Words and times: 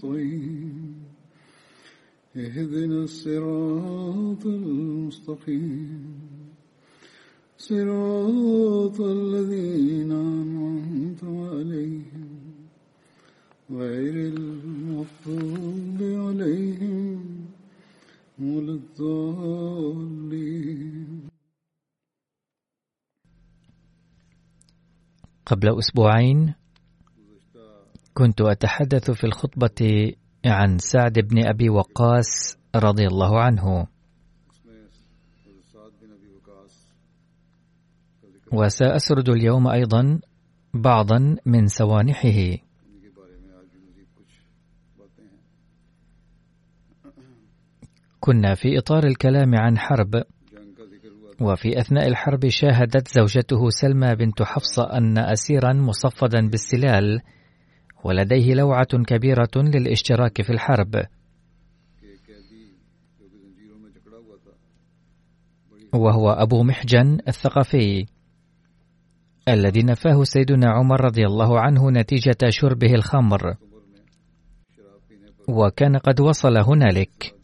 نستعين 0.00 1.04
اهدنا 2.36 3.04
الصراط 3.04 4.46
المستقيم. 4.46 6.20
صراط 7.58 9.00
الذين 9.00 10.12
أنعمت 10.12 11.24
عليهم. 11.24 12.40
غير 13.70 14.14
المغضوب 14.34 15.98
عليهم 16.00 17.46
ولا 18.40 18.72
الضالين. 18.72 20.00
قبل 25.46 25.78
أسبوعين 25.78 26.59
كنت 28.14 28.40
أتحدث 28.40 29.10
في 29.10 29.24
الخطبة 29.24 30.12
عن 30.46 30.78
سعد 30.78 31.18
بن 31.18 31.46
أبي 31.46 31.70
وقاص 31.70 32.58
رضي 32.76 33.06
الله 33.06 33.40
عنه. 33.40 33.86
وسأسرد 38.52 39.28
اليوم 39.28 39.68
أيضا 39.68 40.20
بعضا 40.74 41.36
من 41.46 41.66
سوانحه. 41.66 42.56
كنا 48.20 48.54
في 48.54 48.78
إطار 48.78 49.04
الكلام 49.06 49.54
عن 49.54 49.78
حرب 49.78 50.24
وفي 51.40 51.80
أثناء 51.80 52.08
الحرب 52.08 52.48
شاهدت 52.48 53.08
زوجته 53.08 53.70
سلمى 53.70 54.14
بنت 54.14 54.42
حفصة 54.42 54.82
أن 54.92 55.18
أسيرا 55.18 55.72
مصفدا 55.72 56.48
بالسلال 56.48 57.20
ولديه 58.04 58.54
لوعة 58.54 59.04
كبيرة 59.06 59.50
للاشتراك 59.56 60.42
في 60.42 60.50
الحرب. 60.50 61.04
وهو 65.94 66.30
أبو 66.30 66.62
محجن 66.62 67.18
الثقفي 67.28 68.06
الذي 69.48 69.82
نفاه 69.82 70.22
سيدنا 70.22 70.70
عمر 70.70 71.04
رضي 71.04 71.26
الله 71.26 71.60
عنه 71.60 71.90
نتيجة 71.90 72.38
شربه 72.48 72.94
الخمر. 72.94 73.54
وكان 75.48 75.96
قد 75.96 76.20
وصل 76.20 76.56
هنالك. 76.56 77.34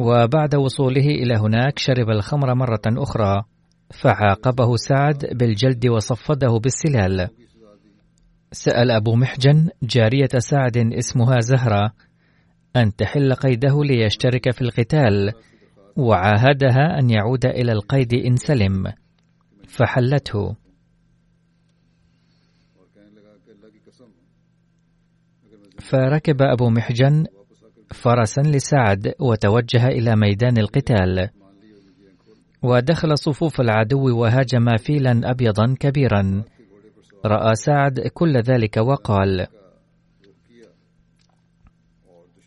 وبعد 0.00 0.54
وصوله 0.54 1.06
إلى 1.06 1.34
هناك 1.38 1.78
شرب 1.78 2.10
الخمر 2.10 2.54
مرة 2.54 2.82
أخرى 2.86 3.42
فعاقبه 4.02 4.76
سعد 4.76 5.26
بالجلد 5.32 5.86
وصفده 5.86 6.58
بالسلال. 6.58 7.28
سأل 8.56 8.90
أبو 8.90 9.14
محجن 9.14 9.68
جارية 9.82 10.28
سعد 10.38 10.76
اسمها 10.76 11.40
زهرة 11.40 11.92
أن 12.76 12.96
تحل 12.96 13.34
قيده 13.34 13.84
ليشترك 13.84 14.50
في 14.50 14.62
القتال 14.62 15.32
وعاهدها 15.96 16.98
أن 16.98 17.10
يعود 17.10 17.46
إلى 17.46 17.72
القيد 17.72 18.14
إن 18.14 18.36
سلم 18.36 18.92
فحلته. 19.68 20.56
فركب 25.80 26.42
أبو 26.42 26.70
محجن 26.70 27.24
فرسا 27.94 28.40
لسعد 28.40 29.14
وتوجه 29.20 29.86
إلى 29.86 30.16
ميدان 30.16 30.58
القتال 30.58 31.28
ودخل 32.62 33.18
صفوف 33.18 33.60
العدو 33.60 34.18
وهاجم 34.18 34.76
فيلا 34.76 35.20
أبيضا 35.30 35.74
كبيرا. 35.80 36.44
رأى 37.26 37.54
سعد 37.54 38.00
كل 38.00 38.36
ذلك 38.36 38.76
وقال 38.76 39.46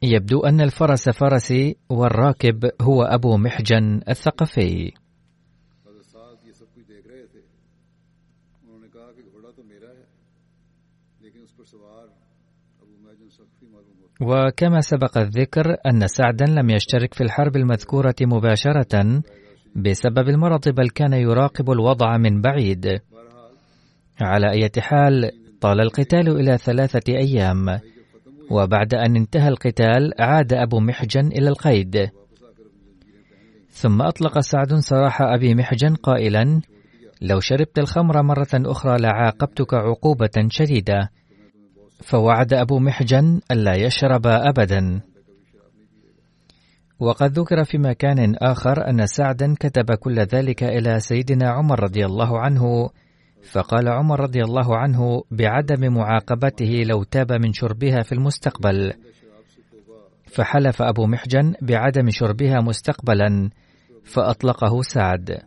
يبدو 0.04 0.40
أن 0.40 0.62
الفرس 0.62 1.10
فرسي 1.10 1.78
والراكب 1.90 2.72
هو 2.82 3.04
أبو 3.04 3.38
محجن 3.38 4.02
الثقفي. 4.10 4.92
وكما 14.22 14.80
سبق 14.82 15.18
الذكر 15.18 15.76
أن 15.86 16.08
سعدا 16.08 16.46
لم 16.46 16.70
يشترك 16.70 17.14
في 17.14 17.22
الحرب 17.24 17.56
المذكورة 17.56 18.16
مباشرة 18.22 19.22
بسبب 19.76 20.30
المرض 20.30 20.70
بل 20.70 20.90
كان 20.90 21.14
يراقب 21.14 21.72
الوضع 21.72 22.18
من 22.18 22.42
بعيد. 22.42 23.02
على 24.22 24.52
أي 24.52 24.70
حال 24.80 25.32
طال 25.62 25.82
القتال 25.82 26.30
إلى 26.30 26.58
ثلاثة 26.58 27.14
أيام 27.14 27.80
وبعد 28.52 28.94
أن 28.94 29.16
انتهى 29.16 29.48
القتال 29.48 30.14
عاد 30.20 30.54
أبو 30.54 30.80
محجن 30.80 31.28
إلى 31.28 31.50
القيد. 31.50 32.10
ثم 33.70 34.02
أطلق 34.02 34.40
سعد 34.40 34.74
سراح 34.74 35.22
أبي 35.22 35.56
محجن 35.56 35.96
قائلا 35.96 36.62
لو 37.22 37.40
شربت 37.40 37.80
الخمر 37.80 38.24
مرة 38.24 38.48
أخرى 38.54 38.98
لعاقبتك 38.98 39.74
عقوبة 39.74 40.48
شديدة. 40.50 41.10
فوعد 42.04 42.54
أبو 42.54 42.80
محجن 42.80 43.40
ألا 43.52 43.76
يشرب 43.76 44.28
أبدا. 44.28 45.02
وقد 47.00 47.40
ذكر 47.40 47.64
في 47.64 47.78
مكان 47.78 48.36
آخر 48.36 48.90
أن 48.90 49.06
سعدا 49.06 49.56
كتب 49.60 49.92
كل 49.92 50.20
ذلك 50.20 50.64
إلى 50.64 51.00
سيدنا 51.00 51.50
عمر 51.50 51.84
رضي 51.84 52.06
الله 52.06 52.40
عنه 52.40 52.90
فقال 53.44 53.88
عمر 53.88 54.20
رضي 54.20 54.44
الله 54.44 54.78
عنه 54.78 55.24
بعدم 55.32 55.94
معاقبته 55.94 56.84
لو 56.86 57.04
تاب 57.04 57.32
من 57.32 57.54
شربها 57.54 58.02
في 58.02 58.12
المستقبل. 58.12 58.94
فحلف 60.28 60.82
أبو 60.82 61.06
محجن 61.06 61.54
بعدم 61.62 62.10
شربها 62.10 62.62
مستقبلا 62.62 63.50
فأطلقه 64.04 64.82
سعد. 64.82 65.40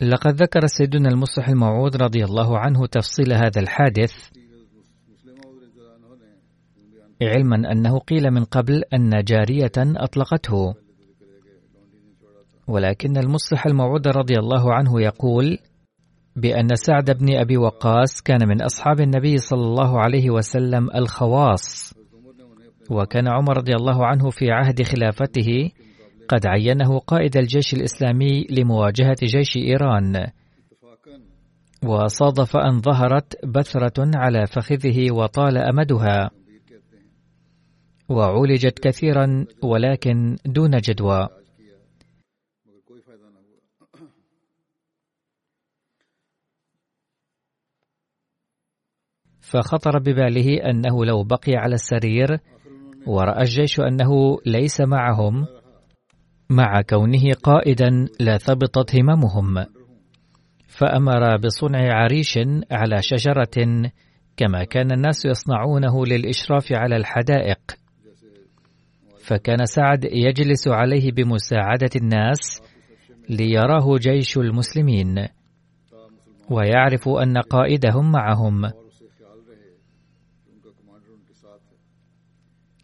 لقد 0.00 0.42
ذكر 0.42 0.66
سيدنا 0.66 1.08
المصلح 1.08 1.48
الموعود 1.48 1.96
رضي 1.96 2.24
الله 2.24 2.58
عنه 2.58 2.86
تفصيل 2.86 3.32
هذا 3.32 3.60
الحادث 3.60 4.12
علما 7.22 7.72
أنه 7.72 7.98
قيل 7.98 8.30
من 8.30 8.44
قبل 8.44 8.82
أن 8.94 9.24
جارية 9.24 9.72
أطلقته. 9.76 10.87
ولكن 12.68 13.16
المصلح 13.16 13.66
الموعود 13.66 14.08
رضي 14.08 14.34
الله 14.38 14.74
عنه 14.74 15.00
يقول 15.00 15.58
بأن 16.36 16.74
سعد 16.74 17.10
بن 17.10 17.36
أبي 17.36 17.56
وقاص 17.56 18.22
كان 18.22 18.48
من 18.48 18.62
أصحاب 18.62 19.00
النبي 19.00 19.38
صلى 19.38 19.62
الله 19.62 20.00
عليه 20.00 20.30
وسلم 20.30 20.88
الخواص 20.94 21.94
وكان 22.90 23.28
عمر 23.28 23.56
رضي 23.56 23.72
الله 23.74 24.06
عنه 24.06 24.30
في 24.30 24.50
عهد 24.50 24.82
خلافته 24.82 25.70
قد 26.28 26.46
عينه 26.46 26.98
قائد 26.98 27.36
الجيش 27.36 27.74
الإسلامي 27.74 28.46
لمواجهة 28.50 29.16
جيش 29.22 29.56
إيران. 29.56 30.26
وصادف 31.86 32.56
أن 32.56 32.80
ظهرت 32.80 33.46
بثرة 33.46 34.10
على 34.16 34.46
فخذه 34.46 35.12
وطال 35.12 35.58
أمدها. 35.58 36.30
وعولجت 38.08 38.78
كثيرا 38.78 39.46
ولكن 39.62 40.36
دون 40.46 40.76
جدوى. 40.76 41.28
فخطر 49.50 49.98
بباله 49.98 50.70
أنه 50.70 51.04
لو 51.04 51.22
بقي 51.22 51.56
على 51.56 51.74
السرير 51.74 52.38
ورأى 53.06 53.40
الجيش 53.40 53.80
أنه 53.80 54.38
ليس 54.46 54.80
معهم 54.80 55.46
مع 56.50 56.82
كونه 56.82 57.32
قائدا 57.42 58.06
لثبطت 58.20 58.96
هممهم. 58.96 59.66
فأمر 60.68 61.36
بصنع 61.36 61.94
عريش 61.94 62.38
على 62.70 62.96
شجرة 63.02 63.90
كما 64.36 64.64
كان 64.64 64.92
الناس 64.92 65.24
يصنعونه 65.24 66.06
للإشراف 66.06 66.72
على 66.72 66.96
الحدائق. 66.96 67.60
فكان 69.24 69.64
سعد 69.64 70.04
يجلس 70.04 70.68
عليه 70.68 71.12
بمساعدة 71.12 71.90
الناس 71.96 72.62
ليراه 73.30 73.96
جيش 73.96 74.36
المسلمين 74.36 75.28
ويعرف 76.50 77.08
أن 77.08 77.38
قائدهم 77.38 78.12
معهم. 78.12 78.70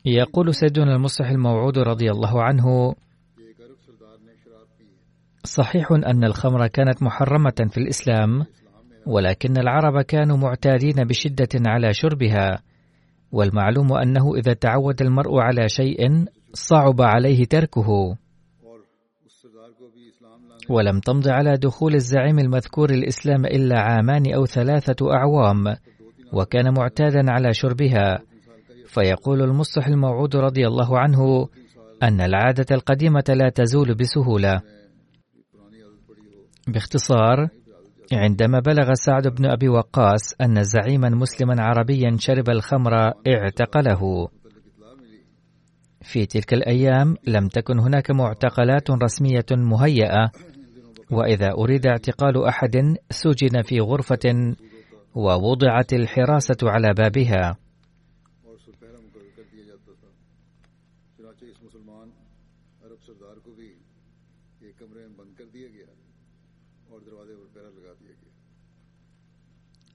يقول 0.05 0.55
سيدنا 0.55 0.97
المصلح 0.97 1.31
الموعود 1.31 1.79
رضي 1.79 2.11
الله 2.11 2.43
عنه 2.43 2.95
صحيح 5.45 5.93
أن 5.93 6.25
الخمر 6.25 6.67
كانت 6.67 7.03
محرمة 7.03 7.69
في 7.71 7.79
الإسلام 7.79 8.45
ولكن 9.07 9.59
العرب 9.59 10.03
كانوا 10.03 10.37
معتادين 10.37 11.05
بشدة 11.05 11.49
على 11.67 11.93
شربها 11.93 12.63
والمعلوم 13.33 13.93
أنه 13.93 14.35
إذا 14.37 14.53
تعود 14.53 15.03
المرء 15.03 15.41
على 15.41 15.69
شيء 15.69 16.25
صعب 16.53 17.03
عليه 17.03 17.45
تركه. 17.45 18.17
ولم 20.69 21.01
تمض 21.01 21.29
على 21.29 21.57
دخول 21.57 21.95
الزعيم 21.95 22.39
المذكور 22.39 22.91
الإسلام 22.91 23.45
إلا 23.45 23.81
عامان 23.81 24.35
أو 24.35 24.47
ثلاثة 24.47 25.13
أعوام 25.15 25.77
وكان 26.33 26.75
معتادا 26.75 27.33
على 27.33 27.53
شربها 27.53 28.34
فيقول 28.95 29.43
المصلح 29.43 29.87
الموعود 29.87 30.37
رضي 30.37 30.67
الله 30.67 30.99
عنه 30.99 31.49
أن 32.03 32.21
العادة 32.21 32.67
القديمة 32.71 33.25
لا 33.29 33.49
تزول 33.49 33.95
بسهولة. 33.95 34.61
باختصار 36.69 37.49
عندما 38.13 38.61
بلغ 38.61 38.95
سعد 38.95 39.29
بن 39.29 39.47
أبي 39.47 39.69
وقاص 39.69 40.35
أن 40.41 40.65
زعيما 40.65 41.09
مسلما 41.09 41.63
عربيا 41.63 42.17
شرب 42.19 42.51
الخمر 42.51 42.95
اعتقله. 43.27 44.29
في 46.03 46.27
تلك 46.27 46.55
الأيام 46.55 47.17
لم 47.27 47.49
تكن 47.49 47.79
هناك 47.79 48.11
معتقلات 48.11 48.91
رسمية 48.91 49.47
مهيئة 49.51 50.31
وإذا 51.11 51.53
أريد 51.53 51.87
اعتقال 51.87 52.45
أحد 52.45 52.97
سجن 53.11 53.63
في 53.63 53.81
غرفة 53.81 54.55
ووضعت 55.15 55.93
الحراسة 55.93 56.57
على 56.63 56.95
بابها. 56.95 57.64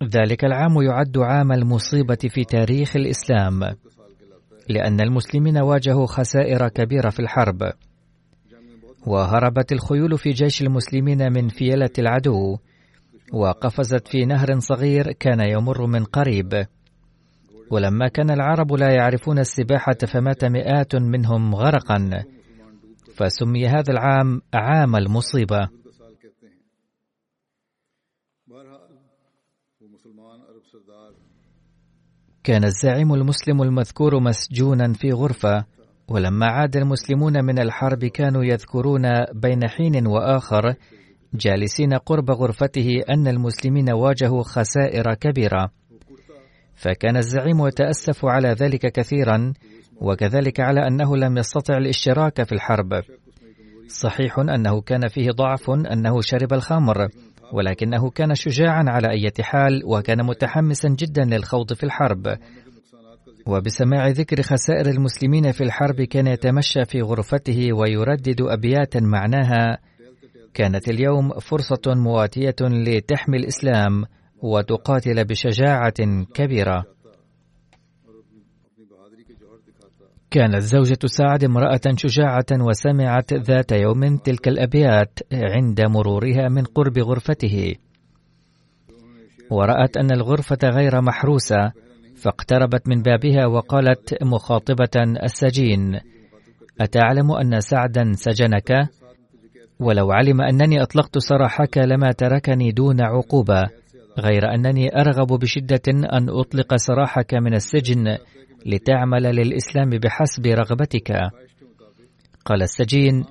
ذلك 0.04 0.46
العام 0.46 0.82
يعد 0.82 1.18
عام 1.18 1.52
المصيبة 1.52 2.18
في 2.30 2.44
تاريخ 2.44 2.96
الإسلام 2.96 3.60
لأن 4.70 5.02
المسلمين 5.02 5.58
واجهوا 5.58 6.06
خسائر 6.06 6.68
كبيرة 6.68 7.10
في 7.10 7.20
الحرب. 7.20 7.72
وهربت 9.08 9.72
الخيول 9.72 10.18
في 10.18 10.30
جيش 10.30 10.62
المسلمين 10.62 11.34
من 11.34 11.48
فيلة 11.48 11.90
العدو 12.00 12.58
وقفزت 13.34 14.08
في 14.08 14.26
نهر 14.26 14.60
صغير 14.60 15.12
كان 15.12 15.40
يمر 15.40 15.86
من 15.86 16.04
قريب. 16.04 16.66
ولما 17.72 18.08
كان 18.08 18.32
العرب 18.32 18.74
لا 18.74 18.92
يعرفون 18.92 19.40
السباحة 19.40 19.98
فمات 20.08 20.46
مئات 20.46 20.96
منهم 20.96 21.56
غرقا. 21.56 22.24
فسمي 23.16 23.68
هذا 23.68 23.92
العام 23.94 24.42
عام 24.54 24.96
المصيبة. 24.96 25.70
كان 32.50 32.64
الزعيم 32.64 33.14
المسلم 33.14 33.62
المذكور 33.62 34.20
مسجونا 34.20 34.94
في 34.94 35.12
غرفة 35.12 35.66
ولما 36.08 36.46
عاد 36.46 36.78
المسلمون 36.78 37.46
من 37.46 37.60
الحرب 37.60 38.06
كانوا 38.06 38.44
يذكرون 38.44 39.02
بين 39.34 39.68
حين 39.68 40.08
وآخر 40.08 40.76
جالسين 41.34 41.94
قرب 41.94 42.32
غرفته 42.32 43.02
أن 43.10 43.28
المسلمين 43.28 43.92
واجهوا 43.92 44.44
خسائر 44.44 45.14
كبيرة. 45.14 45.70
فكان 46.76 47.18
الزعيم 47.18 47.68
يتأسف 47.68 48.26
على 48.26 48.50
ذلك 48.50 48.92
كثيرا 48.92 49.54
وكذلك 50.02 50.60
على 50.60 50.88
أنه 50.88 51.18
لم 51.18 51.38
يستطع 51.38 51.78
الاشتراك 51.78 52.44
في 52.44 52.52
الحرب. 52.52 53.04
صحيح 53.88 54.40
أنه 54.40 54.82
كان 54.82 55.08
فيه 55.08 55.32
ضعف 55.32 55.70
أنه 55.70 56.22
شرب 56.22 56.54
الخمر. 56.54 57.08
ولكنه 57.54 58.10
كان 58.10 58.36
شجاعا 58.36 58.84
على 58.88 59.08
أي 59.12 59.32
حال 59.42 59.82
وكان 59.86 60.26
متحمسا 60.26 60.90
جدا 60.90 61.24
للخوض 61.26 61.74
في 61.74 61.84
الحرب. 61.84 62.38
وبسماع 63.48 64.08
ذكر 64.08 64.42
خسائر 64.42 64.86
المسلمين 64.90 65.52
في 65.52 65.64
الحرب 65.64 66.02
كان 66.02 66.28
يتمشى 66.28 66.86
في 66.86 67.02
غرفته 67.02 67.74
ويردد 67.74 68.42
أبياتا 68.42 69.00
معناها 69.00 69.78
كانت 70.54 70.90
اليوم 70.90 71.30
فرصة 71.40 71.82
مواتية 71.88 72.56
لتحمي 72.62 73.38
الإسلام 73.38 74.04
وتقاتل 74.44 75.26
بشجاعة 75.26 76.26
كبيرة. 76.34 76.86
كانت 80.32 80.62
زوجة 80.62 81.00
سعد 81.06 81.44
امرأة 81.44 81.82
شجاعة 81.96 82.46
وسمعت 82.52 83.34
ذات 83.34 83.72
يوم 83.72 84.18
تلك 84.18 84.48
الأبيات 84.48 85.20
عند 85.34 85.82
مرورها 85.82 86.50
من 86.50 86.64
قرب 86.64 87.00
غرفته 87.00 87.76
ورأت 89.52 89.98
أن 89.98 90.12
الغرفة 90.12 90.58
غير 90.64 91.02
محروسة 91.02 91.72
فاقتربت 92.16 92.88
من 92.88 93.02
بابها 93.02 93.46
وقالت 93.46 94.24
مخاطبة 94.24 95.24
السجين 95.24 96.00
أتعلم 96.82 97.32
أن 97.32 97.60
سعدا 97.60 98.12
سجنك؟ 98.14 98.90
ولو 99.80 100.12
علم 100.12 100.42
أنني 100.42 100.82
أطلقت 100.82 101.18
سراحك 101.18 101.78
لما 101.78 102.12
تركني 102.12 102.72
دون 102.72 103.02
عقوبة 103.02 103.70
غير 104.20 104.54
أنني 104.54 105.02
أرغب 105.02 105.40
بشدة 105.40 105.82
أن 105.88 106.30
أطلق 106.30 106.76
سراحك 106.76 107.34
من 107.34 107.54
السجن 107.54 108.18
لتعمل 108.66 109.24
للإسلام 109.24 109.90
بحسب 109.90 110.46
رغبتك. 110.46 111.12
قال 112.46 112.62
السجين 112.62 113.26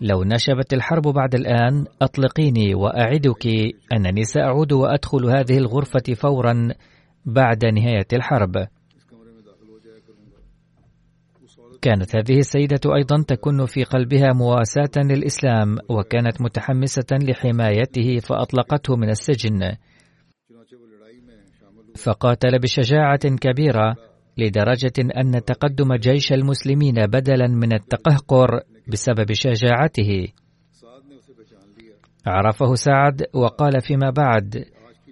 لو 0.00 0.24
نشبت 0.24 0.72
الحرب 0.72 1.02
بعد 1.02 1.34
الآن 1.34 1.86
أطلقيني 2.02 2.74
وأعدك 2.74 3.46
أنني 3.92 4.24
سأعود 4.24 4.72
وأدخل 4.72 5.24
هذه 5.24 5.58
الغرفة 5.58 6.14
فورا 6.14 6.68
بعد 7.24 7.64
نهاية 7.64 8.06
الحرب. 8.12 8.66
كانت 11.82 12.16
هذه 12.16 12.38
السيدة 12.38 12.80
أيضا 12.96 13.22
تكن 13.28 13.66
في 13.66 13.84
قلبها 13.84 14.32
مواساة 14.32 15.02
للإسلام 15.02 15.78
وكانت 15.88 16.42
متحمسة 16.42 17.06
لحمايته 17.12 18.18
فأطلقته 18.18 18.96
من 18.96 19.10
السجن. 19.10 19.76
فقاتل 21.96 22.58
بشجاعة 22.58 23.36
كبيرة. 23.40 24.07
لدرجة 24.38 24.92
أن 25.16 25.44
تقدم 25.44 25.94
جيش 25.94 26.32
المسلمين 26.32 26.94
بدلا 27.06 27.46
من 27.46 27.72
التقهقر 27.72 28.60
بسبب 28.88 29.32
شجاعته. 29.32 30.28
عرفه 32.26 32.74
سعد 32.74 33.22
وقال 33.34 33.80
فيما 33.80 34.10
بعد 34.10 34.64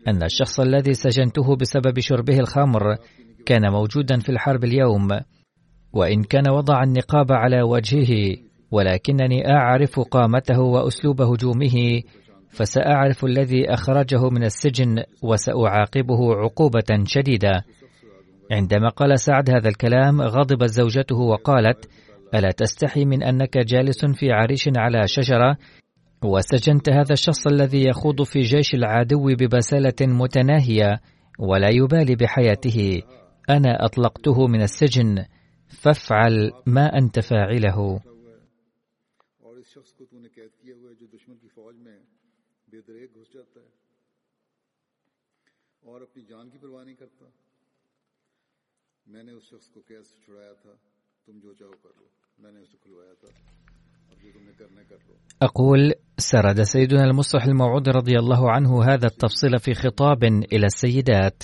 أن 0.09 0.23
الشخص 0.23 0.61
الذي 0.61 0.95
سجنته 0.95 1.57
بسبب 1.57 2.01
شربه 2.01 2.39
الخمر 2.39 2.97
كان 3.47 3.73
موجودا 3.73 4.19
في 4.19 4.29
الحرب 4.29 4.65
اليوم 4.65 5.09
وإن 5.93 6.23
كان 6.23 6.51
وضع 6.51 6.83
النقاب 6.83 7.33
على 7.33 7.63
وجهه 7.63 8.37
ولكنني 8.71 9.51
أعرف 9.51 10.01
قامته 10.01 10.61
وأسلوب 10.61 11.23
هجومه 11.23 12.03
فسأعرف 12.51 13.25
الذي 13.25 13.71
أخرجه 13.71 14.29
من 14.31 14.45
السجن 14.45 15.03
وسأعاقبه 15.23 16.35
عقوبة 16.35 17.05
شديدة. 17.05 17.65
عندما 18.51 18.89
قال 18.89 19.19
سعد 19.19 19.51
هذا 19.51 19.69
الكلام 19.69 20.23
غضبت 20.23 20.71
زوجته 20.71 21.17
وقالت 21.17 21.91
ألا 22.35 22.51
تستحي 22.51 23.05
من 23.05 23.23
أنك 23.23 23.59
جالس 23.59 24.05
في 24.05 24.33
عريش 24.33 24.69
على 24.77 25.03
شجرة 25.07 25.57
وسجنت 26.25 26.89
هذا 26.89 27.13
الشخص 27.13 27.47
الذي 27.47 27.89
يخوض 27.89 28.23
في 28.23 28.41
جيش 28.41 28.75
العدو 28.75 29.35
ببسالة 29.35 30.01
متناهية 30.03 31.01
ولا 31.39 31.69
يبالي 31.69 32.15
بحياته. 32.15 33.03
أنا 33.51 33.85
أطلقته 33.87 34.47
من 34.47 34.63
السجن 34.63 35.25
فافعل 35.83 36.51
ما 36.67 36.99
أنت 36.99 37.21
فاعله. 37.21 38.01
اور 45.83 46.01
اپنی 46.01 46.23
جان 46.23 46.51
کی 46.51 46.59
پرواہ 46.59 46.85
نہیں 46.85 46.97
کرتا۔ 46.97 47.25
मैंने 49.14 49.32
उस 49.40 49.46
शख्स 49.52 49.68
को 49.74 49.80
कैद 49.88 50.04
से 50.10 50.16
छुड़ाया 50.26 50.54
था 50.64 50.74
तुम 51.26 51.36
जो 51.44 51.54
चाहो 51.60 51.76
कर 51.84 51.94
लो 52.00 52.06
मैंने 52.44 52.60
उसे 52.66 52.78
खुलवाया 52.84 53.14
था 53.22 53.30
अब 54.12 54.18
जो 54.24 54.30
तुमने 54.36 54.54
करना 54.60 54.80
है 54.82 54.86
कर 54.92 55.00
लो 55.08 55.14
أقول 55.42 55.94
سرد 56.18 56.64
سيدنا 56.64 57.04
المصلح 57.04 57.44
الموعود 57.46 57.90
رضي 57.90 58.16
الله 58.20 58.52
عنه 58.52 58.84
هذا 58.84 59.08
التفصيل 59.08 59.60
في 59.60 59.74
خطاب 59.74 60.24
إلى 60.24 60.66
السيدات 60.66 61.44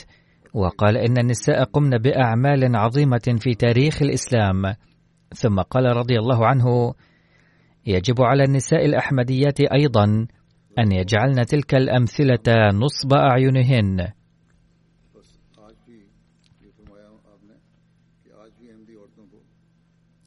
وقال 0.53 0.98
إن 0.98 1.17
النساء 1.17 1.63
قمن 1.63 1.89
بأعمال 1.89 2.75
عظيمة 2.75 3.38
في 3.39 3.53
تاريخ 3.53 4.01
الإسلام 4.01 4.74
ثم 5.36 5.60
قال 5.62 5.86
رضي 5.98 6.19
الله 6.19 6.46
عنه 6.46 6.93
يجب 7.86 8.22
على 8.22 8.43
النساء 8.43 8.86
الأحمديات 8.86 9.60
أيضا 9.62 10.05
أن 10.79 10.91
يجعلن 10.91 11.46
تلك 11.46 11.75
الأمثلة 11.75 12.69
نصب 12.74 13.13
أعينهن 13.13 14.07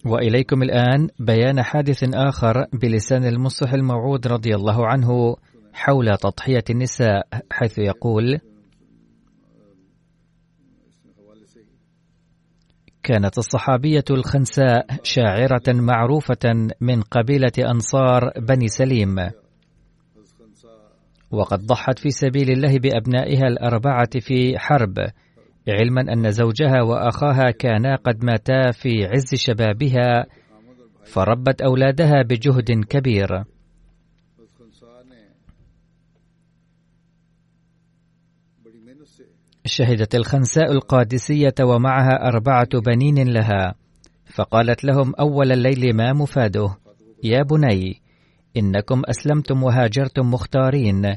وإليكم 0.05 0.63
الآن 0.63 1.07
بيان 1.19 1.63
حادث 1.63 2.03
آخر 2.13 2.65
بلسان 2.73 3.25
المصح 3.25 3.73
الموعود 3.73 4.27
رضي 4.27 4.55
الله 4.55 4.87
عنه 4.87 5.35
حول 5.73 6.17
تضحية 6.17 6.63
النساء 6.69 7.27
حيث 7.51 7.77
يقول 7.77 8.39
كانت 13.03 13.37
الصحابية 13.37 14.03
الخنساء 14.11 14.85
شاعرة 15.03 15.63
معروفة 15.67 16.69
من 16.81 17.01
قبيلة 17.01 17.51
أنصار 17.59 18.31
بني 18.39 18.67
سليم. 18.67 19.15
وقد 21.31 21.59
ضحت 21.59 21.99
في 21.99 22.09
سبيل 22.09 22.51
الله 22.51 22.79
بأبنائها 22.79 23.47
الأربعة 23.47 24.09
في 24.19 24.59
حرب. 24.59 24.93
علما 25.69 26.01
أن 26.13 26.31
زوجها 26.31 26.81
وأخاها 26.81 27.51
كانا 27.51 27.95
قد 27.95 28.25
ماتا 28.25 28.71
في 28.71 29.05
عز 29.05 29.35
شبابها 29.35 30.25
فربت 31.03 31.61
أولادها 31.61 32.21
بجهد 32.21 32.85
كبير. 32.89 33.43
شهدت 39.65 40.15
الخنساء 40.15 40.71
القادسية 40.71 41.53
ومعها 41.61 42.27
أربعة 42.27 42.69
بنين 42.85 43.27
لها 43.27 43.75
فقالت 44.25 44.83
لهم 44.83 45.13
أول 45.19 45.51
الليل 45.51 45.95
ما 45.95 46.13
مفاده. 46.13 46.77
يا 47.23 47.43
بني 47.43 48.01
إنكم 48.57 49.01
أسلمتم 49.05 49.63
وهاجرتم 49.63 50.31
مختارين 50.31 51.15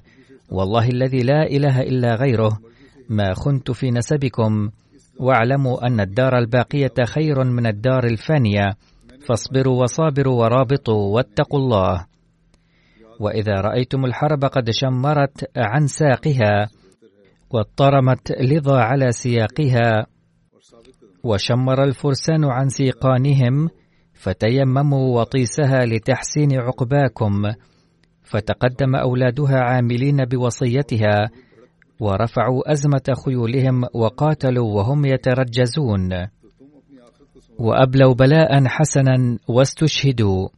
والله 0.51 0.89
الذي 0.89 1.19
لا 1.19 1.43
إله 1.43 1.81
إلا 1.81 2.15
غيره. 2.15 2.61
ما 3.09 3.35
خنت 3.35 3.71
في 3.71 3.91
نسبكم. 3.91 4.71
واعلموا 5.21 5.87
أن 5.87 6.01
الدار 6.01 6.39
الباقية 6.39 6.95
خير 7.05 7.45
من 7.45 7.67
الدار 7.67 8.05
الفانية. 8.05 8.77
فاصبروا 9.27 9.83
وصابروا 9.83 10.43
ورابطوا 10.43 11.15
واتقوا 11.15 11.61
الله. 11.61 12.07
وإذا 13.21 13.53
رأيتم 13.53 14.05
الحرب 14.05 14.45
قد 14.45 14.71
شمرت 14.71 15.51
عن 15.57 15.87
ساقها 15.87 16.69
واضطرمت 17.51 18.33
لظى 18.33 18.77
على 18.77 19.13
سياقها 19.13 20.07
وشمر 21.25 21.85
الفرسان 21.85 22.45
عن 22.45 22.69
سيقانهم 22.69 23.69
فتيمموا 24.15 25.21
وطيسها 25.21 25.85
لتحسين 25.85 26.61
عقباكم. 26.61 27.43
فتقدم 28.23 28.97
أولادها 28.97 29.61
عاملين 29.61 30.25
بوصيتها 30.25 31.31
ورفعوا 32.01 32.73
أزمة 32.73 33.15
خيولهم 33.25 33.85
وقاتلوا 33.95 34.75
وهم 34.75 35.05
يترجزون. 35.05 36.29
وأبلوا 37.59 38.15
بلاء 38.15 38.67
حسنا 38.67 39.39
واستشهدوا. 39.49 40.49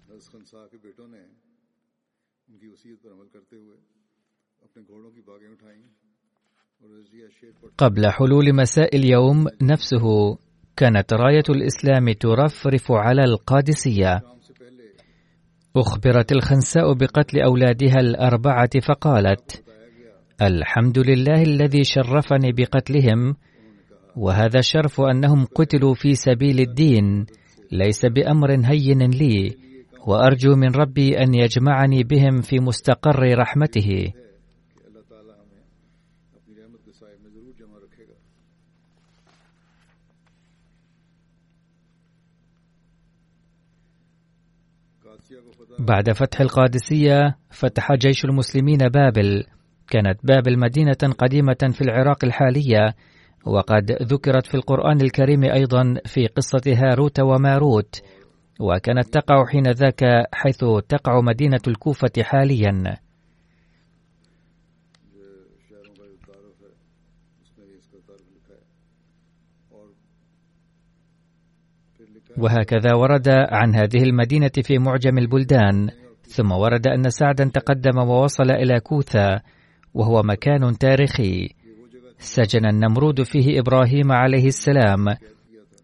قبل 7.78 8.11
حلول 8.11 8.54
مساء 8.54 8.97
اليوم 8.97 9.47
نفسه 9.62 10.37
كانت 10.76 11.12
راية 11.12 11.42
الإسلام 11.50 12.12
ترفرف 12.12 12.92
على 12.92 13.25
القادسية. 13.25 14.23
أخبرت 15.76 16.32
الخنساء 16.32 16.92
بقتل 16.92 17.40
أولادها 17.40 18.00
الأربعة 18.00 18.70
فقالت 18.88 19.70
الحمد 20.42 20.99
لله 20.99 21.42
الذي 21.42 21.85
شرفني 21.85 22.52
بقتلهم 22.52 23.37
وهذا 24.16 24.59
الشرف 24.59 25.00
أنهم 25.00 25.44
قتلوا 25.44 25.94
في 25.94 26.14
سبيل 26.14 26.61
الدين 26.61 27.26
ليس 27.73 28.06
بأمر 28.06 28.50
هين 28.64 29.11
لي 29.11 29.56
وأرجو 30.06 30.54
من 30.56 30.68
ربي 30.68 31.18
أن 31.18 31.35
يجمعني 31.35 32.04
بهم 32.04 32.40
في 32.40 32.61
مستقر 32.61 33.38
رحمته. 33.38 34.12
بعد 45.78 46.11
فتح 46.11 46.40
القادسية 46.40 47.37
فتح 47.50 47.92
جيش 47.92 48.25
المسلمين 48.25 48.78
بابل 48.78 49.44
كانت 49.90 50.18
بابل 50.25 50.59
مدينة 50.59 51.14
قديمة 51.18 51.70
في 51.73 51.80
العراق 51.80 52.25
الحالية 52.25 52.94
وقد 53.47 53.92
ذكرت 54.02 54.47
في 54.47 54.54
القرآن 54.54 55.00
الكريم 55.00 55.44
أيضا 55.44 55.94
في 56.06 56.26
قصة 56.26 56.62
هاروت 56.66 57.20
وماروت 57.20 58.02
وكانت 58.61 59.09
تقع 59.14 59.47
حين 59.47 59.70
ذاك 59.70 60.04
حيث 60.32 60.64
تقع 60.88 61.20
مدينة 61.20 61.61
الكوفة 61.68 62.23
حاليا. 62.23 62.97
وهكذا 72.38 72.94
ورد 72.94 73.28
عن 73.28 73.75
هذه 73.75 74.02
المدينة 74.02 74.50
في 74.62 74.78
معجم 74.78 75.18
البلدان 75.18 75.90
ثم 76.23 76.52
ورد 76.52 76.87
أن 76.87 77.11
سعدا 77.11 77.50
تقدم 77.54 77.99
ووصل 77.99 78.50
إلى 78.50 78.80
كوثا 78.80 79.40
وهو 79.94 80.23
مكان 80.23 80.78
تاريخي. 80.78 81.49
سجن 82.18 82.66
النمرود 82.66 83.23
فيه 83.23 83.61
إبراهيم 83.61 84.12
عليه 84.12 84.47
السلام. 84.47 85.04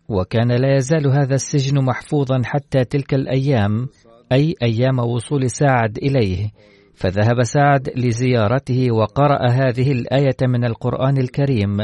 وكان 0.09 0.53
لا 0.53 0.77
يزال 0.77 1.07
هذا 1.07 1.35
السجن 1.35 1.85
محفوظا 1.85 2.43
حتى 2.45 2.85
تلك 2.85 3.15
الأيام 3.15 3.89
أي 4.33 4.55
أيام 4.63 4.99
وصول 4.99 5.51
سعد 5.51 5.99
إليه. 5.99 6.51
فذهب 6.95 7.43
سعد 7.43 7.91
لزيارته 7.97 8.93
وقرأ 8.93 9.51
هذه 9.51 9.93
الآية 9.93 10.37
من 10.43 10.65
القرآن 10.65 11.19
الكريم. 11.19 11.77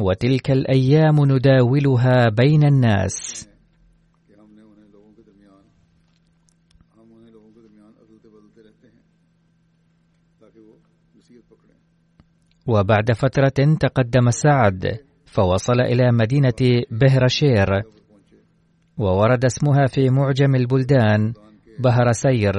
وتلك 0.00 0.50
الأيام 0.50 1.16
نداولها 1.24 2.28
بين 2.28 2.64
الناس. 2.64 3.48
وبعد 12.66 13.12
فترة 13.12 13.76
تقدم 13.80 14.30
سعد 14.30 14.98
فوصل 15.26 15.80
إلى 15.80 16.12
مدينة 16.12 16.82
بهرشير 16.90 17.82
وورد 18.98 19.44
اسمها 19.44 19.86
في 19.86 20.10
معجم 20.10 20.54
البلدان 20.54 21.32
بهرسير 21.78 22.52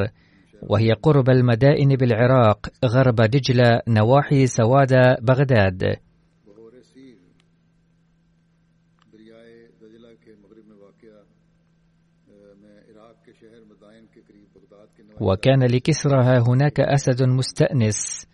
وهي 0.62 0.93
قرب 0.93 1.29
المدائن 1.29 1.95
بالعراق 1.95 2.69
غرب 2.85 3.15
دجلة 3.15 3.81
نواحي 3.88 4.47
سوادة 4.47 5.17
بغداد. 5.21 5.95
وكان 15.21 15.63
لكسرى 15.63 16.39
هناك 16.47 16.79
أسد 16.79 17.24
مستأنس. 17.24 18.25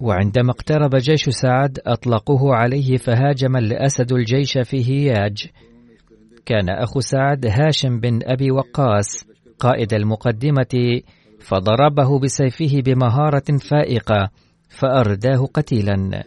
وعندما 0.00 0.50
اقترب 0.50 0.96
جيش 0.96 1.28
سعد 1.28 1.78
أطلقوه 1.86 2.56
عليه 2.56 2.96
فهاجم 2.96 3.56
الأسد 3.56 4.12
الجيش 4.12 4.58
في 4.58 4.84
هياج. 4.90 5.48
كان 6.46 6.68
أخو 6.68 7.00
سعد 7.00 7.46
هاشم 7.46 8.00
بن 8.00 8.18
أبي 8.22 8.50
وقاص 8.50 9.24
قائد 9.58 9.94
المقدمة 9.94 11.00
فضربه 11.40 12.18
بسيفه 12.18 12.80
بمهارة 12.80 13.58
فائقة 13.70 14.30
فأرداه 14.68 15.46
قتيلا. 15.54 16.24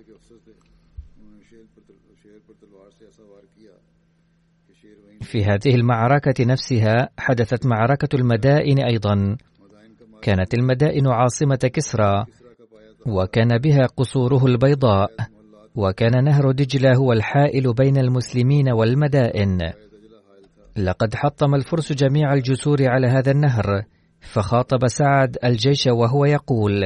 في 5.22 5.44
هذه 5.44 5.76
المعركة 5.76 6.46
نفسها 6.46 7.10
حدثت 7.18 7.66
معركة 7.66 8.16
المدائن 8.16 8.80
أيضا. 8.80 9.38
كانت 10.22 10.54
المدائن 10.54 11.08
عاصمة 11.08 11.70
كسرى 11.74 12.26
وكان 13.08 13.58
بها 13.58 13.86
قصوره 13.98 14.46
البيضاء 14.46 15.12
وكان 15.76 16.24
نهر 16.24 16.52
دجلة 16.52 16.96
هو 16.98 17.14
الحائل 17.14 17.74
بين 17.74 17.98
المسلمين 17.98 18.70
والمدائن. 18.70 19.60
لقد 20.78 21.16
حطم 21.16 21.56
الفرس 21.56 21.94
جميع 21.94 22.34
الجسور 22.34 22.78
على 22.82 23.08
هذا 23.08 23.32
النهر 23.32 23.84
فخاطب 24.22 24.88
سعد 24.88 25.38
الجيش 25.44 25.88
وهو 25.88 26.26
يقول 26.26 26.84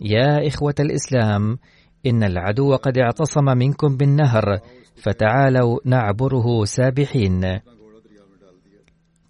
يا 0.00 0.46
إخوة 0.46 0.74
الإسلام 0.80 1.58
إن 2.06 2.22
العدو 2.24 2.76
قد 2.76 2.98
اعتصم 2.98 3.44
منكم 3.44 3.96
بالنهر 3.96 4.58
فتعالوا 4.96 5.78
نعبره 5.84 6.64
سابحين. 6.64 7.60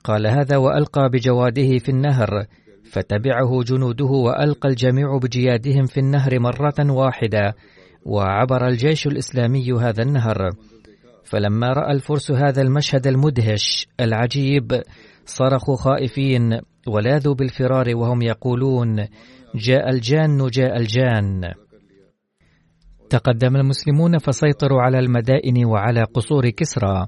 قال 0.05 0.27
هذا 0.27 0.57
وألقى 0.57 1.09
بجواده 1.13 1.79
في 1.79 1.89
النهر 1.89 2.47
فتبعه 2.91 3.63
جنوده 3.63 4.05
وألقى 4.05 4.69
الجميع 4.69 5.19
بجيادهم 5.19 5.87
في 5.87 6.01
النهر 6.01 6.39
مرة 6.39 6.93
واحدة 6.93 7.55
وعبر 8.05 8.67
الجيش 8.69 9.07
الإسلامي 9.07 9.73
هذا 9.73 10.03
النهر. 10.03 10.51
فلما 11.25 11.69
رأى 11.73 11.93
الفرس 11.93 12.31
هذا 12.31 12.63
المشهد 12.63 13.07
المدهش 13.07 13.89
العجيب 14.01 14.83
صرخوا 15.25 15.77
خائفين 15.77 16.61
ولاذوا 16.87 17.35
بالفرار 17.35 17.97
وهم 17.97 18.23
يقولون 18.23 19.07
جاء 19.55 19.91
الجان 19.91 20.47
جاء 20.47 20.77
الجان. 20.77 21.53
تقدم 23.11 23.57
المسلمون 23.57 24.19
فسيطروا 24.19 24.83
على 24.83 24.99
المدائن 24.99 25.65
وعلى 25.65 26.03
قصور 26.03 26.51
كسرى. 26.51 27.07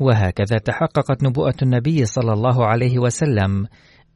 وهكذا 0.00 0.58
تحققت 0.58 1.24
نبوءة 1.24 1.56
النبي 1.62 2.04
صلى 2.06 2.32
الله 2.32 2.66
عليه 2.66 2.98
وسلم. 2.98 3.66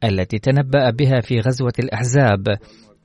التي 0.03 0.39
تنبأ 0.39 0.89
بها 0.89 1.21
في 1.21 1.39
غزوة 1.39 1.73
الأحزاب 1.79 2.57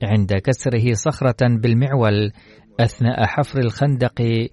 عند 0.03 0.33
كسره 0.33 0.93
صخرة 0.93 1.57
بالمعول 1.61 2.31
أثناء 2.79 3.25
حفر 3.25 3.59
الخندق 3.59 4.47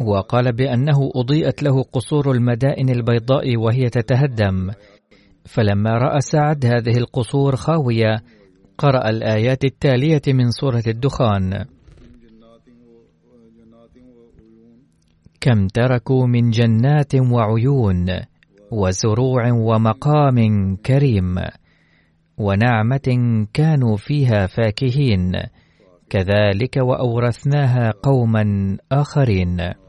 وقال 0.00 0.52
بأنه 0.52 1.10
أضيئت 1.14 1.62
له 1.62 1.82
قصور 1.82 2.32
المدائن 2.32 2.90
البيضاء 2.90 3.56
وهي 3.56 3.90
تتهدم. 3.90 4.70
فلما 5.44 5.90
رأى 5.90 6.20
سعد 6.20 6.66
هذه 6.66 6.96
القصور 6.96 7.56
خاوية 7.56 8.22
قرأ 8.78 9.10
الآيات 9.10 9.64
التالية 9.64 10.22
من 10.28 10.50
سورة 10.50 10.82
الدخان. 10.86 11.64
كم 15.40 15.66
تركوا 15.66 16.26
من 16.26 16.50
جنات 16.50 17.14
وعيون 17.14 18.06
وزروع 18.74 19.52
ومقام 19.52 20.38
كريم 20.76 21.34
ونعمة 22.38 23.08
كانوا 23.52 23.96
فيها 23.96 24.46
فاكهين 24.46 25.32
كذلك 26.10 26.76
وأورثناها 26.76 27.92
قوما 28.02 28.76
آخرين. 28.92 29.83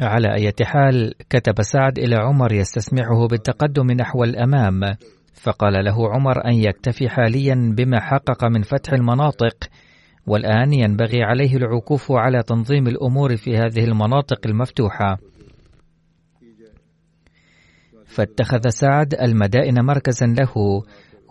على 0.00 0.34
أي 0.34 0.52
حال 0.62 1.14
كتب 1.30 1.62
سعد 1.62 1.98
إلى 1.98 2.16
عمر 2.16 2.52
يستسمعه 2.52 3.28
بالتقدم 3.28 3.90
نحو 3.90 4.24
الأمام 4.24 4.80
فقال 5.34 5.84
له 5.84 6.14
عمر 6.14 6.44
أن 6.46 6.54
يكتفي 6.54 7.08
حاليا 7.08 7.74
بما 7.76 8.00
حقق 8.00 8.44
من 8.44 8.62
فتح 8.62 8.92
المناطق 8.92 9.56
والآن 10.26 10.72
ينبغي 10.72 11.22
عليه 11.22 11.56
العكوف 11.56 12.12
على 12.12 12.42
تنظيم 12.42 12.86
الأمور 12.86 13.36
في 13.36 13.56
هذه 13.56 13.84
المناطق 13.84 14.46
المفتوحة. 14.46 15.18
فاتخذ 18.06 18.68
سعد 18.68 19.14
المدائن 19.14 19.84
مركزا 19.84 20.26
له 20.26 20.82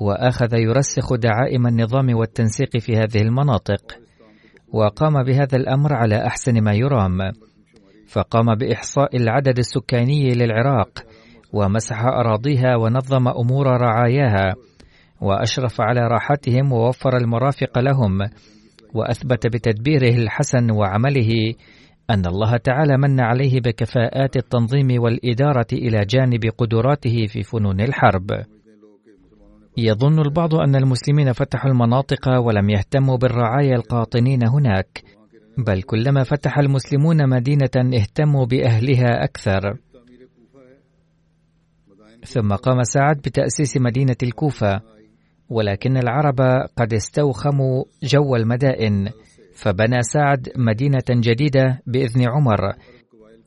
وأخذ 0.01 0.53
يرسخ 0.53 1.15
دعائم 1.15 1.67
النظام 1.67 2.15
والتنسيق 2.17 2.77
في 2.77 2.97
هذه 2.97 3.21
المناطق 3.21 3.97
وقام 4.73 5.23
بهذا 5.23 5.57
الأمر 5.57 5.93
على 5.93 6.25
أحسن 6.27 6.61
ما 6.63 6.73
يرام. 6.73 7.17
فقام 8.07 8.55
بإحصاء 8.55 9.17
العدد 9.17 9.57
السكاني 9.57 10.33
للعراق 10.33 10.89
ومسح 11.53 12.01
أراضيها 12.01 12.75
ونظم 12.75 13.27
أمور 13.27 13.67
رعاياها 13.67 14.55
وأشرف 15.21 15.81
على 15.81 15.99
راحتهم 15.99 16.71
ووفر 16.71 17.17
المرافق 17.17 17.79
لهم 17.79 18.17
وأثبت 18.93 19.47
بتدبيره 19.47 20.15
الحسن 20.15 20.71
وعمله 20.71 21.53
أن 22.09 22.25
الله 22.25 22.57
تعالى 22.57 22.97
من 22.97 23.19
عليه 23.19 23.61
بكفاءات 23.61 24.37
التنظيم 24.37 25.01
والإدارة 25.01 25.67
إلى 25.73 26.05
جانب 26.05 26.41
قدراته 26.57 27.25
في 27.27 27.43
فنون 27.43 27.81
الحرب. 27.81 28.31
يظن 29.77 30.19
البعض 30.19 30.55
أن 30.55 30.75
المسلمين 30.75 31.33
فتحوا 31.33 31.71
المناطق 31.71 32.39
ولم 32.39 32.69
يهتموا 32.69 33.17
بالرعايا 33.17 33.75
القاطنين 33.75 34.47
هناك، 34.47 35.03
بل 35.57 35.81
كلما 35.81 36.23
فتح 36.23 36.57
المسلمون 36.57 37.29
مدينة 37.29 37.95
اهتموا 37.95 38.45
بأهلها 38.45 39.23
أكثر. 39.23 39.77
ثم 42.25 42.53
قام 42.53 42.83
سعد 42.83 43.17
بتأسيس 43.17 43.77
مدينة 43.77 44.15
الكوفة، 44.23 44.81
ولكن 45.49 45.97
العرب 45.97 46.41
قد 46.77 46.93
استوخموا 46.93 47.83
جو 48.03 48.35
المدائن، 48.35 49.09
فبنى 49.55 50.01
سعد 50.01 50.49
مدينة 50.55 51.05
جديدة 51.09 51.81
بإذن 51.87 52.29
عمر، 52.29 52.73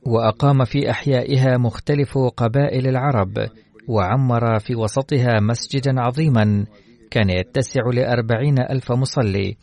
وأقام 0.07 0.65
في 0.65 0.91
أحيائها 0.91 1.57
مختلف 1.59 2.19
قبائل 2.37 2.89
العرب، 2.89 3.49
وعمر 3.89 4.59
في 4.59 4.75
وسطها 4.75 5.41
مسجدا 5.41 6.01
عظيما 6.01 6.67
كان 7.11 7.31
يتسع 7.31 7.83
لأربعين 7.95 8.59
ألف 8.59 8.93
مصلي 8.93 9.57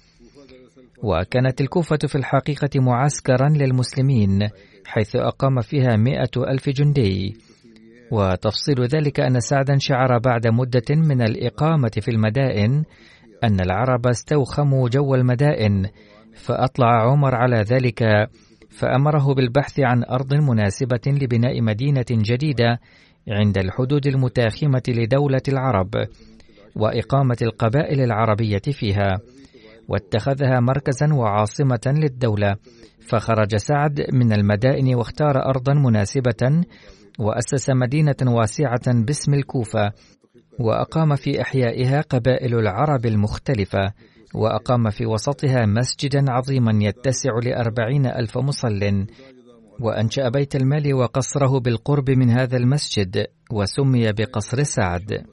وكانت 1.04 1.62
الكوفة 1.62 2.00
في 2.08 2.16
الحقيقة 2.16 2.70
معسكرا 2.76 3.50
للمسلمين 3.50 4.50
حيث 4.86 5.16
أقام 5.16 5.62
فيها 5.62 5.96
مئة 5.96 6.52
ألف 6.52 6.70
جندي. 6.70 7.38
وتفصيل 8.12 8.84
ذلك 8.84 9.20
أن 9.20 9.40
سعدا 9.40 9.78
شعر 9.78 10.18
بعد 10.18 10.48
مدة 10.48 10.96
من 10.96 11.22
الإقامة 11.22 11.92
في 12.02 12.12
المدائن 12.12 12.84
أن 13.44 13.60
العرب 13.60 14.08
استوخموا 14.08 14.90
جو 14.90 15.16
المدائن 15.16 15.86
فأطلع 16.36 17.12
عمر 17.12 17.36
على 17.36 17.62
ذلك 17.62 18.04
فأمره 18.70 19.34
بالبحث 19.34 19.80
عن 19.80 20.04
أرض 20.04 20.34
مناسبة 20.34 21.02
لبناء 21.08 21.62
مدينة 21.62 22.06
جديدة 22.12 22.80
عند 23.28 23.58
الحدود 23.58 24.08
المتاخمة 24.08 24.84
لدولة 24.88 25.42
العرب 25.48 25.90
وإقامة 26.76 27.38
القبائل 27.42 28.02
العربية 28.02 28.62
فيها. 28.72 29.20
واتخذها 29.90 30.60
مركزا 30.60 31.14
وعاصمة 31.14 31.82
للدولة. 31.86 32.56
فخرج 33.10 33.56
سعد 33.56 34.06
من 34.14 34.34
المدائن 34.34 34.96
واختار 34.96 35.46
أرضا 35.46 35.74
مناسبة 35.74 36.64
وأسس 37.20 37.70
مدينة 37.70 38.16
واسعة 38.22 39.04
باسم 39.04 39.34
الكوفة 39.34 39.92
وأقام 40.60 41.16
في 41.16 41.42
إحيائها 41.42 42.02
قبائل 42.02 42.56
العرب 42.60 43.06
المختلفة 43.06 43.94
وأقام 44.36 44.90
في 44.90 45.06
وسطها 45.06 45.66
مسجدا 45.66 46.32
عظيما 46.32 46.72
يتسع 46.84 47.32
لأربعين 47.44 48.06
ألف 48.06 48.38
مصل. 48.38 49.06
وأنشأ 49.82 50.30
بيت 50.30 50.56
المال 50.56 50.94
وقصره 50.94 51.60
بالقرب 51.60 52.10
من 52.10 52.30
هذا 52.30 52.58
المسجد 52.58 53.28
وسمي 53.52 54.12
بقصر 54.12 54.64
سعد. 54.64 55.26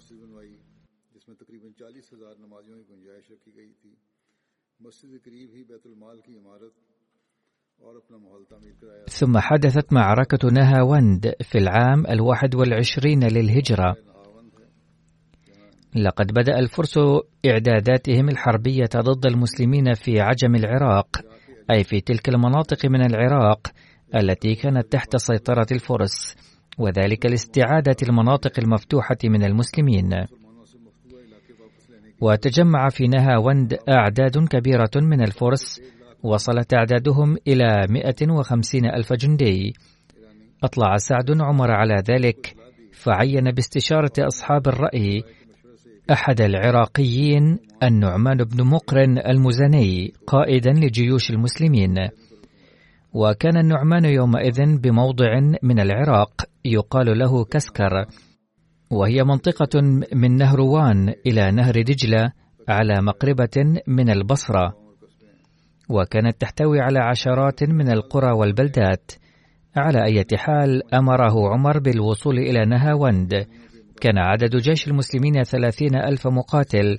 ثم 9.08 9.38
حدثت 9.38 9.92
معركة 9.92 10.48
نهاوند 10.48 11.32
في 11.40 11.58
العام 11.58 12.06
الواحد 12.06 12.54
والعشرين 12.54 13.24
للهجرة. 13.24 13.96
لقد 15.96 16.26
بدأ 16.26 16.58
الفرس 16.58 16.98
إعداداتهم 17.46 18.28
الحربية 18.28 18.90
ضد 18.96 19.26
المسلمين 19.26 19.94
في 19.94 20.20
عجم 20.20 20.54
العراق 20.54 21.16
أي 21.70 21.84
في 21.84 22.00
تلك 22.00 22.28
المناطق 22.28 22.86
من 22.86 23.00
العراق 23.06 23.66
التي 24.14 24.54
كانت 24.54 24.92
تحت 24.92 25.16
سيطرة 25.16 25.66
الفرس 25.72 26.36
وذلك 26.78 27.26
لاستعادة 27.26 27.96
المناطق 28.02 28.52
المفتوحة 28.58 29.18
من 29.24 29.44
المسلمين. 29.44 30.10
وتجمع 32.20 32.88
في 32.88 33.08
نهاوند 33.08 33.78
أعداد 33.88 34.48
كبيرة 34.48 34.90
من 34.96 35.20
الفرس 35.20 35.80
وصلت 36.24 36.74
أعدادهم 36.74 37.36
إلى 37.48 37.86
150 37.90 38.86
ألف 38.86 39.12
جندي. 39.12 39.74
أطلع 40.62 40.96
سعد 40.96 41.40
عمر 41.40 41.70
على 41.70 42.02
ذلك 42.08 42.54
فعين 42.92 43.50
باستشارة 43.50 44.12
أصحاب 44.18 44.68
الرأي 44.68 45.22
أحد 46.12 46.40
العراقيين 46.40 47.58
النعمان 47.82 48.36
بن 48.36 48.64
مقرن 48.64 49.18
المزني 49.18 50.12
قائدا 50.26 50.70
لجيوش 50.70 51.30
المسلمين. 51.30 51.94
وكان 53.12 53.56
النعمان 53.56 54.04
يومئذ 54.04 54.78
بموضع 54.78 55.40
من 55.62 55.80
العراق 55.80 56.42
يقال 56.64 57.18
له 57.18 57.44
كسكر 57.44 58.06
وهي 58.90 59.24
منطقة 59.24 59.80
من 60.12 60.36
نهروان 60.36 61.14
إلى 61.26 61.50
نهر 61.50 61.82
دجلة 61.82 62.32
على 62.68 63.02
مقربة 63.02 63.82
من 63.86 64.10
البصرة. 64.10 64.83
وكانت 65.88 66.40
تحتوي 66.40 66.80
على 66.80 66.98
عشرات 66.98 67.64
من 67.64 67.90
القرى 67.90 68.32
والبلدات. 68.32 69.12
على 69.76 70.04
أي 70.04 70.24
حال 70.36 70.94
أمره 70.94 71.48
عمر 71.52 71.78
بالوصول 71.78 72.38
إلى 72.38 72.66
نهاوند. 72.66 73.46
كان 74.00 74.18
عدد 74.18 74.56
جيش 74.56 74.88
المسلمين 74.88 75.42
ثلاثين 75.42 75.94
ألف 75.94 76.26
مقاتل 76.26 76.98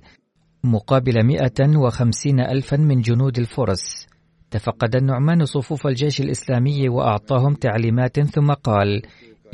مقابل 0.63 1.25
مئة 1.25 1.77
وخمسين 1.77 2.39
ألفا 2.39 2.77
من 2.77 3.01
جنود 3.01 3.37
الفرس. 3.37 4.07
تفقد 4.51 4.95
النعمان 4.95 5.45
صفوف 5.45 5.87
الجيش 5.87 6.21
الإسلامي 6.21 6.89
وأعطاهم 6.89 7.53
تعليمات 7.53 8.19
ثم 8.19 8.53
قال 8.53 9.01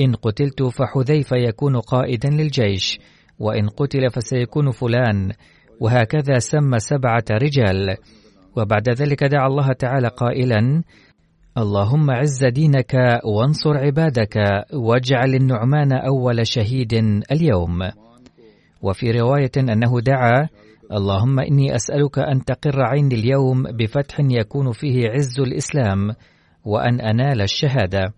إن 0.02 0.16
قتلت 0.16 0.64
فحذيفة 0.64 1.38
يكون 1.38 1.80
قائدا 1.80 2.30
للجيش 2.30 3.00
وإن 3.40 3.70
قتل 3.70 4.10
فسيكون 4.10 4.72
فلان. 4.72 5.32
وهكذا 5.80 6.40
سمى 6.40 6.80
سبعة 6.80 7.26
رجال. 7.32 7.98
وبعد 8.58 8.90
ذلك 8.90 9.24
دعا 9.24 9.48
الله 9.48 9.74
تعالى 9.74 10.08
قائلا 10.08 10.84
اللهم 11.58 12.12
عز 12.12 12.46
دينك 12.46 12.94
وانصر 13.26 13.78
عبادك 13.78 14.36
واجعل 14.74 15.36
النعمان 15.36 15.94
أول 15.94 16.48
شهيد 16.48 16.94
اليوم. 17.32 17.80
وفي 18.82 19.12
رواية 19.12 19.52
أنه 19.58 20.00
دعا 20.00 20.48
اللهم 20.92 21.40
إني 21.40 21.76
أسألك 21.76 22.20
أن 22.20 22.46
تقر 22.46 22.82
عيني 22.82 23.16
اليوم 23.16 23.64
بفتح 23.64 24.16
يكون 24.20 24.72
فيه 24.72 25.10
عز 25.10 25.40
الإسلام 25.40 26.16
وأن 26.66 27.02
أنال 27.02 27.42
الشهادة. 27.42 28.14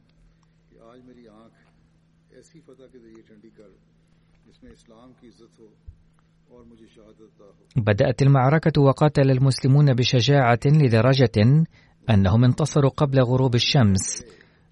بدأت 7.76 8.22
المعركة 8.22 8.82
وقاتل 8.82 9.32
المسلمون 9.32 9.94
بشجاعة 9.94 10.60
لدرجة 10.66 11.66
أنهم 12.10 12.44
انتصروا 12.44 12.90
قبل 12.90 13.22
غروب 13.22 13.56
الشمس. 13.56 14.24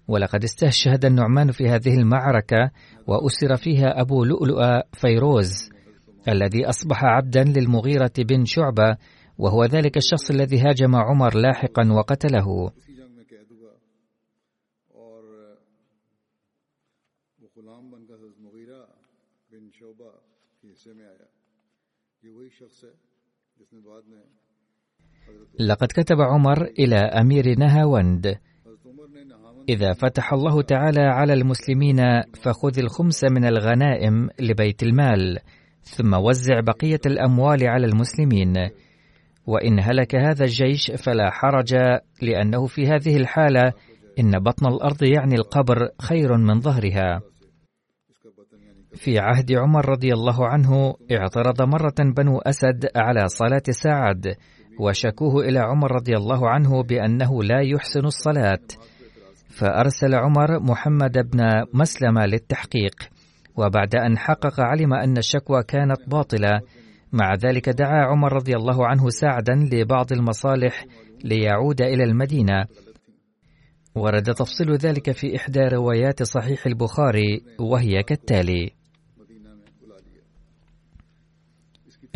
ولقد 0.08 0.44
استشهد 0.44 1.04
النعمان 1.04 1.50
في 1.50 1.68
هذه 1.68 1.94
المعركة 1.98 2.70
وأسر 3.06 3.56
فيها 3.56 4.00
أبو 4.00 4.24
لؤلؤ 4.24 4.82
فيروز 4.92 5.70
الذي 6.28 6.68
أصبح 6.68 7.04
عبدا 7.04 7.44
للمغيرة 7.44 8.12
بن 8.18 8.44
شعبة 8.44 8.96
وهو 9.38 9.64
ذلك 9.64 9.96
الشخص 9.96 10.30
الذي 10.30 10.60
هاجم 10.60 10.96
عمر 10.96 11.36
لاحقا 11.36 11.92
وقتله. 11.92 12.70
لقد 25.60 25.88
كتب 25.88 26.20
عمر 26.20 26.62
إلى 26.62 26.96
أمير 26.96 27.58
نهاوند. 27.58 28.38
إذا 29.68 29.92
فتح 29.92 30.32
الله 30.32 30.62
تعالى 30.62 31.00
على 31.00 31.32
المسلمين 31.32 31.96
فخذ 32.42 32.78
الخمس 32.78 33.24
من 33.24 33.44
الغنائم 33.44 34.28
لبيت 34.40 34.82
المال 34.82 35.38
ثم 35.82 36.14
وزع 36.14 36.60
بقية 36.60 37.00
الأموال 37.06 37.66
على 37.66 37.86
المسلمين. 37.86 38.54
وإن 39.46 39.80
هلك 39.80 40.14
هذا 40.14 40.44
الجيش 40.44 40.90
فلا 40.90 41.30
حرج 41.30 41.74
لأنه 42.22 42.66
في 42.66 42.86
هذه 42.86 43.16
الحالة 43.16 43.72
إن 44.18 44.38
بطن 44.38 44.66
الأرض 44.66 45.02
يعني 45.02 45.34
القبر 45.34 45.88
خير 46.02 46.36
من 46.36 46.60
ظهرها. 46.60 47.31
في 48.94 49.18
عهد 49.18 49.52
عمر 49.52 49.88
رضي 49.88 50.12
الله 50.12 50.46
عنه 50.46 50.94
اعترض 51.12 51.62
مرة 51.62 51.94
بنو 52.16 52.38
أسد 52.38 52.88
على 52.96 53.28
صلاة 53.28 53.62
سعد 53.70 54.36
وشكوه 54.80 55.44
إلى 55.44 55.58
عمر 55.58 55.92
رضي 55.92 56.16
الله 56.16 56.50
عنه 56.50 56.82
بأنه 56.82 57.42
لا 57.42 57.60
يحسن 57.60 58.04
الصلاة. 58.04 58.66
فأرسل 59.48 60.14
عمر 60.14 60.60
محمد 60.60 61.12
بن 61.12 61.40
مسلمة 61.74 62.26
للتحقيق 62.26 62.94
وبعد 63.56 63.94
أن 63.94 64.18
حقق 64.18 64.60
علم 64.60 64.94
أن 64.94 65.16
الشكوى 65.16 65.62
كانت 65.62 66.08
باطلة. 66.08 66.60
مع 67.12 67.34
ذلك 67.34 67.68
دعا 67.68 68.04
عمر 68.04 68.32
رضي 68.32 68.52
الله 68.56 68.86
عنه 68.86 69.08
ساعدا 69.08 69.54
لبعض 69.72 70.12
المصالح 70.12 70.84
ليعود 71.24 71.82
إلى 71.82 72.04
المدينة. 72.04 72.64
ورد 73.94 74.34
تفصيل 74.34 74.76
ذلك 74.76 75.10
في 75.10 75.36
إحدى 75.36 75.60
روايات 75.60 76.22
صحيح 76.22 76.66
البخاري 76.66 77.42
وهي 77.60 78.02
كالتالي 78.02 78.81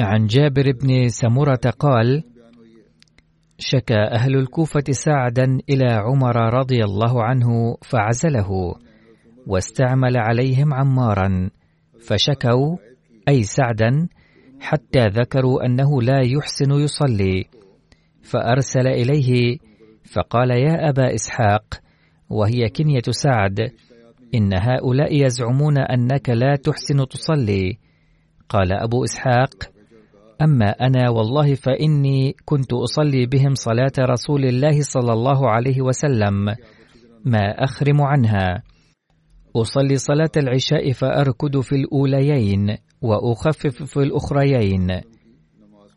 عن 0.01 0.27
جابر 0.27 0.73
بن 0.73 1.09
سمرة 1.09 1.61
قال 1.79 2.25
شكى 3.59 4.03
أهل 4.13 4.37
الكوفة 4.37 4.85
سعدا 4.91 5.59
إلى 5.71 5.93
عمر 5.93 6.37
رضي 6.37 6.85
الله 6.85 7.25
عنه 7.25 7.77
فعزله 7.83 8.75
واستعمل 9.47 10.17
عليهم 10.17 10.75
عمارا 10.75 11.51
فشكوا 12.07 12.77
أي 13.29 13.43
سعدا 13.43 14.09
حتى 14.61 15.07
ذكروا 15.07 15.67
أنه 15.67 16.03
لا 16.03 16.21
يحسن 16.21 16.73
يصلي 16.73 17.45
فأرسل 18.23 18.87
إليه 18.87 19.59
فقال 20.05 20.51
يا 20.51 20.89
أبا 20.89 21.15
إسحاق 21.15 21.65
وهي 22.31 22.69
كنية 22.69 23.03
سعد 23.11 23.71
إن 24.35 24.51
هؤلاء 24.55 25.25
يزعمون 25.25 25.79
أنك 25.79 26.31
لا 26.31 26.57
تحسن 26.57 27.09
تصلي. 27.09 27.79
قال 28.49 28.73
أبو 28.73 29.05
إسحاق 29.05 29.76
أما 30.42 30.70
أنا 30.70 31.11
والله 31.11 31.55
فإني 31.55 32.37
كنت 32.44 32.72
أصلي 32.72 33.27
بهم 33.27 33.55
صلاة 33.55 33.92
رسول 33.99 34.44
الله 34.44 34.83
صلى 34.83 35.12
الله 35.12 35.51
عليه 35.51 35.83
وسلم. 35.83 36.55
ما 37.25 37.64
أخرم 37.64 38.03
عنها. 38.03 38.62
أصلي 39.57 39.96
صلاة 39.96 40.31
العشاء 40.37 40.92
فأركض 40.92 41.61
في 41.61 41.77
الأوليين 41.77 42.77
وأخفف 43.03 43.83
في 43.83 43.96
الأخريين. 43.96 45.01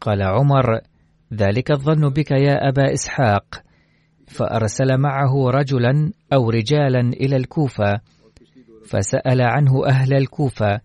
قال 0.02 0.22
عمر 0.24 0.80
ذلك 1.34 1.72
الظن 1.72 2.10
بك 2.10 2.32
يا 2.32 2.70
أبا 2.70 2.94
إسحاق. 2.94 3.64
فأرسل 4.28 4.98
معه 4.98 5.50
رجلا 5.50 6.12
أو 6.34 6.50
رجالا 6.50 7.00
إلى 7.00 7.36
الكوفة 7.36 8.00
فسأل 8.86 9.42
عنه 9.42 9.88
أهل 9.88 10.14
الكوفة 10.14 10.82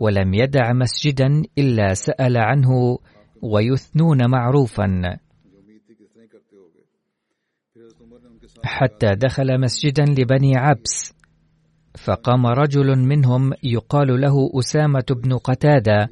ولم 0.00 0.34
يدع 0.34 0.72
مسجدا 0.72 1.42
إلا 1.58 1.94
سأل 1.94 2.36
عنه 2.36 2.98
ويثنون 3.42 4.30
معروفا. 4.30 5.18
حتى 8.64 9.14
دخل 9.14 9.60
مسجدا 9.60 10.04
لبني 10.04 10.56
عبس 10.56 11.14
فقام 12.04 12.46
رجل 12.46 12.98
منهم 12.98 13.52
يقال 13.62 14.20
له 14.20 14.50
أسامة 14.58 15.04
بن 15.10 15.36
قتادة 15.36 16.08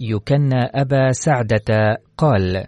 يكنى 0.00 0.60
أبا 0.74 1.12
سعدة 1.12 1.98
قال 2.16 2.66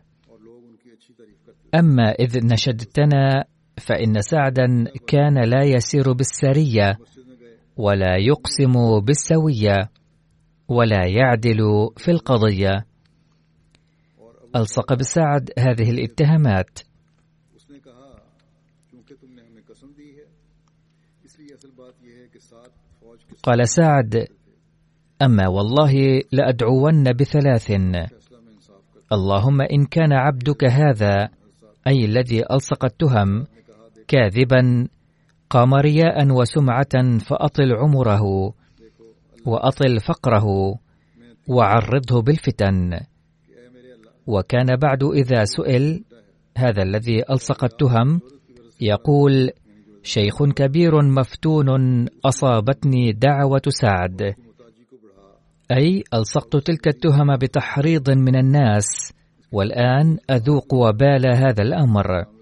أما 1.75 2.11
إذ 2.11 2.47
نشدتنا 2.47 3.45
فإن 3.81 4.21
سعدا 4.21 4.85
كان 5.07 5.45
لا 5.45 5.63
يسير 5.63 6.13
بالسرية 6.13 6.99
ولا 7.77 8.17
يقسم 8.17 9.01
بالسوية. 9.01 9.91
ولا 10.69 11.07
يعدل 11.07 11.91
في 11.97 12.11
القضية. 12.11 12.87
ألصق 14.57 14.95
بسعد 14.95 15.51
هذه 15.59 15.91
الاتهامات. 15.91 16.79
قال 23.43 23.69
سعد 23.69 24.27
أما 25.23 25.49
والله 25.49 26.23
لأدعون 26.33 27.13
بثلاث. 27.13 27.71
اللهم 29.13 29.61
إن 29.61 29.85
كان 29.85 30.13
عبدك 30.13 30.65
هذا 30.65 31.29
أي 31.87 32.05
الذي 32.05 32.45
ألصق 32.53 32.85
التهم 32.85 33.47
كاذبا 34.09 34.89
قام 35.51 35.75
رياء 35.75 36.31
وسمعة 36.31 37.19
فأطل 37.19 37.73
عمره. 37.73 38.55
وأطل 39.47 40.01
فقره 40.01 40.47
وعرضه 41.49 42.23
بالفتن. 42.23 43.01
وكان 44.27 44.77
بعد 44.77 45.05
إذا 45.05 45.45
سئل 45.45 46.05
هذا 46.59 46.83
الذي 46.83 47.23
ألصق 47.31 47.65
التهم 47.65 48.21
يقول 48.81 49.51
شيخ 50.03 50.45
كبير 50.45 51.03
مفتون 51.03 51.69
أصابتني 52.25 53.13
دعوة 53.13 53.63
سعد. 53.69 54.35
أي 55.73 56.05
ألصقت 56.15 56.57
تلك 56.57 56.89
التهم 56.89 57.37
بتحريض 57.37 58.11
من 58.11 58.37
الناس. 58.37 59.13
والآن 59.53 60.19
أذوق 60.31 60.75
وبال 60.75 61.27
هذا 61.37 61.63
الأمر. 61.63 62.36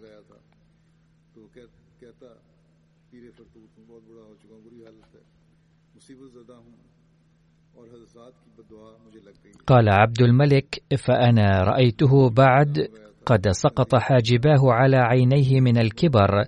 قال 9.67 9.89
عبد 9.89 10.23
الملك 10.23 10.83
فأنا 10.99 11.65
رأيته 11.65 12.31
بعد 12.31 12.89
قد 13.27 13.49
سقط 13.49 13.95
حاجباه 13.95 14.73
على 14.73 14.97
عينيه 14.97 15.61
من 15.61 15.79
الكبر 15.79 16.45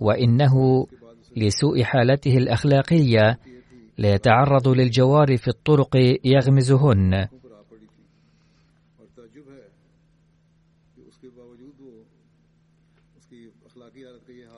وإنه 0.00 0.86
لسوء 1.36 1.82
حالته 1.82 2.36
الأخلاقية 2.36 3.38
ليتعرض 3.98 4.68
للجوار 4.68 5.36
في 5.36 5.48
الطرق 5.48 5.96
يغمزهن. 6.24 7.26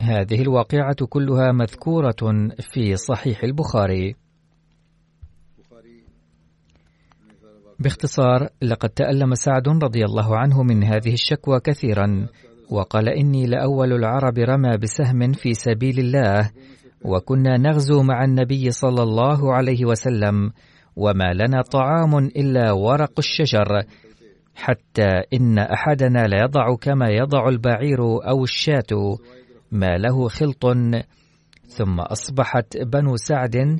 هذه 0.00 0.42
الواقعة 0.42 1.06
كلها 1.08 1.52
مذكورة 1.52 2.50
في 2.60 2.96
صحيح 2.96 3.44
البخاري. 3.44 4.14
باختصار 7.82 8.48
لقد 8.62 8.88
تألم 8.88 9.34
سعد 9.34 9.68
رضي 9.68 10.04
الله 10.04 10.36
عنه 10.36 10.62
من 10.62 10.84
هذه 10.84 11.12
الشكوى 11.12 11.60
كثيرا 11.60 12.26
وقال 12.70 13.08
إني 13.08 13.46
لأول 13.46 13.92
العرب 13.92 14.38
رمى 14.38 14.76
بسهم 14.76 15.32
في 15.32 15.54
سبيل 15.54 15.98
الله 15.98 16.50
وكنا 17.04 17.56
نغزو 17.58 18.02
مع 18.02 18.24
النبي 18.24 18.70
صلى 18.70 19.02
الله 19.02 19.54
عليه 19.54 19.84
وسلم 19.84 20.50
وما 20.96 21.32
لنا 21.32 21.62
طعام 21.62 22.18
إلا 22.18 22.72
ورق 22.72 23.12
الشجر 23.18 23.82
حتى 24.54 25.08
إن 25.34 25.58
أحدنا 25.58 26.26
ليضع 26.26 26.74
كما 26.80 27.08
يضع 27.08 27.48
البعير 27.48 28.00
أو 28.02 28.44
الشاة 28.44 29.18
ما 29.72 29.98
له 29.98 30.28
خلط. 30.28 30.66
ثم 31.66 32.00
أصبحت 32.00 32.76
بنو 32.76 33.16
سعد 33.16 33.78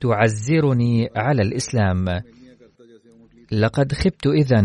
تعزرني 0.00 1.08
على 1.16 1.42
الإسلام. 1.42 2.04
لقد 3.52 3.92
خبت 3.92 4.26
إذا 4.26 4.60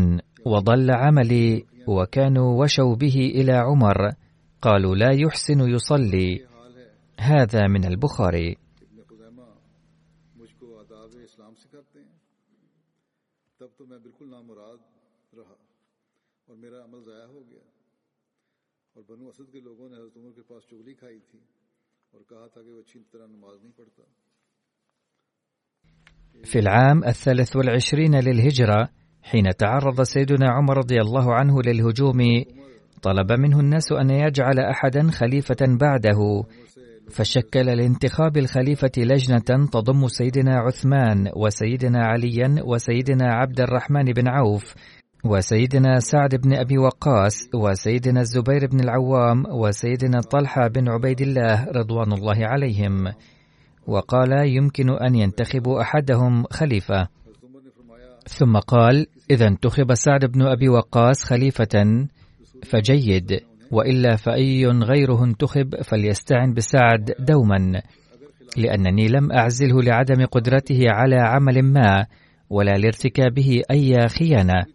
وضل 0.45 0.91
عملي 0.91 1.63
وكانوا 1.87 2.63
وشوا 2.63 2.95
به 2.95 3.15
إلى 3.15 3.53
عمر 3.53 4.09
قالوا 4.61 4.95
لا 4.95 5.11
يحسن 5.13 5.59
يصلي 5.59 6.29
هذا 7.21 7.67
من 7.67 7.85
البخاري. 7.85 8.53
بنو 19.09 19.27
اسد 19.27 19.51
کے 19.51 19.59
لوگوں 19.59 19.89
نے 19.89 19.95
حضرت 19.95 20.17
عمر 20.17 20.31
کے 20.31 20.41
پاس 20.41 20.63
چغلی 20.69 20.93
کھائی 20.93 21.19
تھی 21.19 21.39
اور 22.11 22.21
کہا 22.29 22.47
تھا 22.47 22.61
کہ 22.61 22.69
وہ 22.69 22.79
اچھی 22.79 22.99
طرح 23.11 23.27
نماز 23.27 23.61
نہیں 23.61 23.77
پڑھتا۔ 23.77 24.03
في 26.43 26.59
العام 26.59 27.03
الثالث 27.03 27.55
والعشرين 27.55 28.15
للهجرة 28.15 28.89
حين 29.23 29.49
تعرض 29.59 30.01
سيدنا 30.01 30.49
عمر 30.49 30.77
رضي 30.77 31.01
الله 31.01 31.33
عنه 31.33 31.61
للهجوم 31.61 32.19
طلب 33.01 33.31
منه 33.31 33.59
الناس 33.59 33.91
أن 33.91 34.09
يجعل 34.09 34.59
أحدا 34.59 35.11
خليفة 35.11 35.57
بعده 35.61 36.43
فشكل 37.11 37.65
لانتخاب 37.65 38.37
الخليفة 38.37 38.91
لجنة 38.97 39.67
تضم 39.71 40.07
سيدنا 40.07 40.59
عثمان 40.59 41.29
وسيدنا 41.35 42.05
عليا 42.05 42.55
وسيدنا 42.65 43.33
عبد 43.33 43.61
الرحمن 43.61 44.03
بن 44.03 44.27
عوف 44.27 44.73
وسيدنا 45.25 45.99
سعد 45.99 46.35
بن 46.35 46.53
أبي 46.53 46.77
وقاص 46.77 47.49
وسيدنا 47.55 48.21
الزبير 48.21 48.67
بن 48.71 48.79
العوام 48.79 49.43
وسيدنا 49.51 50.21
طلحة 50.21 50.67
بن 50.67 50.89
عبيد 50.89 51.21
الله 51.21 51.65
رضوان 51.65 52.13
الله 52.13 52.35
عليهم. 52.37 53.07
وقال 53.87 54.31
يمكن 54.47 54.89
أن 54.89 55.15
ينتخبوا 55.15 55.81
أحدهم 55.81 56.43
خليفة. 56.51 57.07
ثم 58.27 58.57
قال 58.57 59.07
إذا 59.31 59.47
انتخب 59.47 59.93
سعد 59.93 60.25
بن 60.25 60.41
أبي 60.41 60.69
وقاص 60.69 61.23
خليفة 61.23 62.05
فجيد. 62.63 63.39
وإلا 63.71 64.15
فأي 64.15 64.65
غيره 64.65 65.23
انتخب 65.23 65.75
فليستعن 65.81 66.53
بسعد 66.53 67.11
دوما 67.19 67.81
لأنني 68.57 69.07
لم 69.07 69.31
أعزله 69.31 69.81
لعدم 69.81 70.25
قدرته 70.25 70.79
على 70.85 71.15
عمل 71.15 71.61
ما 71.61 72.05
ولا 72.49 72.71
لارتكابه 72.71 73.61
أي 73.71 74.07
خيانة. 74.07 74.65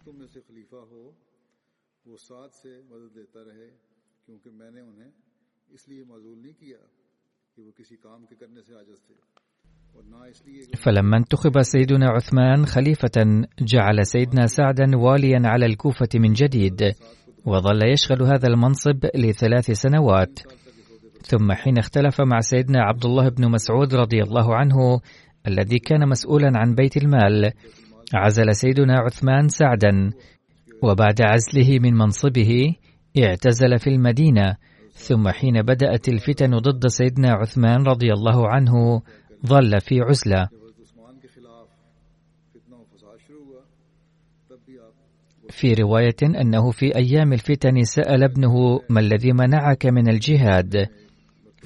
فلما 10.77 11.17
انتخب 11.17 11.61
سيدنا 11.61 12.09
عثمان 12.09 12.65
خليفة 12.65 13.45
جعل 13.61 14.05
سيدنا 14.05 14.45
سعدا 14.45 14.97
واليا 14.97 15.41
على 15.43 15.65
الكوفة 15.65 16.09
من 16.15 16.33
جديد 16.33 16.93
وظل 17.45 17.91
يشغل 17.91 18.21
هذا 18.23 18.47
المنصب 18.47 19.05
لثلاث 19.15 19.71
سنوات. 19.71 20.39
ثم 21.21 21.51
حين 21.51 21.77
اختلف 21.77 22.21
مع 22.21 22.39
سيدنا 22.39 22.83
عبد 22.83 23.05
الله 23.05 23.29
بن 23.29 23.51
مسعود 23.51 23.95
رضي 23.95 24.21
الله 24.23 24.55
عنه 24.55 25.01
الذي 25.47 25.79
كان 25.79 26.09
مسؤولا 26.09 26.51
عن 26.55 26.75
بيت 26.75 26.97
المال 26.97 27.51
عزل 28.13 28.55
سيدنا 28.55 28.99
عثمان 28.99 29.47
سعدا. 29.47 30.11
وبعد 30.83 31.21
عزله 31.21 31.79
من 31.79 31.93
منصبه 31.93 32.75
اعتزل 33.17 33.79
في 33.79 33.87
المدينة 33.87 34.55
ثم 34.99 35.29
حين 35.29 35.61
بدأت 35.61 36.09
الفتن 36.09 36.57
ضد 36.57 36.87
سيدنا 36.87 37.31
عثمان 37.31 37.83
رضي 37.83 38.13
الله 38.13 38.47
عنه 38.47 39.01
ظل 39.45 39.79
في 39.81 40.01
عزلة. 40.01 40.49
في 45.49 45.73
رواية 45.73 46.41
أنه 46.41 46.71
في 46.71 46.95
أيام 46.95 47.33
الفتن 47.33 47.83
سأل 47.83 48.23
ابنه 48.23 48.79
ما 48.89 48.99
الذي 48.99 49.33
منعك 49.33 49.85
من 49.85 50.09
الجهاد؟ 50.09 50.87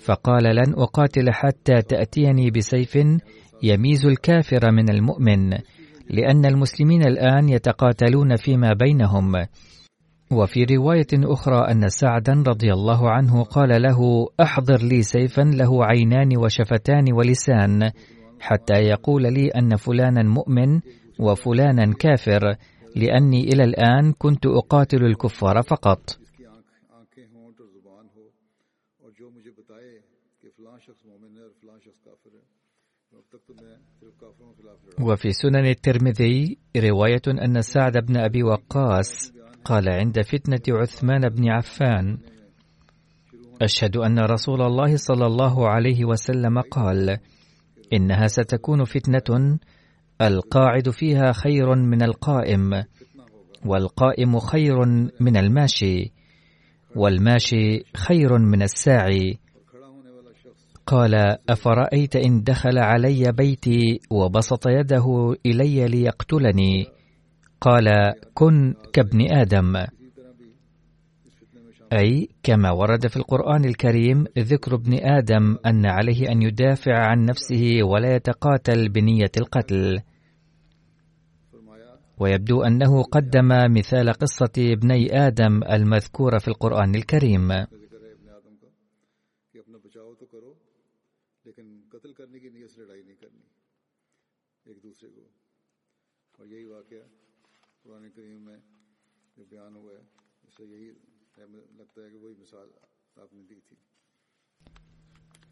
فقال 0.02 0.44
لن 0.44 0.74
أقاتل 0.78 1.32
حتى 1.32 1.82
تأتيني 1.82 2.52
بسيف 2.52 2.98
يميز 3.64 4.06
الكافر 4.06 4.72
من 4.72 4.90
المؤمن 4.90 5.50
لأن 6.10 6.46
المسلمين 6.46 7.02
الآن 7.02 7.50
يتقاتلون 7.50 8.36
فيما 8.36 8.74
بينهم. 8.74 9.32
وفي 10.34 10.64
رواية 10.64 11.08
أخرى 11.14 11.72
أن 11.72 11.90
سعدا 11.90 12.44
رضي 12.48 12.74
الله 12.74 13.10
عنه 13.10 13.44
قال 13.44 13.82
له 13.82 14.28
أحضر 14.42 14.78
لي 14.84 15.02
سيفا 15.02 15.42
له 15.42 15.86
عينان 15.86 16.38
وشفتان 16.38 17.14
ولسان 17.14 17.92
حتى 18.40 18.74
يقول 18.74 19.34
لي 19.34 19.48
أن 19.48 19.76
فلانا 19.76 20.24
مؤمن 20.24 20.80
وفلانا 21.20 21.94
كافر 21.94 22.56
لأني 22.96 23.44
إلى 23.44 23.64
الآن 23.64 24.14
كنت 24.14 24.46
أقاتل 24.46 25.06
الكفار 25.06 25.62
فقط. 25.62 26.18
وفي 35.02 35.32
سنن 35.32 35.66
الترمذي 35.66 36.58
رواية 36.78 37.22
أن 37.28 37.62
سعد 37.62 37.98
بن 37.98 38.18
أبي 38.18 38.44
وقاص 38.44 39.33
قال 39.66 39.90
عند 39.90 40.22
فتنة 40.22 40.80
عثمان 40.80 41.30
بن 41.30 41.50
عفان: 41.50 42.18
أشهد 43.62 43.98
أن 43.98 44.20
رسول 44.20 44.62
الله 44.62 44.96
صلى 44.96 45.26
الله 45.26 45.70
عليه 45.70 46.06
وسلم 46.06 46.62
قال: 46.62 47.18
إنها 47.94 48.28
ستكون 48.28 48.84
فتنة 48.84 49.58
القاعد 50.22 50.90
فيها 50.90 51.32
خير 51.32 51.76
من 51.76 52.04
القائم، 52.04 52.84
والقائم 53.66 54.40
خير 54.40 54.86
من 55.20 55.38
الماشي، 55.38 56.12
والماشي 56.96 57.84
خير 57.98 58.38
من 58.38 58.62
الساعي. 58.62 59.40
قال: 60.88 61.16
أفرأيت 61.50 62.16
إن 62.16 62.44
دخل 62.44 62.78
علي 62.78 63.32
بيتي 63.32 64.00
وبسط 64.12 64.68
يده 64.68 65.36
إلي 65.46 65.88
ليقتلني؟ 65.88 67.03
قال 67.68 68.14
كن 68.34 68.74
كابن 68.94 69.22
آدم. 69.32 69.76
أي 71.94 72.28
كما 72.44 72.72
ورد 72.72 73.08
في 73.08 73.18
القرآن 73.18 73.66
الكريم 73.66 74.24
ذكر 74.40 74.76
ابن 74.76 74.94
آدم 74.94 75.56
أن 75.68 75.86
عليه 75.86 76.32
أن 76.32 76.42
يدافع 76.42 76.96
عن 76.96 77.26
نفسه 77.26 77.84
ولا 77.84 78.16
يتقاتل 78.16 78.90
بنية 78.90 79.32
القتل. 79.38 79.98
ويبدو 82.20 82.64
أنه 82.64 83.04
قدم 83.04 83.48
مثال 83.78 84.14
قصة 84.14 84.76
ابني 84.76 85.08
آدم 85.18 85.64
المذكورة 85.72 86.38
في 86.38 86.52
القرآن 86.52 86.92
الكريم. 86.96 87.52
ایک 94.66 94.84
دوسرے 94.84 95.10
کو۔ 95.10 95.22
اور 96.38 96.46
یہی 96.46 96.66
واقعہ 96.66 97.23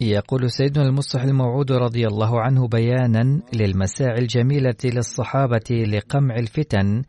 يقول 0.00 0.50
سيدنا 0.50 0.84
المصلح 0.84 1.22
الموعود 1.22 1.72
رضي 1.72 2.06
الله 2.06 2.40
عنه 2.40 2.68
بيانا 2.68 3.42
للمساعي 3.54 4.18
الجميلة 4.18 4.76
للصحابة 4.84 5.70
لقمع 5.70 6.34
الفتن 6.36 7.02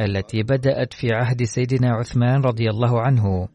التي 0.00 0.42
بدأت 0.42 0.94
في 0.94 1.06
عهد 1.12 1.42
سيدنا 1.42 1.90
عثمان 1.90 2.40
رضي 2.40 2.70
الله 2.70 3.00
عنه. 3.00 3.48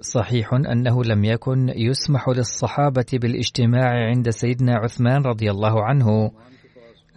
صحيح 0.00 0.54
أنه 0.54 1.04
لم 1.04 1.24
يكن 1.24 1.68
يسمح 1.68 2.28
للصحابة 2.28 3.06
بالإجتماع 3.12 3.90
عند 4.08 4.30
سيدنا 4.30 4.74
عثمان 4.76 5.22
رضي 5.22 5.50
الله 5.50 5.84
عنه. 5.84 6.30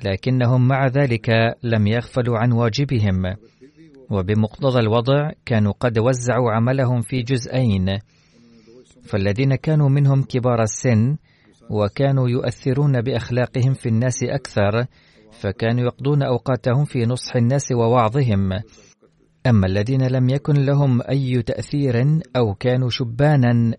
لكنهم 0.06 0.68
مع 0.68 0.88
ذلك 0.88 1.30
لم 1.64 1.88
يغفلوا 1.88 2.38
عن 2.38 2.52
واجبهم. 2.52 3.36
وبمقتضى 4.10 4.80
الوضع 4.80 5.32
كانوا 5.46 5.74
قد 5.80 6.00
وزعوا 6.00 6.52
عملهم 6.52 7.02
في 7.02 7.22
جزئين. 7.22 7.98
فالذين 9.04 9.56
كانوا 9.56 9.90
منهم 9.90 10.24
كبار 10.24 10.62
السن 10.62 11.18
وكانوا 11.70 12.30
يؤثرون 12.30 13.02
بأخلاقهم 13.02 13.74
في 13.74 13.90
الناس 13.90 14.24
أكثر 14.24 14.86
فكانوا 15.32 15.84
يقضون 15.84 16.24
أوقاتهم 16.24 16.86
في 16.86 17.06
نصح 17.06 17.36
الناس 17.36 17.72
ووعظهم. 17.72 18.52
أما 19.48 19.68
الذين 19.68 20.08
لم 20.08 20.30
يكن 20.30 20.54
لهم 20.54 21.02
أي 21.10 21.42
تأثير 21.42 22.20
أو 22.36 22.54
كانوا 22.54 22.90
شبانا 22.90 23.74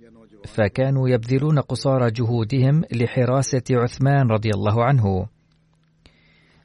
فكانوا 0.46 1.08
يبذلون 1.08 1.58
قصارى 1.58 2.10
جهودهم 2.10 2.82
لحراسة 2.92 3.62
عثمان 3.70 4.26
رضي 4.30 4.50
الله 4.54 4.84
عنه. 4.84 5.26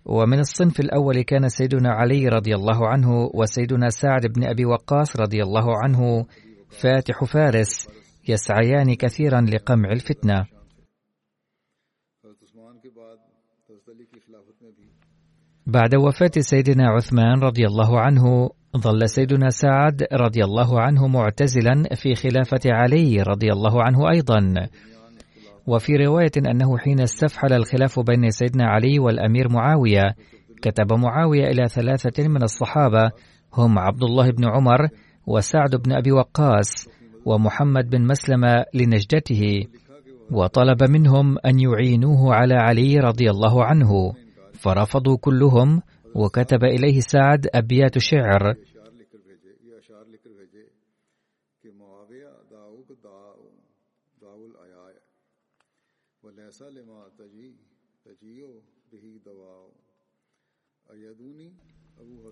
ومن 0.05 0.39
الصنف 0.39 0.79
الأول 0.79 1.21
كان 1.21 1.49
سيدنا 1.49 1.89
علي 1.89 2.27
رضي 2.27 2.55
الله 2.55 2.87
عنه 2.87 3.29
وسيدنا 3.33 3.89
سعد 3.89 4.25
بن 4.25 4.43
أبي 4.43 4.65
وقاص 4.65 5.19
رضي 5.19 5.43
الله 5.43 5.77
عنه 5.83 6.25
فاتح 6.69 7.23
فارس 7.23 7.87
يسعيان 8.29 8.93
كثيرا 8.95 9.41
لقمع 9.41 9.91
الفتنة. 9.91 10.45
بعد 15.67 15.95
وفاة 15.95 16.31
سيدنا 16.39 16.89
عثمان 16.89 17.39
رضي 17.39 17.65
الله 17.65 17.99
عنه 17.99 18.49
ظل 18.77 19.09
سيدنا 19.09 19.49
سعد 19.49 20.03
رضي 20.13 20.43
الله 20.43 20.81
عنه 20.81 21.07
معتزلا 21.07 21.83
في 21.95 22.15
خلافة 22.15 22.59
علي 22.65 23.21
رضي 23.21 23.51
الله 23.51 23.83
عنه 23.83 24.09
أيضا. 24.09 24.69
وفي 25.67 25.93
رواية 25.93 26.31
أنه 26.37 26.77
حين 26.77 26.99
استفحل 26.99 27.53
الخلاف 27.53 27.99
بين 27.99 28.29
سيدنا 28.29 28.65
علي 28.65 28.99
والأمير 28.99 29.49
معاوية 29.49 30.03
كتب 30.61 30.93
معاوية 30.93 31.43
إلى 31.43 31.67
ثلاثة 31.67 32.27
من 32.27 32.43
الصحابة 32.43 33.11
هم 33.53 33.79
عبد 33.79 34.03
الله 34.03 34.31
بن 34.31 34.45
عمر 34.45 34.87
وسعد 35.27 35.75
بن 35.75 35.91
أبي 35.91 36.11
وقاص 36.11 36.87
ومحمد 37.25 37.89
بن 37.89 38.07
مسلمة 38.07 38.65
لنجدته 38.73 39.67
وطلب 40.31 40.83
منهم 40.89 41.37
أن 41.45 41.59
يعينوه 41.59 42.35
على 42.35 42.53
علي 42.53 42.97
رضي 42.99 43.29
الله 43.29 43.63
عنه 43.63 44.13
فرفضوا 44.53 45.17
كلهم 45.17 45.81
وكتب 46.15 46.63
إليه 46.63 46.99
سعد 46.99 47.47
أبيات 47.55 47.97
شعر. 47.97 48.53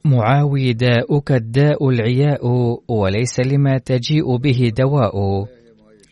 معاوي 0.06 0.74
داؤك 0.74 1.32
الداء 1.32 1.90
العياء 1.90 2.42
وليس 2.88 3.40
لما 3.40 3.78
تجيء 3.78 4.38
به 4.38 4.72
دواء. 4.78 5.16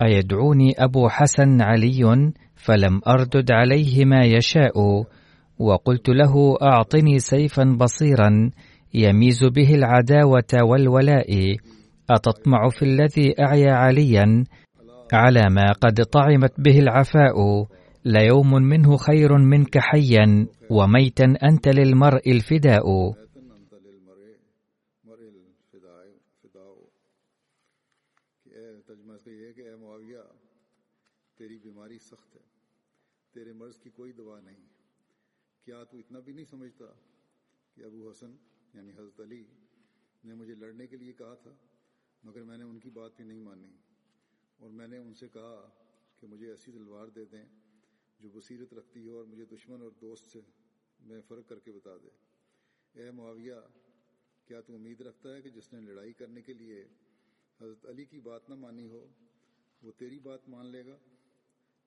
أيدعوني 0.01 0.73
أبو 0.77 1.09
حسن 1.09 1.61
علي 1.61 2.31
فلم 2.55 3.01
أردد 3.07 3.51
عليه 3.51 4.05
ما 4.05 4.25
يشاء. 4.25 5.03
وقلت 5.59 6.09
له 6.09 6.57
أعطني 6.61 7.19
سيفا 7.19 7.63
بصيرا 7.63 8.51
يميز 8.93 9.43
به 9.43 9.75
العداوة 9.75 10.51
والولاء. 10.63 11.55
أتطمع 12.09 12.69
في 12.69 12.85
الذي 12.85 13.35
أعيا 13.41 13.73
عليا 13.73 14.43
على 15.13 15.41
ما 15.51 15.71
قد 15.81 16.03
طعمت 16.03 16.53
به 16.57 16.79
العفاء. 16.79 17.65
ليوم 18.05 18.53
منه 18.53 18.97
خير 18.97 19.37
منك 19.37 19.77
حيا 19.77 20.47
وميتا 20.71 21.25
أنت 21.43 21.67
للمرء 21.67 22.31
الفداء 22.31 22.87
مگر 42.23 42.43
میں 42.43 42.57
نے 42.57 42.63
ان 42.63 42.79
کی 42.79 42.89
بات 42.89 43.15
بھی 43.17 43.23
نہیں 43.25 43.39
مانی 43.39 43.71
اور 44.59 44.69
میں 44.69 44.87
نے 44.87 44.97
ان 44.97 45.13
سے 45.13 45.27
کہا 45.27 45.69
کہ 46.19 46.27
مجھے 46.27 46.49
ایسی 46.49 46.71
تلوار 46.71 47.07
دے 47.07 47.25
دیں 47.25 47.45
جو 48.21 48.29
بصیرت 48.33 48.73
رکھتی 48.73 49.07
ہو 49.07 49.17
اور 49.17 49.25
مجھے 49.25 49.45
دشمن 49.45 49.81
اور 49.81 49.91
دوست 50.01 50.31
سے 50.31 50.39
میں 50.99 51.21
فرق 51.27 51.47
کر 51.49 51.59
کے 51.59 51.71
بتا 51.71 51.95
دے 52.03 52.09
اے 52.95 53.09
معاویہ 53.11 53.59
کیا 54.47 54.61
تو 54.61 54.75
امید 54.75 55.01
رکھتا 55.01 55.33
ہے 55.35 55.41
کہ 55.41 55.49
جس 55.49 55.71
نے 55.73 55.79
لڑائی 55.81 56.13
کرنے 56.13 56.41
کے 56.41 56.53
لیے 56.53 56.83
حضرت 57.59 57.85
علی 57.89 58.05
کی 58.05 58.19
بات 58.19 58.49
نہ 58.49 58.55
مانی 58.55 58.87
ہو 58.89 59.05
وہ 59.81 59.91
تیری 59.97 60.19
بات 60.19 60.47
مان 60.49 60.71
لے 60.71 60.85
گا 60.85 60.95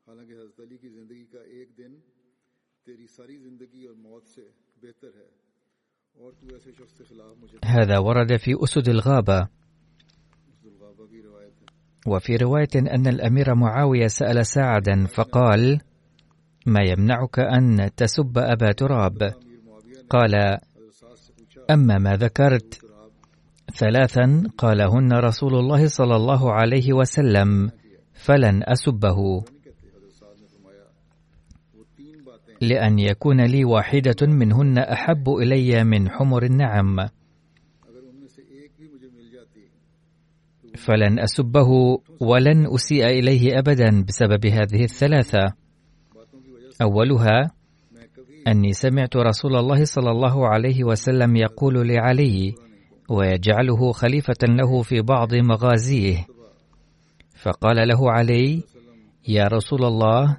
حالانکہ 0.06 0.32
حضرت 0.32 0.60
علی 0.60 0.76
کی 0.76 0.88
زندگی 0.88 1.24
کا 1.32 1.42
ایک 1.56 1.76
دن 1.78 1.98
تیری 2.86 3.06
ساری 3.06 3.36
زندگی 3.38 3.84
اور 3.84 3.94
موت 3.98 4.28
سے 4.28 4.48
بہتر 4.82 5.16
ہے 5.16 5.28
اور 6.14 6.32
تو 6.32 6.54
ایسے 6.54 6.72
شخص 6.72 6.98
کے 6.98 7.04
خلاف 7.04 7.36
مجھے 7.38 7.58
هذا 7.66 7.98
ورد 7.98 8.36
في 8.36 8.52
أسد 8.64 8.88
الغابة. 8.88 9.48
وفي 12.06 12.36
رواية 12.36 12.74
أن 12.94 13.06
الأمير 13.06 13.54
معاوية 13.54 14.06
سأل 14.08 14.46
سعدا 14.46 15.06
فقال 15.06 15.80
ما 16.66 16.80
يمنعك 16.82 17.38
أن 17.38 17.90
تسب 17.96 18.38
أبا 18.38 18.72
تراب. 18.72 19.34
قال 20.10 20.34
أما 21.70 21.98
ما 21.98 22.16
ذكرت. 22.16 22.80
ثلاثا 23.74 24.42
قالهن 24.58 25.12
رسول 25.12 25.54
الله 25.54 25.86
صلى 25.86 26.16
الله 26.16 26.52
عليه 26.52 26.92
وسلم 26.92 27.70
فلن 28.12 28.62
أسبه. 28.64 29.44
لأن 32.60 32.98
يكون 32.98 33.40
لي 33.40 33.64
واحدة 33.64 34.26
منهن 34.26 34.78
أحب 34.78 35.28
إلي 35.28 35.84
من 35.84 36.10
حمر 36.10 36.42
النعم. 36.42 37.08
فلن 40.74 41.18
أسبه 41.18 41.68
ولن 42.20 42.74
أسيء 42.74 43.06
إليه 43.06 43.58
أبدا 43.58 44.04
بسبب 44.08 44.46
هذه 44.46 44.84
الثلاثة. 44.84 45.63
أولها 46.82 47.50
أني 48.48 48.72
سمعت 48.72 49.16
رسول 49.16 49.56
الله 49.56 49.84
صلى 49.84 50.10
الله 50.10 50.48
عليه 50.48 50.84
وسلم 50.84 51.36
يقول 51.36 51.88
لعلي 51.88 52.54
ويجعله 53.08 53.92
خليفة 53.92 54.42
له 54.42 54.82
في 54.82 55.00
بعض 55.00 55.34
مغازيه. 55.34 56.26
فقال 57.36 57.88
له 57.88 58.10
علي 58.12 58.62
يا 59.28 59.44
رسول 59.44 59.84
الله 59.84 60.36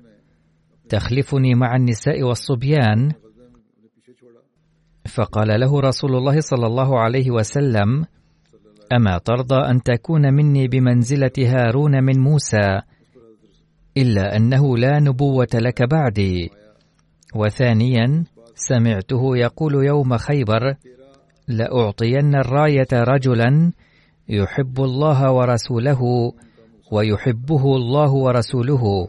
تخلفني 0.89 1.55
مع 1.55 1.75
النساء 1.75 2.23
والصبيان؟ 2.23 3.11
فقال 5.09 5.59
له 5.59 5.79
رسول 5.79 6.15
الله 6.15 6.39
صلى 6.39 6.67
الله 6.67 6.99
عليه 6.99 7.31
وسلم 7.31 8.05
أما 8.93 9.17
ترضى 9.17 9.55
أن 9.55 9.83
تكون 9.83 10.33
مني 10.33 10.67
بمنزلة 10.67 11.31
هارون 11.39 12.03
من 12.03 12.19
موسى؟ 12.19 12.81
إلا 13.97 14.35
أنه 14.35 14.77
لا 14.77 14.99
نبوة 14.99 15.47
لك 15.53 15.89
بعدي. 15.89 16.51
وثانيا 17.35 18.23
سمعته 18.55 19.37
يقول 19.37 19.85
يوم 19.85 20.17
خيبر 20.17 20.75
لأعطين 21.47 22.35
الراية 22.35 22.87
رجلا 22.93 23.71
يحب 24.29 24.79
الله 24.79 25.31
ورسوله 25.31 26.01
ويحبه 26.91 27.75
الله 27.75 28.13
ورسوله. 28.13 29.07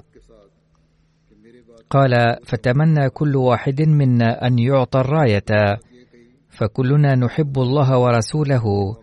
قال 1.91 2.37
فتمنى 2.45 3.11
كل 3.11 3.37
واحد 3.37 3.82
منا 3.82 4.47
أن 4.47 4.59
يعطى 4.59 5.01
الراية 5.01 5.78
فكلنا 6.51 7.14
نحب 7.14 7.59
الله 7.59 7.99
ورسوله 7.99 8.97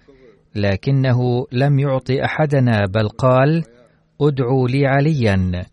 لكنه 0.56 1.46
لم 1.52 1.80
يعط 1.80 2.12
أحدنا 2.12 2.86
بل 2.86 3.10
قال 3.10 3.64
ادعوا 4.22 4.68
لي 4.68 4.88
عليا 4.88 5.64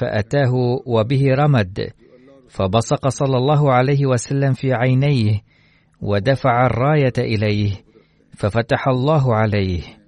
فأتاه 0.00 0.52
وبه 0.86 1.34
رمد 1.34 1.90
فبصق 2.48 3.08
صلى 3.08 3.36
الله 3.36 3.72
عليه 3.72 4.06
وسلم 4.06 4.52
في 4.52 4.72
عينيه 4.72 5.40
ودفع 6.02 6.66
الراية 6.66 7.12
إليه 7.18 7.72
ففتح 8.36 8.88
الله 8.88 9.34
عليه. 9.34 9.99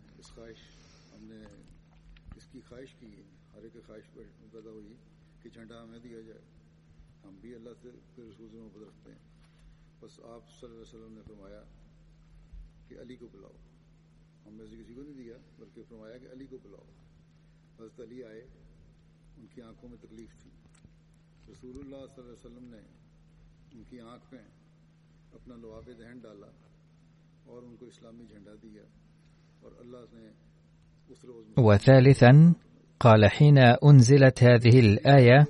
وثالثا 31.59 32.55
قال 33.01 33.31
حين 33.31 33.59
أنزلت 33.59 34.43
هذه 34.43 34.81
الآية 34.81 35.47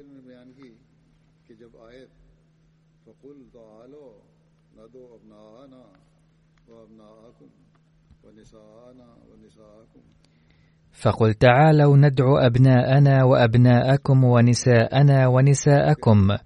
فقل 10.92 11.34
تعالوا 11.34 11.96
ندعو 11.96 12.36
أبناءنا 12.36 13.24
وأبناءكم 13.24 14.24
ونساءنا 14.24 15.26
ونساءكم 15.26 16.36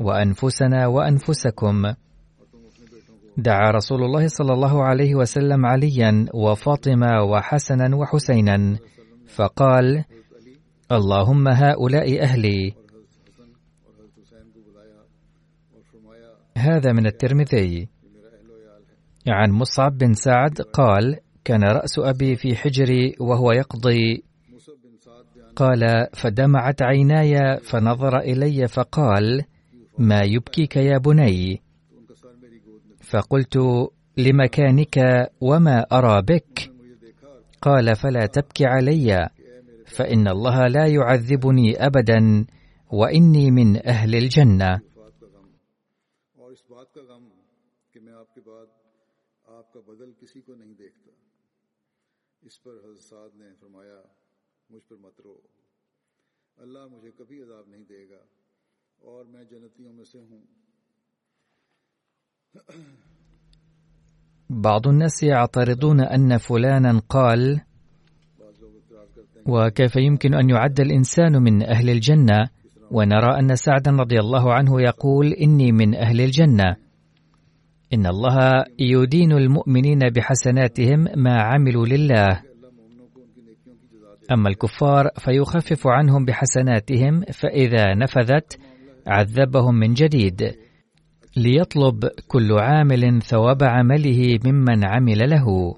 وأنفسنا 0.00 0.86
وأنفسكم 0.86 1.94
دعا 3.36 3.70
رسول 3.70 4.04
الله 4.04 4.26
صلى 4.26 4.52
الله 4.52 4.82
عليه 4.82 5.14
وسلم 5.14 5.66
عليا 5.66 6.26
وفاطمة 6.34 7.22
وحسنا 7.22 7.96
وحسينا 7.96 8.78
فقال 9.26 10.04
اللهم 10.92 11.48
هؤلاء 11.48 12.22
أهلي. 12.22 12.74
هذا 16.56 16.92
من 16.92 17.06
الترمذي. 17.06 17.88
عن 19.28 19.50
مصعب 19.50 19.98
بن 19.98 20.12
سعد 20.12 20.60
قال 20.60 21.16
كان 21.44 21.64
رأس 21.64 21.98
أبي 21.98 22.36
في 22.36 22.56
حجري 22.56 23.14
وهو 23.20 23.52
يقضي. 23.52 24.24
قال 25.56 26.06
فدمعت 26.12 26.82
عيناي 26.82 27.58
فنظر 27.58 28.18
إلي 28.18 28.68
فقال 28.68 29.44
ما 29.98 30.20
يبكيك 30.22 30.76
يا 30.76 30.98
بني؟ 30.98 31.63
فقلت 33.10 33.56
لمكانك 34.16 34.96
وما 35.40 35.78
أرى 35.98 36.22
بك؟ 36.22 36.74
قال 37.60 37.94
فلا 37.94 38.26
تبك 38.26 38.62
علي 38.62 39.28
فإن 39.96 40.28
الله 40.28 40.68
لا 40.68 40.86
يعذبني 40.86 41.70
أبدا 41.86 42.20
وإني 42.92 43.50
من 43.50 43.68
أهل 43.86 44.14
الجنة. 44.14 44.78
اللہ 56.56 56.86
مجھے 56.86 57.10
کبھی 57.10 57.42
عذاب 57.42 57.68
نہیں 57.68 57.84
دے 57.84 58.08
گا 58.10 58.22
اور 58.98 59.24
میں 59.24 59.44
جنتیوں 59.44 59.92
میں 59.92 60.04
سے 60.04 60.18
ہوں۔ 60.18 60.63
بعض 64.50 64.88
الناس 64.88 65.22
يعترضون 65.22 66.00
أن 66.00 66.36
فلانا 66.38 67.00
قال 67.08 67.60
وكيف 69.46 69.96
يمكن 69.96 70.34
أن 70.34 70.50
يعد 70.50 70.80
الإنسان 70.80 71.42
من 71.42 71.62
أهل 71.62 71.90
الجنة؟ 71.90 72.48
ونرى 72.90 73.38
أن 73.38 73.56
سعدا 73.56 73.90
رضي 73.90 74.18
الله 74.20 74.52
عنه 74.54 74.82
يقول 74.82 75.32
إني 75.32 75.72
من 75.72 75.94
أهل 75.94 76.20
الجنة. 76.20 76.76
إن 77.92 78.06
الله 78.06 78.64
يدين 78.78 79.32
المؤمنين 79.32 79.98
بحسناتهم 79.98 81.06
ما 81.16 81.42
عملوا 81.42 81.86
لله. 81.86 82.40
أما 84.32 84.48
الكفار 84.48 85.08
فيخفف 85.18 85.86
عنهم 85.86 86.24
بحسناتهم 86.24 87.20
فإذا 87.32 87.94
نفذت 87.94 88.58
عذبهم 89.06 89.74
من 89.74 89.94
جديد. 89.94 90.63
ليطلب 91.36 92.04
كل 92.28 92.52
عامل 92.52 93.22
ثواب 93.22 93.62
عمله 93.62 94.38
ممن 94.44 94.84
عمل 94.84 95.30
له. 95.30 95.74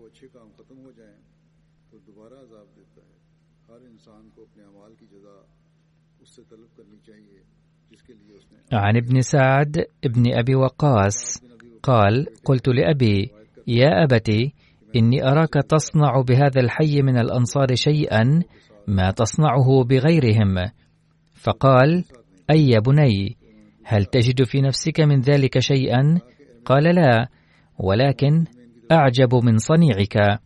عن 8.73 8.97
ابن 8.97 9.21
سعد 9.21 9.87
ابن 10.05 10.33
أبي 10.39 10.55
وقاص 10.55 11.43
قال 11.83 12.27
قلت 12.45 12.69
لأبي 12.69 13.31
يا 13.67 14.05
أبتي 14.05 14.55
إني 14.97 15.29
أراك 15.29 15.53
تصنع 15.53 16.21
بهذا 16.21 16.61
الحي 16.61 17.03
من 17.03 17.19
الأنصار 17.19 17.75
شيئا 17.75 18.43
ما 18.89 19.11
تصنعه 19.11 19.85
بغيرهم. 19.85 20.71
فقال 21.35 22.05
أي 22.51 22.69
يا 22.69 22.81
بني 22.81 23.46
هل 23.89 24.05
تجد 24.05 24.43
في 24.43 24.61
نفسك 24.61 25.01
من 25.01 25.21
ذلك 25.21 25.59
شيئا؟ 25.59 26.21
قال 26.65 26.83
لا 26.95 27.29
ولكن 27.79 28.45
أعجب 28.93 29.35
من 29.35 29.59
صنيعك. 29.59 30.41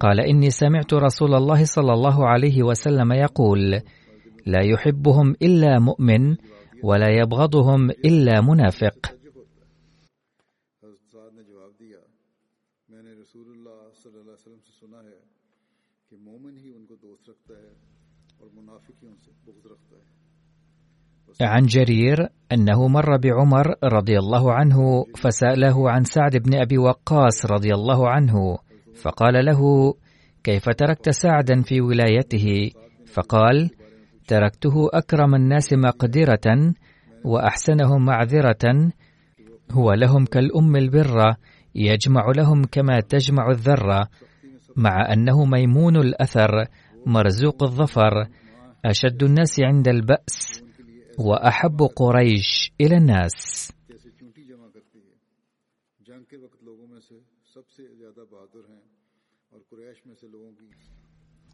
قال 0.00 0.20
إني 0.20 0.50
سمعت 0.50 0.94
رسول 0.94 1.34
الله 1.34 1.64
صلى 1.64 1.92
الله 1.92 2.28
عليه 2.28 2.62
وسلم 2.62 3.12
يقول 3.12 3.80
لا 4.46 4.62
يحبهم 4.62 5.34
إلا 5.42 5.78
مؤمن 5.78 6.36
ولا 6.82 7.08
يبغضهم 7.08 7.90
إلا 7.90 8.40
منافق. 8.40 9.19
عن 21.42 21.62
جرير 21.62 22.28
أنه 22.52 22.88
مر 22.88 23.16
بعمر 23.16 23.74
رضي 23.84 24.18
الله 24.18 24.52
عنه 24.52 25.04
فسأله 25.16 25.90
عن 25.90 26.04
سعد 26.04 26.36
بن 26.36 26.60
أبي 26.60 26.78
وقاص 26.78 27.46
رضي 27.46 27.74
الله 27.74 28.08
عنه 28.08 28.58
فقال 29.02 29.44
له 29.44 29.94
كيف 30.44 30.64
تركت 30.68 31.08
سعدا 31.10 31.62
في 31.62 31.80
ولايته؟ 31.80 32.70
فقال 33.12 33.70
تركته 34.28 34.88
أكرم 34.92 35.34
الناس 35.34 35.72
مقدرة 35.72 36.74
وأحسنهم 37.24 38.04
معذرة 38.04 38.92
هو 39.70 39.92
لهم 39.92 40.24
كالأم 40.24 40.76
البره 40.76 41.36
يجمع 41.74 42.32
لهم 42.36 42.64
كما 42.64 43.00
تجمع 43.00 43.50
الذره 43.50 44.08
مع 44.76 45.12
أنه 45.12 45.44
ميمون 45.44 45.96
الأثر 45.96 46.64
مرزوق 47.06 47.62
الظفر 47.62 48.26
أشد 48.84 49.22
الناس 49.22 49.60
عند 49.60 49.88
البأس 49.88 50.62
وأحب 51.20 51.82
قريش 51.96 52.72
إلى 52.80 52.96
الناس. 52.96 53.72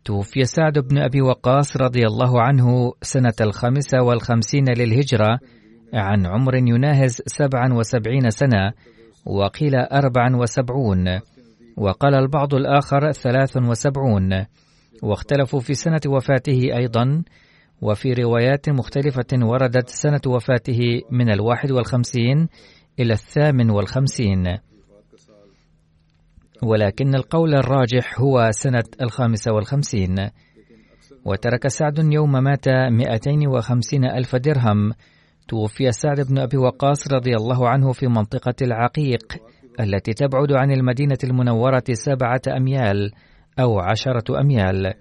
توفي 0.05 0.45
سعد 0.45 0.79
بن 0.79 0.99
أبي 0.99 1.23
وقاص 1.23 1.77
رضي 1.77 2.07
الله 2.07 2.43
عنه 2.43 2.93
سنة 3.03 3.35
الخامسة 3.41 4.03
والخمسين 4.03 4.69
للهجرة 4.69 5.39
عن 5.95 6.27
عمر 6.27 6.55
يناهز 6.55 7.23
سبعا 7.27 7.73
وسبعين 7.75 8.31
سنة 8.31 8.73
وقيل 9.27 9.75
أربعا 9.75 10.37
وسبعون 10.37 11.21
وقال 11.77 12.15
البعض 12.15 12.55
الآخر 12.55 13.13
ثلاث 13.13 13.57
وسبعون 13.57 14.47
واختلفوا 15.03 15.61
في 15.61 15.75
سنة 15.75 16.01
وفاته 16.07 16.61
أيضا 16.77 17.23
وفي 17.83 18.13
روايات 18.13 18.69
مختلفة 18.69 19.47
وردت 19.47 19.89
سنة 19.89 20.21
وفاته 20.27 20.81
من 21.11 21.31
الواحد 21.31 21.71
والخمسين 21.73 22.49
إلى 23.01 23.13
الثامن 23.13 23.71
والخمسين. 23.71 24.59
ولكن 26.63 27.15
القول 27.15 27.55
الراجح 27.55 28.21
هو 28.21 28.49
سنة 28.51 28.85
الخامسة 29.03 29.53
والخمسين. 29.53 30.31
وترك 31.25 31.69
سعد 31.69 32.13
يوم 32.13 32.33
مات 32.33 32.69
مئتين 32.69 33.49
وخمسين 33.49 34.05
ألف 34.05 34.37
درهم. 34.37 34.93
توفي 35.49 35.93
سعد 35.93 36.21
بن 36.21 36.39
أبي 36.39 36.57
وقاص 36.57 37.13
رضي 37.13 37.35
الله 37.35 37.69
عنه 37.69 37.93
في 37.93 38.07
منطقة 38.07 38.55
العقيق 38.63 39.37
التي 39.81 40.13
تبعد 40.13 40.53
عن 40.53 40.73
المدينة 40.73 41.19
المنورة 41.25 41.85
سبعة 41.93 42.41
أميال 42.57 43.13
أو 43.61 43.81
عشرة 43.81 44.41
أميال. 44.41 44.95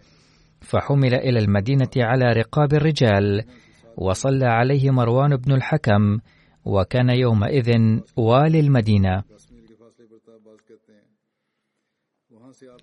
فحمل 0.65 1.13
إلى 1.13 1.39
المدينة 1.39 1.89
على 1.97 2.25
رقاب 2.25 2.73
الرجال 2.73 3.43
وصلى 3.97 4.45
عليه 4.45 4.91
مروان 4.91 5.35
بن 5.35 5.51
الحكم 5.51 6.19
وكان 6.65 7.09
يومئذ 7.09 7.69
والي 8.17 8.59
المدينة. 8.59 9.23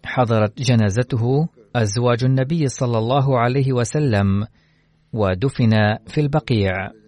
حضرت 0.04 0.62
جنازته 0.62 1.48
أزواج 1.76 2.24
النبي 2.24 2.66
صلى 2.66 2.98
الله 2.98 3.38
عليه 3.38 3.72
وسلم 3.72 4.46
ودفن 5.12 5.70
في 6.06 6.20
البقيع. 6.20 7.01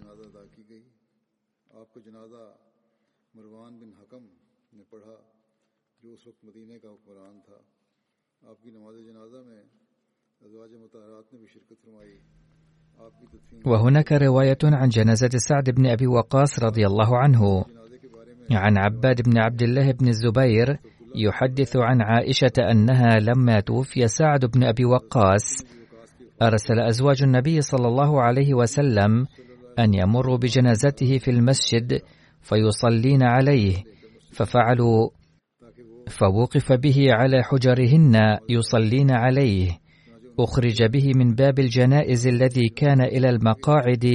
وهناك 13.67 14.11
رواية 14.11 14.57
عن 14.63 14.89
جنازة 14.89 15.29
سعد 15.35 15.69
بن 15.69 15.87
أبي 15.87 16.07
وقاص 16.07 16.63
رضي 16.63 16.85
الله 16.85 17.17
عنه. 17.17 17.65
عن 18.51 18.77
عباد 18.77 19.21
بن 19.21 19.37
عبد 19.37 19.61
الله 19.61 19.91
بن 19.91 20.07
الزبير 20.07 20.77
يحدث 21.15 21.77
عن 21.77 22.01
عائشة 22.01 22.71
أنها 22.71 23.19
لما 23.19 23.59
توفي 23.59 24.07
سعد 24.07 24.45
بن 24.45 24.63
أبي 24.63 24.85
وقاص 24.85 25.65
أرسل 26.41 26.79
أزواج 26.79 27.23
النبي 27.23 27.61
صلى 27.61 27.87
الله 27.87 28.21
عليه 28.21 28.53
وسلم 28.53 29.25
أن 29.79 29.93
يمروا 29.93 30.37
بجنازته 30.37 31.17
في 31.17 31.31
المسجد 31.31 32.01
فيصلين 32.41 33.23
عليه 33.23 33.83
ففعلوا 34.31 35.09
فوقف 36.09 36.73
به 36.73 37.05
على 37.09 37.43
حجرهن 37.43 38.37
يصلين 38.49 39.11
عليه. 39.11 39.84
أخرج 40.39 40.83
به 40.83 41.11
من 41.15 41.35
باب 41.35 41.59
الجنائز 41.59 42.27
الذي 42.27 42.69
كان 42.69 43.01
إلى 43.01 43.29
المقاعد 43.29 44.05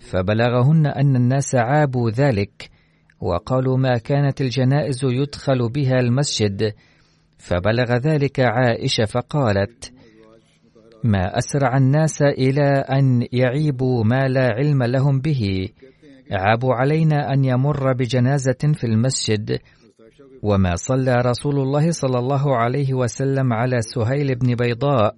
فبلغهن 0.00 0.86
أن 0.86 1.16
الناس 1.16 1.54
عابوا 1.54 2.10
ذلك 2.10 2.70
وقالوا 3.20 3.76
ما 3.76 3.98
كانت 3.98 4.40
الجنائز 4.40 5.00
يدخل 5.04 5.68
بها 5.68 6.00
المسجد 6.00 6.72
فبلغ 7.38 7.96
ذلك 7.96 8.40
عائشة 8.40 9.04
فقالت 9.04 9.92
ما 11.04 11.38
أسرع 11.38 11.76
الناس 11.76 12.22
إلى 12.22 12.68
أن 12.70 13.26
يعيبوا 13.32 14.04
ما 14.04 14.28
لا 14.28 14.46
علم 14.46 14.82
لهم 14.82 15.20
به 15.20 15.68
عابوا 16.30 16.74
علينا 16.74 17.32
أن 17.32 17.44
يمر 17.44 17.92
بجنازة 17.92 18.72
في 18.74 18.84
المسجد 18.84 19.58
وما 20.42 20.74
صلى 20.74 21.14
رسول 21.14 21.60
الله 21.60 21.90
صلى 21.90 22.18
الله 22.18 22.56
عليه 22.56 22.94
وسلم 22.94 23.52
على 23.52 23.76
سهيل 23.80 24.34
بن 24.34 24.54
بيضاء 24.54 25.14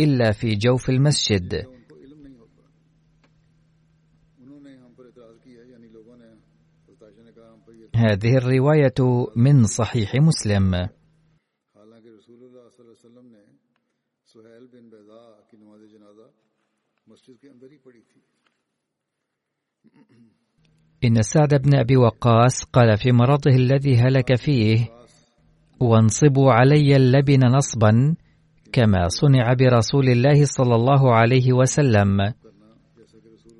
إلا 0.00 0.32
في 0.32 0.54
جوف 0.54 0.90
المسجد. 0.90 1.66
هذه 7.94 8.36
الرواية 8.36 8.94
من 9.36 9.64
صحيح 9.64 10.14
مسلم. 10.14 10.74
إن 21.04 21.22
سعد 21.22 21.54
بن 21.54 21.78
أبي 21.78 21.96
وقاص 21.96 22.64
قال 22.64 22.96
في 22.96 23.12
مرضه 23.12 23.50
الذي 23.50 23.96
هلك 23.96 24.34
فيه 24.34 24.88
وانصبوا 25.80 26.52
علي 26.52 26.96
اللبن 26.96 27.40
نصبا 27.56 28.16
كما 28.74 29.08
صنع 29.08 29.52
برسول 29.52 30.08
الله 30.08 30.44
صلى 30.44 30.74
الله 30.74 31.14
عليه 31.14 31.52
وسلم. 31.52 32.20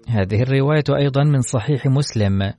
هذه 0.08 0.42
الرواية 0.42 0.84
أيضا 0.96 1.24
من 1.24 1.40
صحيح 1.40 1.86
مسلم. 1.86 2.52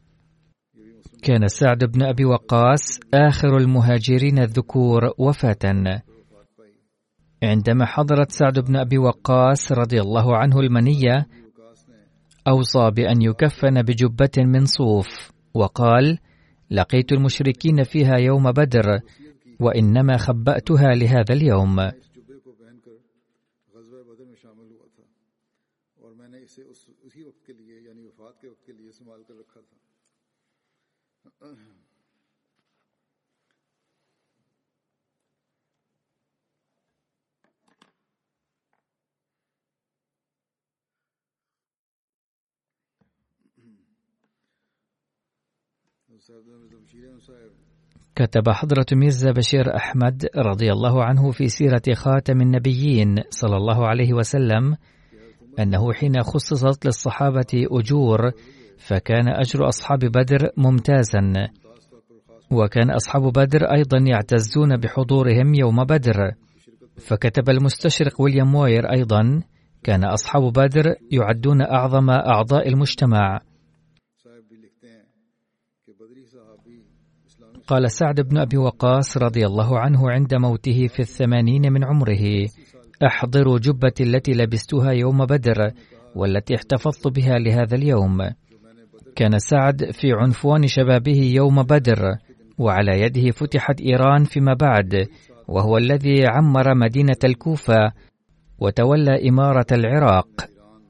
كان 1.24 1.48
سعد 1.48 1.84
بن 1.84 2.04
أبي 2.04 2.26
وقاص 2.26 3.00
آخر 3.14 3.58
المهاجرين 3.58 4.40
الذكور 4.40 5.02
وفاة. 5.18 6.02
عندما 7.44 7.86
حضرت 7.86 8.32
سعد 8.32 8.60
بن 8.60 8.76
أبي 8.76 8.98
وقاص 8.98 9.72
رضي 9.72 10.02
الله 10.02 10.38
عنه 10.38 10.60
المنية 10.60 11.26
أوصى 12.48 12.92
بأن 12.92 13.22
يكفن 13.22 13.82
بجبة 13.82 14.38
من 14.38 14.66
صوف 14.66 15.32
وقال 15.54 16.18
لقيت 16.72 17.12
المشركين 17.12 17.84
فيها 17.84 18.18
يوم 18.18 18.52
بدر 18.52 19.00
وإنما 19.60 20.18
خبأتها 20.18 20.96
لهذا 20.96 21.34
اليوم. 21.34 21.92
كتب 48.16 48.50
حضرة 48.50 48.86
ميرزا 48.92 49.32
بشير 49.32 49.76
أحمد 49.76 50.26
رضي 50.38 50.72
الله 50.72 51.04
عنه 51.04 51.32
في 51.32 51.48
سيرة 51.48 51.82
خاتم 51.94 52.42
النبيين 52.42 53.16
صلى 53.30 53.58
الله 53.58 53.88
عليه 53.88 54.14
وسلم 54.14 54.78
أنه 55.60 55.94
حين 55.94 56.24
خصصت 56.24 56.86
للصحابة 56.86 57.68
أجور 57.72 58.32
فكان 58.78 59.28
أجر 59.28 59.68
أصحاب 59.68 60.00
بدر 60.00 60.50
ممتازا. 60.58 61.48
وكان 62.52 62.92
أصحاب 62.92 63.34
بدر 63.34 63.64
أيضا 63.64 63.98
يعتزون 63.98 64.78
بحضورهم 64.78 65.54
يوم 65.54 65.84
بدر. 65.84 66.32
فكتب 66.98 67.50
المستشرق 67.50 68.22
ويليام 68.22 68.52
موير 68.52 68.92
أيضا 68.92 69.42
كان 69.84 70.06
أصحاب 70.06 70.54
بدر 70.54 70.96
يعدون 71.12 71.62
أعظم 71.62 72.10
أعضاء 72.10 72.68
المجتمع. 72.70 73.42
قال 77.68 77.92
سعد 77.92 78.22
بن 78.22 78.38
أبي 78.38 78.58
وقاص 78.58 79.18
رضي 79.18 79.46
الله 79.46 79.80
عنه 79.80 80.10
عند 80.10 80.36
موته 80.36 80.88
في 80.88 81.00
الثمانين 81.00 81.74
من 81.74 81.84
عمره 81.84 82.48
أحضروا 83.06 83.60
جبتي 83.60 84.04
التي 84.04 84.32
لبستها 84.32 84.92
يوم 84.92 85.26
بدر 85.26 85.72
والتي 86.16 86.56
احتفظت 86.56 87.08
بها 87.08 87.40
لهذا 87.40 87.76
اليوم. 87.76 88.18
كان 89.16 89.40
سعد 89.40 89.92
في 89.92 90.14
عنفوان 90.14 90.68
شبابه 90.68 91.32
يوم 91.36 91.64
بدر 91.64 92.00
وعلى 92.58 93.02
يده 93.02 93.32
فتحت 93.32 93.82
إيران 93.82 94.24
فيما 94.24 94.54
بعد 94.54 95.08
وهو 95.48 95.78
الذي 95.78 96.28
عمر 96.28 96.76
مدينة 96.76 97.20
الكوفة 97.24 97.92
وتولى 98.60 99.30
إمارة 99.30 99.66
العراق. 99.72 100.28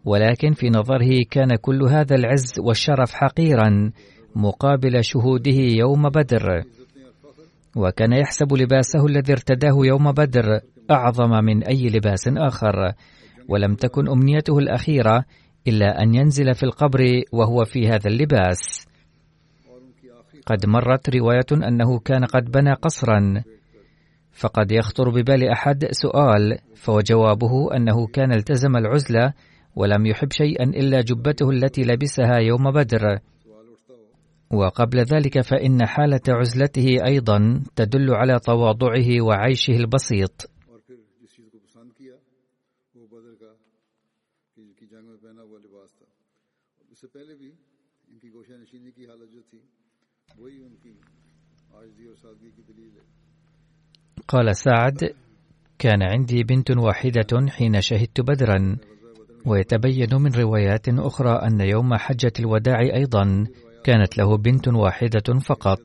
ولكن 0.05 0.53
في 0.53 0.69
نظره 0.69 1.23
كان 1.31 1.55
كل 1.61 1.83
هذا 1.83 2.15
العز 2.15 2.53
والشرف 2.59 3.13
حقيرا 3.13 3.91
مقابل 4.35 5.03
شهوده 5.03 5.57
يوم 5.57 6.09
بدر. 6.09 6.63
وكان 7.75 8.13
يحسب 8.13 8.53
لباسه 8.53 9.05
الذي 9.05 9.33
ارتداه 9.33 9.75
يوم 9.85 10.11
بدر 10.11 10.59
أعظم 10.91 11.29
من 11.29 11.63
أي 11.63 11.87
لباس 11.87 12.27
آخر. 12.27 12.93
ولم 13.49 13.75
تكن 13.75 14.09
أمنيته 14.09 14.57
الأخيرة 14.57 15.25
إلا 15.67 16.01
أن 16.01 16.15
ينزل 16.15 16.53
في 16.53 16.63
القبر 16.63 16.99
وهو 17.31 17.65
في 17.65 17.87
هذا 17.87 18.07
اللباس. 18.07 18.87
قد 20.45 20.65
مرت 20.65 21.09
رواية 21.15 21.67
أنه 21.67 21.99
كان 21.99 22.25
قد 22.25 22.51
بنى 22.51 22.73
قصرا. 22.73 23.43
فقد 24.31 24.71
يخطر 24.71 25.09
ببال 25.09 25.49
أحد 25.49 25.85
سؤال 25.91 26.57
فوجوابه 26.75 27.75
أنه 27.75 28.07
كان 28.07 28.33
التزم 28.33 28.75
العزلة 28.75 29.33
ولم 29.75 30.05
يحب 30.05 30.31
شيئا 30.31 30.63
إلا 30.63 31.01
جبته 31.01 31.49
التي 31.49 31.81
لبسها 31.81 32.37
يوم 32.37 32.71
بدر. 32.71 33.19
وقبل 34.51 34.99
ذلك 34.99 35.41
فإن 35.41 35.85
حالة 35.85 36.21
عزلته 36.29 37.05
أيضا 37.05 37.63
تدل 37.75 38.13
على 38.13 38.39
تواضعه 38.39 39.21
وعيشه 39.21 39.71
البسيط. 39.71 40.51
قال 54.27 54.55
سعد 54.55 55.15
كان 55.79 56.03
عندي 56.03 56.43
بنت 56.43 56.71
واحدة 56.77 57.47
حين 57.49 57.81
شهدت 57.81 58.21
بدرا 58.21 58.77
ويتبين 59.45 60.09
من 60.13 60.31
روايات 60.31 60.89
أخرى 60.89 61.31
أن 61.31 61.61
يوم 61.61 61.95
حجة 61.95 62.33
الوداع 62.39 62.79
أيضا 62.79 63.45
كانت 63.85 64.17
له 64.17 64.37
بنت 64.37 64.67
واحدة 64.67 65.39
فقط. 65.39 65.79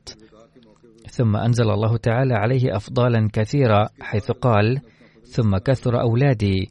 ثم 1.09 1.35
أنزل 1.35 1.69
الله 1.69 1.97
تعالى 1.97 2.33
عليه 2.33 2.75
أفضالا 2.75 3.29
كثيرة 3.33 3.89
حيث 4.01 4.31
قال 4.31 4.81
ثم 5.23 5.57
كثر 5.57 6.01
أولادي. 6.01 6.69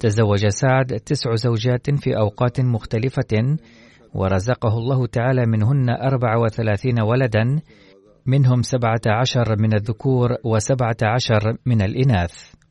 تزوج 0.00 0.46
سعد 0.46 0.86
تسع 0.86 1.34
زوجات 1.34 1.90
في 1.90 2.16
أوقات 2.16 2.60
مختلفة 2.60 3.56
ورزقه 4.14 4.78
الله 4.78 5.06
تعالى 5.06 5.46
منهن 5.46 5.90
أربع 5.90 6.36
وثلاثين 6.36 7.00
ولدا 7.00 7.60
منهم 8.26 8.62
سبعة 8.62 9.00
عشر 9.06 9.56
من 9.58 9.74
الذكور 9.74 10.36
وسبعة 10.44 10.96
عشر 11.02 11.56
من 11.66 11.82
الإناث. 11.82 12.61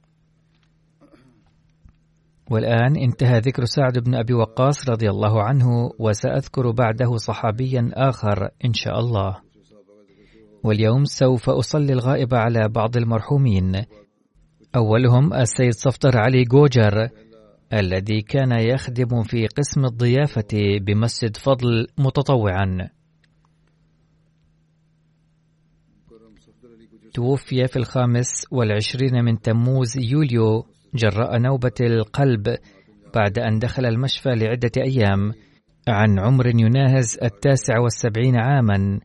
والآن 2.52 2.98
انتهى 2.98 3.40
ذكر 3.40 3.66
سعد 3.66 4.00
بن 4.00 4.16
أبي 4.16 4.34
وقاص 4.34 4.90
رضي 4.90 5.10
الله 5.10 5.44
عنه 5.44 5.92
وسأذكر 6.00 6.72
بعده 6.72 7.16
صحابيا 7.16 7.92
آخر 7.94 8.50
إن 8.66 8.74
شاء 8.74 9.00
الله. 9.00 9.42
واليوم 10.64 11.06
سوف 11.06 11.50
أصلي 11.50 11.94
الغائب 11.94 12.34
على 12.34 12.70
بعض 12.70 12.98
المرحومين. 12.98 13.86
أولهم 14.76 15.34
السيد 15.34 15.74
صفدر 15.74 16.18
علي 16.18 16.44
جوجر 16.44 17.10
الذي 17.74 18.22
كان 18.22 18.60
يخدم 18.60 19.24
في 19.24 19.48
قسم 19.48 19.86
الضيافة 19.86 20.80
بمسجد 20.82 21.38
فضل 21.38 21.88
متطوعا. 21.98 22.90
توفي 27.14 27.68
في 27.68 27.76
الخامس 27.76 28.32
والعشرين 28.52 29.26
من 29.26 29.42
تموز 29.42 29.98
يوليو 29.98 30.66
جراء 30.96 31.40
نوبة 31.40 31.72
القلب 31.82 32.58
بعد 33.16 33.40
أن 33.40 33.60
دخل 33.60 33.86
المشفى 33.86 34.30
لعدة 34.30 34.72
أيام 34.78 35.34
عن 35.88 36.20
عمر 36.20 36.48
يناهز 36.48 37.18
التاسع 37.24 37.80
والسبعين 37.80 38.36
عاما. 38.36 39.00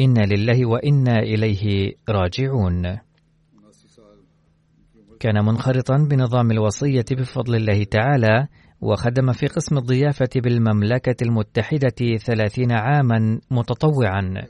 إنا 0.00 0.22
لله 0.34 0.66
وإنا 0.66 1.18
إليه 1.18 1.92
راجعون. 2.08 2.98
كان 5.20 5.44
منخرطا 5.44 5.96
بنظام 6.10 6.50
الوصية 6.50 7.04
بفضل 7.12 7.54
الله 7.54 7.84
تعالى 7.84 8.48
وخدم 8.80 9.32
في 9.32 9.46
قسم 9.46 9.78
الضيافة 9.78 10.28
بالمملكة 10.36 11.16
المتحدة 11.22 12.16
ثلاثين 12.16 12.72
عاما 12.72 13.40
متطوعا. 13.50 14.46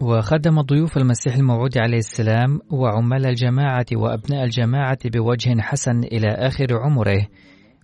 وخدم 0.00 0.60
ضيوف 0.60 0.96
المسيح 0.96 1.36
الموعود 1.36 1.78
عليه 1.78 1.98
السلام 1.98 2.60
وعمال 2.70 3.26
الجماعة 3.26 3.86
وأبناء 3.92 4.44
الجماعة 4.44 4.98
بوجه 5.04 5.60
حسن 5.60 6.04
إلى 6.04 6.28
آخر 6.28 6.66
عمره. 6.72 7.26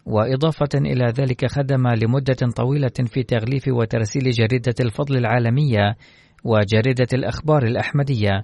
وإضافة 0.06 0.68
إلى 0.74 1.04
ذلك 1.06 1.46
خدم 1.46 1.88
لمدة 1.88 2.36
طويلة 2.56 2.92
في 3.06 3.22
تغليف 3.22 3.68
وترسيل 3.68 4.30
جريدة 4.30 4.74
الفضل 4.80 5.16
العالمية 5.16 5.96
وجريدة 6.44 7.06
الأخبار 7.12 7.62
الأحمدية. 7.62 8.42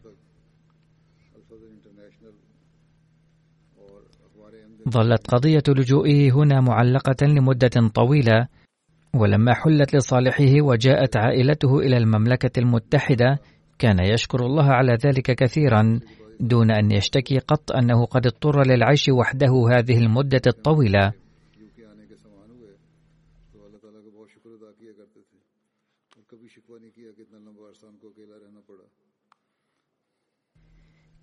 ظلت 4.88 5.26
قضية 5.26 5.62
لجوئه 5.68 6.32
هنا 6.32 6.60
معلقة 6.60 7.26
لمدة 7.26 7.88
طويلة 7.94 8.46
ولما 9.14 9.54
حلت 9.54 9.94
لصالحه 9.94 10.62
وجاءت 10.62 11.16
عائلته 11.16 11.78
إلى 11.78 11.96
المملكة 11.96 12.60
المتحدة 12.60 13.38
كان 13.78 13.98
يشكر 13.98 14.46
الله 14.46 14.64
على 14.64 14.92
ذلك 15.04 15.30
كثيرا 15.30 16.00
دون 16.40 16.70
أن 16.70 16.90
يشتكي 16.90 17.38
قط 17.38 17.72
أنه 17.72 18.06
قد 18.06 18.26
اضطر 18.26 18.66
للعيش 18.66 19.08
وحده 19.08 19.52
هذه 19.70 19.98
المدة 19.98 20.42
الطويلة. 20.46 21.12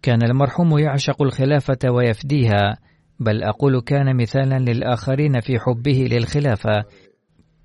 كان 0.01 0.23
المرحوم 0.23 0.77
يعشق 0.77 1.21
الخلافة 1.21 1.91
ويفديها 1.91 2.77
بل 3.19 3.43
أقول 3.43 3.81
كان 3.81 4.17
مثالا 4.17 4.59
للآخرين 4.59 5.39
في 5.39 5.59
حبه 5.59 6.07
للخلافة. 6.11 6.83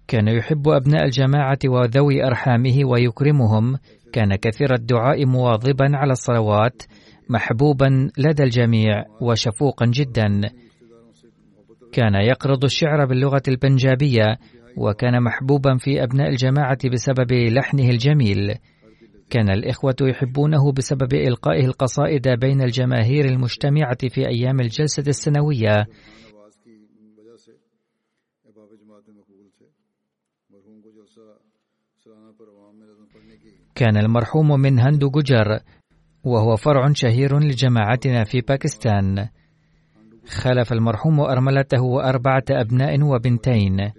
كان 0.09 0.29
يحب 0.29 0.69
أبناء 0.69 1.05
الجماعة 1.05 1.59
وذوي 1.67 2.25
أرحامه 2.25 2.81
ويكرمهم 2.85 3.79
كان 4.13 4.37
كثير 4.37 4.75
الدعاء 4.75 5.27
مواظبا 5.27 5.97
على 5.97 6.13
الصلوات 6.13 6.83
محبوبا 7.29 8.11
لدى 8.19 8.43
الجميع 8.43 9.05
وشفوقا 9.21 9.87
جدا. 9.87 10.41
كان 11.93 12.15
يقرض 12.15 12.65
الشعر 12.65 13.05
باللغة 13.05 13.43
البنجابية 13.49 14.39
وكان 14.77 15.23
محبوبا 15.23 15.77
في 15.77 16.03
أبناء 16.03 16.29
الجماعة 16.29 16.79
بسبب 16.93 17.33
لحنه 17.33 17.91
الجميل. 17.91 18.55
كان 19.31 19.51
الإخوة 19.51 19.97
يحبونه 20.01 20.73
بسبب 20.73 21.15
إلقائه 21.15 21.65
القصائد 21.67 22.29
بين 22.29 22.63
الجماهير 22.63 23.25
المجتمعة 23.25 24.09
في 24.09 24.29
أيام 24.29 24.61
الجلسة 24.61 25.05
السنوية. 25.07 25.87
كان 33.75 33.97
المرحوم 33.97 34.61
من 34.61 34.79
هند 34.79 35.05
ججر 35.05 35.61
وهو 36.25 36.57
فرع 36.57 36.93
شهير 36.93 37.39
لجماعتنا 37.39 38.25
في 38.25 38.41
باكستان. 38.41 39.29
خلف 40.29 40.73
المرحوم 40.73 41.21
أرملته 41.21 41.83
وأربعة 41.83 42.45
أبناء 42.51 43.03
وبنتين. 43.03 43.93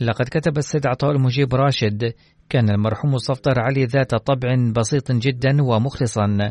لقد 0.00 0.24
كتب 0.24 0.58
السيد 0.58 0.86
عطاء 0.86 1.10
المجيب 1.10 1.54
راشد 1.54 2.14
كان 2.48 2.70
المرحوم 2.70 3.18
صفطر 3.18 3.60
علي 3.60 3.84
ذات 3.84 4.14
طبع 4.14 4.48
بسيط 4.76 5.12
جدا 5.12 5.62
ومخلصا. 5.62 6.50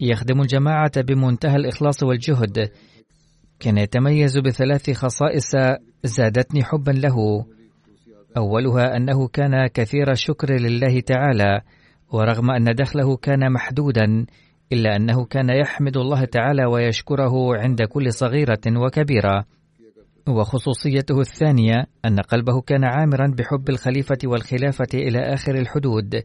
يخدم 0.00 0.40
الجماعة 0.40 1.02
بمنتهى 1.02 1.56
الإخلاص 1.56 2.02
والجهد. 2.02 2.70
كان 3.60 3.78
يتميز 3.78 4.38
بثلاث 4.38 4.90
خصائص 4.90 5.50
زادتني 6.04 6.64
حبا 6.64 6.90
له. 6.90 7.46
أولها 8.36 8.96
أنه 8.96 9.28
كان 9.28 9.66
كثير 9.66 10.10
الشكر 10.10 10.52
لله 10.52 11.00
تعالى 11.00 11.60
ورغم 12.12 12.50
أن 12.50 12.74
دخله 12.74 13.16
كان 13.16 13.52
محدودا 13.52 14.26
إلا 14.72 14.96
أنه 14.96 15.24
كان 15.24 15.50
يحمد 15.50 15.96
الله 15.96 16.24
تعالى 16.24 16.66
ويشكره 16.66 17.56
عند 17.56 17.82
كل 17.82 18.12
صغيرة 18.12 18.60
وكبيرة. 18.66 19.44
وخصوصيته 20.28 21.20
الثانية 21.20 21.74
أن 22.04 22.20
قلبه 22.20 22.60
كان 22.60 22.84
عامرا 22.84 23.34
بحب 23.38 23.68
الخليفة 23.68 24.18
والخلافة 24.24 24.88
إلى 24.94 25.18
آخر 25.18 25.54
الحدود. 25.54 26.22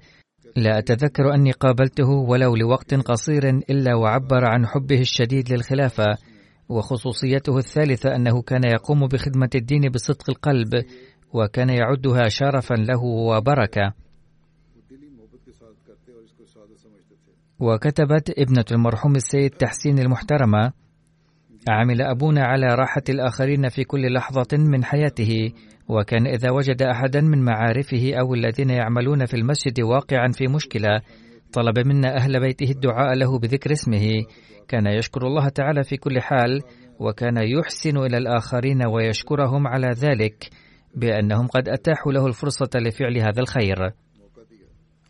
لا 0.58 0.78
أتذكر 0.78 1.34
أني 1.34 1.52
قابلته 1.52 2.10
ولو 2.10 2.56
لوقت 2.56 2.94
قصير 2.94 3.50
إلا 3.50 3.96
وعبر 3.96 4.46
عن 4.46 4.68
حبه 4.68 5.00
الشديد 5.00 5.54
للخلافة. 5.54 6.18
وخصوصيته 6.70 7.58
الثالثة 7.58 8.16
أنه 8.16 8.42
كان 8.42 8.64
يقوم 8.64 9.08
بخدمة 9.08 9.50
الدين 9.56 9.90
بصدق 9.90 10.30
القلب. 10.30 10.86
وكان 11.34 11.70
يعدها 11.70 12.28
شرفا 12.28 12.74
له 12.74 13.04
وبركة. 13.04 13.94
وكتبت 17.60 18.30
ابنة 18.38 18.66
المرحوم 18.72 19.16
السيد 19.16 19.50
تحسين 19.50 20.00
المحترمة 20.00 20.74
عمل 21.70 22.02
أبونا 22.02 22.44
على 22.44 22.68
راحة 22.68 23.04
الآخرين 23.10 23.70
في 23.70 23.84
كل 23.84 24.14
لحظة 24.14 24.58
من 24.58 24.84
حياته 24.84 25.52
وكان 25.88 26.28
إذا 26.28 26.52
وجد 26.52 26.82
أحدا 26.82 27.22
من 27.22 27.46
معارفه 27.46 28.14
أو 28.20 28.34
الذين 28.34 28.70
يعملون 28.70 29.26
في 29.26 29.34
المسجد 29.34 29.82
واقعا 29.82 30.28
في 30.32 30.48
مشكلة 30.48 31.02
طلب 31.54 31.88
منا 31.88 32.18
أهل 32.18 32.40
بيته 32.40 32.72
الدعاء 32.72 33.14
له 33.14 33.40
بذكر 33.40 33.72
اسمه. 33.72 34.08
كان 34.68 34.88
يشكر 34.88 35.28
الله 35.28 35.50
تعالى 35.50 35.84
في 35.84 35.98
كل 35.98 36.22
حال 36.22 36.62
وكان 37.00 37.38
يحسن 37.38 37.98
إلى 37.98 38.18
الآخرين 38.18 38.86
ويشكرهم 38.86 39.68
على 39.68 39.88
ذلك. 39.88 40.50
بأنهم 40.96 41.48
قد 41.48 41.70
أتاحوا 41.70 42.12
له 42.12 42.28
الفرصة 42.28 42.70
لفعل 42.76 43.18
هذا 43.18 43.40
الخير. 43.40 43.92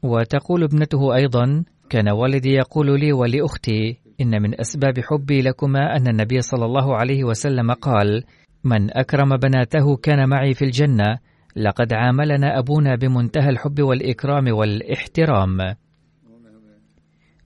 وتقول 0.04 0.64
ابنته 0.64 1.16
أيضا 1.16 1.64
كان 1.90 2.10
والدي 2.10 2.50
يقول 2.50 3.00
لي 3.00 3.14
ولأختي 3.14 3.98
إن 4.22 4.42
من 4.42 4.60
أسباب 4.60 5.00
حبي 5.00 5.42
لكما 5.42 5.96
أن 5.96 6.08
النبي 6.08 6.42
صلى 6.42 6.66
الله 6.66 6.96
عليه 6.96 7.24
وسلم 7.24 7.72
قال 7.72 8.24
من 8.64 8.98
أكرم 8.98 9.38
بناته 9.38 9.96
كان 9.96 10.30
معي 10.30 10.54
في 10.54 10.66
الجنة 10.66 11.18
لقد 11.56 11.94
عاملنا 11.94 12.60
أبونا 12.60 12.96
بمنتهى 12.96 13.50
الحب 13.50 13.82
والإكرام 13.82 14.54
والإحترام. 14.54 15.58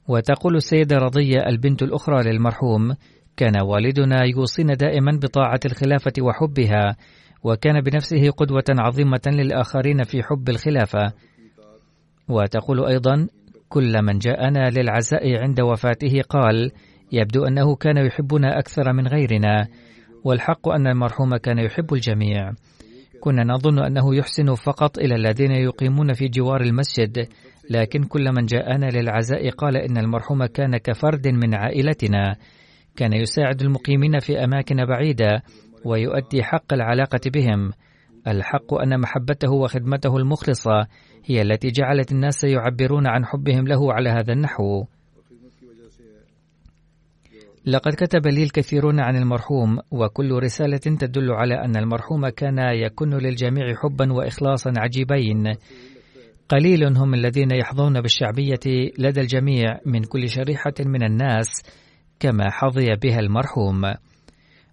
وتقول 0.08 0.56
السيدة 0.56 0.98
رضية 0.98 1.40
البنت 1.48 1.84
الأخرى 1.84 2.32
للمرحوم 2.32 2.96
كان 3.38 3.62
والدنا 3.62 4.24
يوصينا 4.24 4.74
دائما 4.74 5.20
بطاعة 5.24 5.60
الخلافة 5.66 6.14
وحبها 6.22 6.96
وكان 7.46 7.82
بنفسه 7.82 8.30
قدوة 8.30 8.64
عظيمة 8.70 9.22
للآخرين 9.28 10.04
في 10.04 10.24
حب 10.24 10.50
الخلافة. 10.50 11.14
وتقول 12.30 12.86
أيضا 12.86 13.28
كل 13.70 14.02
من 14.02 14.18
جاءنا 14.18 14.70
للعزاء 14.70 15.42
عند 15.42 15.62
وفاته 15.62 16.22
قال 16.30 16.72
يبدو 17.12 17.46
أنه 17.46 17.76
كان 17.76 17.98
يحبنا 17.98 18.60
أكثر 18.60 18.94
من 18.94 19.08
غيرنا 19.08 19.68
والحق 20.24 20.70
أن 20.70 20.88
المرحوم 20.88 21.38
كان 21.38 21.60
يحب 21.60 21.94
الجميع. 21.94 22.52
كنا 23.20 23.44
نظن 23.44 23.80
أنه 23.80 24.16
يحسن 24.16 24.56
فقط 24.56 24.98
إلى 24.98 25.16
الذين 25.16 25.52
يقيمون 25.52 26.14
في 26.14 26.28
جوار 26.28 26.62
المسجد 26.62 27.28
لكن 27.70 28.04
كل 28.04 28.32
من 28.32 28.46
جاءنا 28.46 28.86
للعزاء 28.86 29.50
قال 29.50 29.78
إن 29.78 29.98
المرحوم 29.98 30.46
كان 30.46 30.78
كفرد 30.78 31.28
من 31.28 31.56
عائلتنا. 31.56 32.36
كان 32.96 33.14
يساعد 33.14 33.62
المقيمين 33.62 34.20
في 34.20 34.44
أماكن 34.44 34.86
بعيدة 34.86 35.44
ويؤدي 35.86 36.44
حق 36.44 36.74
العلاقة 36.74 37.20
بهم. 37.34 37.72
الحق 38.28 38.74
أن 38.74 39.00
محبته 39.00 39.52
وخدمته 39.52 40.18
المخلصة 40.18 40.88
هي 41.26 41.42
التي 41.42 41.68
جعلت 41.68 42.12
الناس 42.12 42.44
يعبرون 42.44 43.08
عن 43.08 43.26
حبهم 43.26 43.68
له 43.68 43.94
على 43.94 44.10
هذا 44.10 44.34
النحو. 44.34 44.86
لقد 47.66 47.94
كتب 47.94 48.28
لي 48.28 48.44
الكثيرون 48.44 49.00
عن 49.00 49.16
المرحوم 49.16 49.80
وكل 49.92 50.32
رسالة 50.32 50.78
تدل 50.78 51.32
على 51.32 51.66
أن 51.66 51.76
المرحوم 51.76 52.30
كان 52.30 52.58
يكن 52.60 53.10
للجميع 53.10 53.76
حبا 53.76 54.14
وإخلاصا 54.14 54.74
عجيبين. 54.78 55.54
قليل 56.50 56.98
هم 56.98 57.14
الذين 57.14 57.52
يحظون 57.52 58.02
بالشعبية 58.02 58.92
لدى 59.00 59.22
الجميع 59.22 59.80
من 59.86 60.04
كل 60.04 60.30
شريحة 60.30 60.74
من 60.80 61.04
الناس 61.04 61.48
كما 62.20 62.52
حظي 62.52 62.96
بها 63.04 63.20
المرحوم. 63.20 63.82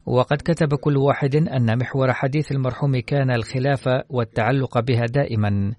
وقد 0.07 0.37
كتب 0.37 0.75
كل 0.75 0.97
واحد 0.97 1.37
أن 1.37 1.79
محور 1.79 2.13
حديث 2.13 2.53
المرحوم 2.53 3.01
كان 3.01 3.31
الخلافة 3.31 4.05
والتعلق 4.11 4.81
بها 4.81 5.07
دائما. 5.07 5.75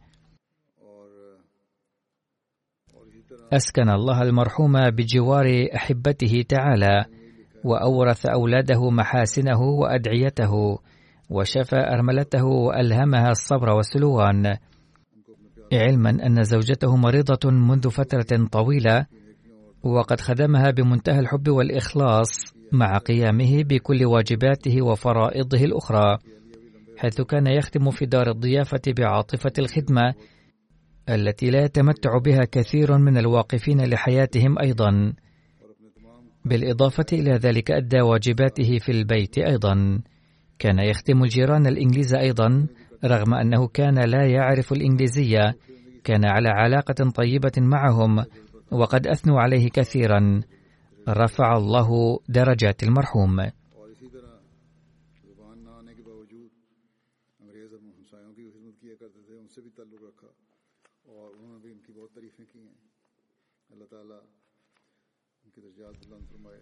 أسكن 3.53 3.89
الله 3.89 4.21
المرحوم 4.21 4.89
بجوار 4.89 5.67
أحبته 5.75 6.45
تعالى 6.49 7.05
وأورث 7.63 8.25
أولاده 8.25 8.89
محاسنه 8.89 9.61
وأدعيته 9.61 10.79
وشفى 11.29 11.75
أرملته 11.75 12.45
وألهمها 12.45 13.31
الصبر 13.31 13.69
والسلوان. 13.69 14.57
علما 15.73 16.09
أن 16.09 16.43
زوجته 16.43 16.95
مريضة 16.95 17.51
منذ 17.51 17.89
فترة 17.89 18.47
طويلة 18.51 19.05
وقد 19.83 20.19
خدمها 20.19 20.71
بمنتهى 20.71 21.19
الحب 21.19 21.49
والإخلاص. 21.49 22.53
مع 22.73 22.97
قيامه 22.97 23.63
بكل 23.63 24.05
واجباته 24.05 24.81
وفرائضه 24.81 25.63
الأخرى 25.63 26.17
حيث 26.97 27.21
كان 27.21 27.47
يختم 27.47 27.89
في 27.89 28.05
دار 28.05 28.29
الضيافة 28.29 28.81
بعاطفة 28.87 29.51
الخدمة 29.59 30.13
التي 31.09 31.49
لا 31.49 31.63
يتمتع 31.63 32.17
بها 32.17 32.45
كثير 32.51 32.97
من 32.97 33.17
الواقفين 33.17 33.81
لحياتهم 33.81 34.59
أيضا. 34.59 35.13
بالإضافة 36.45 37.05
إلى 37.13 37.31
ذلك 37.31 37.71
أدى 37.71 38.01
واجباته 38.01 38.77
في 38.79 38.91
البيت 38.91 39.37
أيضا. 39.37 40.01
كان 40.59 40.79
يختم 40.79 41.23
الجيران 41.23 41.67
الإنجليز 41.67 42.15
أيضا 42.15 42.67
رغم 43.05 43.33
أنه 43.33 43.67
كان 43.67 43.99
لا 44.09 44.25
يعرف 44.27 44.73
الإنجليزية 44.73 45.55
كان 46.03 46.25
على 46.25 46.49
علاقة 46.49 47.09
طيبة 47.15 47.51
معهم 47.57 48.25
وقد 48.71 49.07
أثنوا 49.07 49.41
عليه 49.41 49.69
كثيرا. 49.69 50.41
رفع 51.07 51.57
الله 51.57 52.19
درجات 52.29 52.83
المرحوم. 52.83 53.51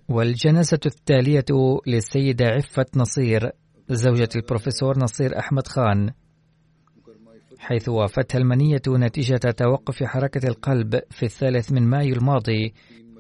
والجنازة 0.10 0.80
التالية 0.86 1.46
للسيدة 1.88 2.46
عفة 2.46 2.86
نصير 2.96 3.52
زوجة 3.90 4.30
البروفيسور 4.36 5.00
نصير 5.00 5.40
أحمد 5.40 5.68
خان. 5.68 6.12
حيث 7.60 7.90
وافتها 7.90 8.40
المنية 8.40 8.82
نتيجة 8.88 9.52
توقف 9.58 10.04
حركة 10.04 10.48
القلب 10.48 11.00
في 11.10 11.24
الثالث 11.24 11.72
من 11.72 11.90
مايو 11.90 12.16
الماضي. 12.16 12.74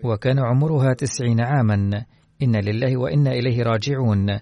وكان 0.03 0.39
عمرها 0.39 0.93
تسعين 0.93 1.41
عاما. 1.41 2.05
إن 2.43 2.55
لله 2.55 2.97
وإنا 2.97 3.31
إليه 3.31 3.63
راجعون. 3.63 4.39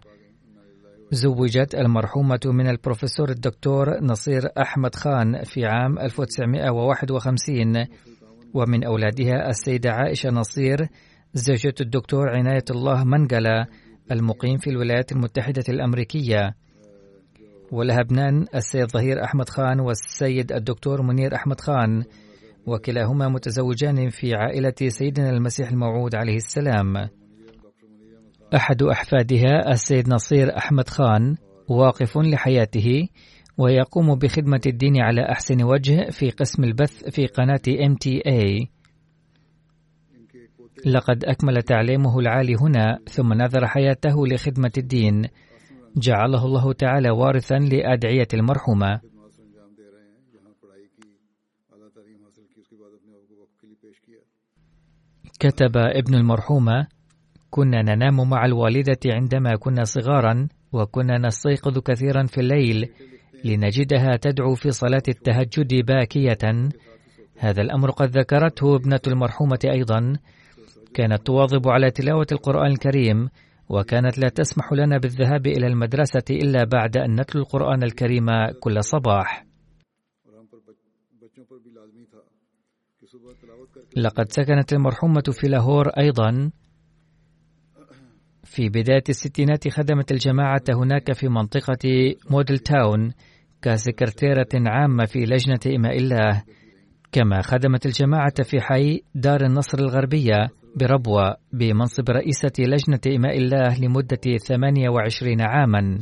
زوجت 1.12 1.76
المرحومة 1.76 2.40
من 2.46 2.68
البروفيسور 2.68 3.30
الدكتور 3.30 4.04
نصير 4.04 4.42
أحمد 4.62 4.96
خان 4.96 5.44
في 5.44 5.66
عام 5.66 6.00
1951 6.00 7.86
ومن 8.54 8.84
أولادها 8.84 9.50
السيدة 9.50 9.92
عائشة 9.92 10.30
نصير 10.30 10.88
زوجة 11.34 11.74
الدكتور 11.82 12.30
عناية 12.30 12.64
الله 12.72 13.04
منقلة 13.04 13.68
المقيم 14.12 14.58
في 14.58 14.70
الولايات 14.70 15.12
المتحدة 15.12 15.64
الأمريكية. 15.70 16.56
ولها 17.72 18.00
ابنان 18.00 18.46
السيد 18.56 18.92
ظهير 18.92 19.24
أحمد 19.24 19.50
خان 19.50 19.80
والسيد 19.80 20.52
الدكتور 20.52 21.02
منير 21.02 21.36
أحمد 21.36 21.60
خان. 21.62 22.04
وكلاهما 22.66 23.30
متزوجان 23.30 24.10
في 24.10 24.34
عائلة 24.34 24.76
سيدنا 24.88 25.30
المسيح 25.30 25.70
الموعود 25.70 26.16
عليه 26.16 26.36
السلام. 26.36 27.10
أحد 28.56 28.84
أحفادها 28.84 29.72
السيد 29.72 30.10
نصير 30.10 30.58
أحمد 30.58 30.90
خان 30.90 31.36
واقف 31.70 32.18
لحياته 32.18 33.08
ويقوم 33.58 34.16
بخدمة 34.16 34.62
الدين 34.66 35.02
على 35.02 35.22
أحسن 35.32 35.64
وجه 35.64 36.10
في 36.10 36.30
قسم 36.30 36.64
البث 36.64 37.10
في 37.10 37.28
قناة 37.28 37.62
MTA 37.68 38.68
لقد 40.86 41.26
أكمل 41.26 41.62
تعليمه 41.62 42.20
العالي 42.20 42.56
هنا 42.62 43.00
ثم 43.06 43.34
نذر 43.34 43.68
حياته 43.68 44.28
لخدمة 44.28 44.72
الدين. 44.78 45.28
جعله 45.98 46.46
الله 46.46 46.74
تعالى 46.74 47.10
وارثا 47.10 47.56
لأدعية 47.56 48.28
المرحومة. 48.34 49.02
كتب 55.40 55.78
ابن 55.78 56.16
المرحومة 56.16 56.88
كنا 57.50 57.82
ننام 57.82 58.30
مع 58.30 58.46
الوالدة 58.46 59.00
عندما 59.06 59.56
كنا 59.56 59.84
صغارا 59.84 60.48
وكنا 60.74 61.18
نستيقظ 61.18 61.80
كثيرا 61.80 62.26
في 62.26 62.38
الليل 62.38 62.90
لنجدها 63.46 64.16
تدعو 64.22 64.56
في 64.56 64.72
صلاة 64.72 65.04
التهجد 65.08 65.86
باكية. 65.86 66.70
هذا 67.38 67.62
الأمر 67.62 67.92
قد 67.92 68.18
ذكرته 68.18 68.76
ابنة 68.76 69.00
المرحومة 69.08 69.60
أيضا. 69.66 70.14
كانت 70.94 71.26
تواظب 71.26 71.68
على 71.68 71.92
تلاوة 71.92 72.28
القرآن 72.32 72.72
الكريم 72.72 73.30
وكانت 73.70 74.18
لا 74.18 74.30
تسمح 74.30 74.74
لنا 74.74 74.98
بالذهاب 74.98 75.48
إلى 75.48 75.68
المدرسة 75.68 76.24
إلا 76.32 76.64
بعد 76.64 76.98
أن 76.98 77.22
نتلو 77.22 77.42
القرآن 77.42 77.84
الكريم 77.84 78.26
كل 78.60 78.84
صباح. 78.84 79.46
لقد 83.98 84.32
سكنت 84.32 84.74
المرحومة 84.74 85.24
في 85.32 85.48
لاهور 85.48 85.88
أيضا. 85.88 86.52
في 88.44 88.70
بداية 88.70 89.04
الستينات 89.10 89.68
خدمت 89.68 90.12
الجماعة 90.12 90.64
هناك 90.70 91.14
في 91.14 91.28
منطقة 91.28 92.16
موديل 92.30 92.58
تاون 92.58 93.12
كسكرتيرة 93.62 94.48
عامة 94.54 95.06
في 95.06 95.20
لجنة 95.20 95.76
إماء 95.76 95.98
الله. 95.98 96.44
كما 97.12 97.42
خدمت 97.42 97.86
الجماعة 97.86 98.44
في 98.44 98.62
حي 98.62 99.02
دار 99.16 99.46
النصر 99.46 99.80
الغربية 99.80 100.50
بربوة 100.76 101.36
بمنصب 101.54 102.10
رئيسة 102.10 102.54
لجنة 102.60 103.16
إماء 103.16 103.38
الله 103.38 103.80
لمدة 103.80 104.38
28 104.48 105.42
عاما. 105.42 106.00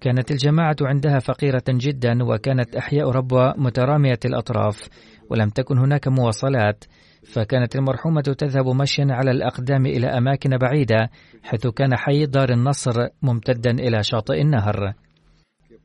كانت 0.00 0.30
الجماعة 0.30 0.76
عندها 0.80 1.18
فقيرة 1.18 1.64
جدا 1.68 2.24
وكانت 2.24 2.76
أحياء 2.76 3.10
ربوة 3.10 3.54
مترامية 3.56 4.18
الأطراف. 4.24 4.88
ولم 5.30 5.48
تكن 5.48 5.78
هناك 5.78 6.08
مواصلات 6.08 6.84
فكانت 7.32 7.76
المرحومة 7.76 8.20
تذهب 8.20 8.68
مشيا 8.68 9.06
على 9.10 9.30
الأقدام 9.30 9.86
إلى 9.86 10.06
أماكن 10.06 10.56
بعيدة 10.56 11.10
حيث 11.42 11.66
كان 11.66 11.96
حي 11.96 12.26
دار 12.26 12.52
النصر 12.52 12.92
ممتدا 13.22 13.70
إلى 13.70 14.02
شاطئ 14.02 14.40
النهر. 14.40 14.92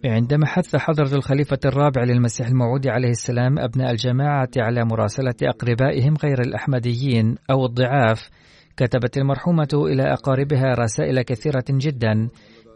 عندما 0.06 0.46
حث 0.46 0.76
حضرة 0.76 1.16
الخليفة 1.16 1.60
الرابع 1.66 2.04
للمسيح 2.04 2.48
الموعود 2.48 2.88
عليه 2.88 3.10
السلام 3.10 3.60
أبناء 3.60 3.92
الجماعة 3.92 4.50
على 4.58 4.86
مراسلة 4.86 5.36
أقربائهم 5.44 6.16
غير 6.24 6.42
الأحمديين 6.42 7.36
أو 7.52 7.66
الضعاف 7.66 8.30
كتبت 8.78 9.18
المرحومة 9.18 9.68
إلى 9.74 10.14
أقاربها 10.14 10.74
رسائل 10.80 11.22
كثيرة 11.22 11.66
جدا 11.70 12.30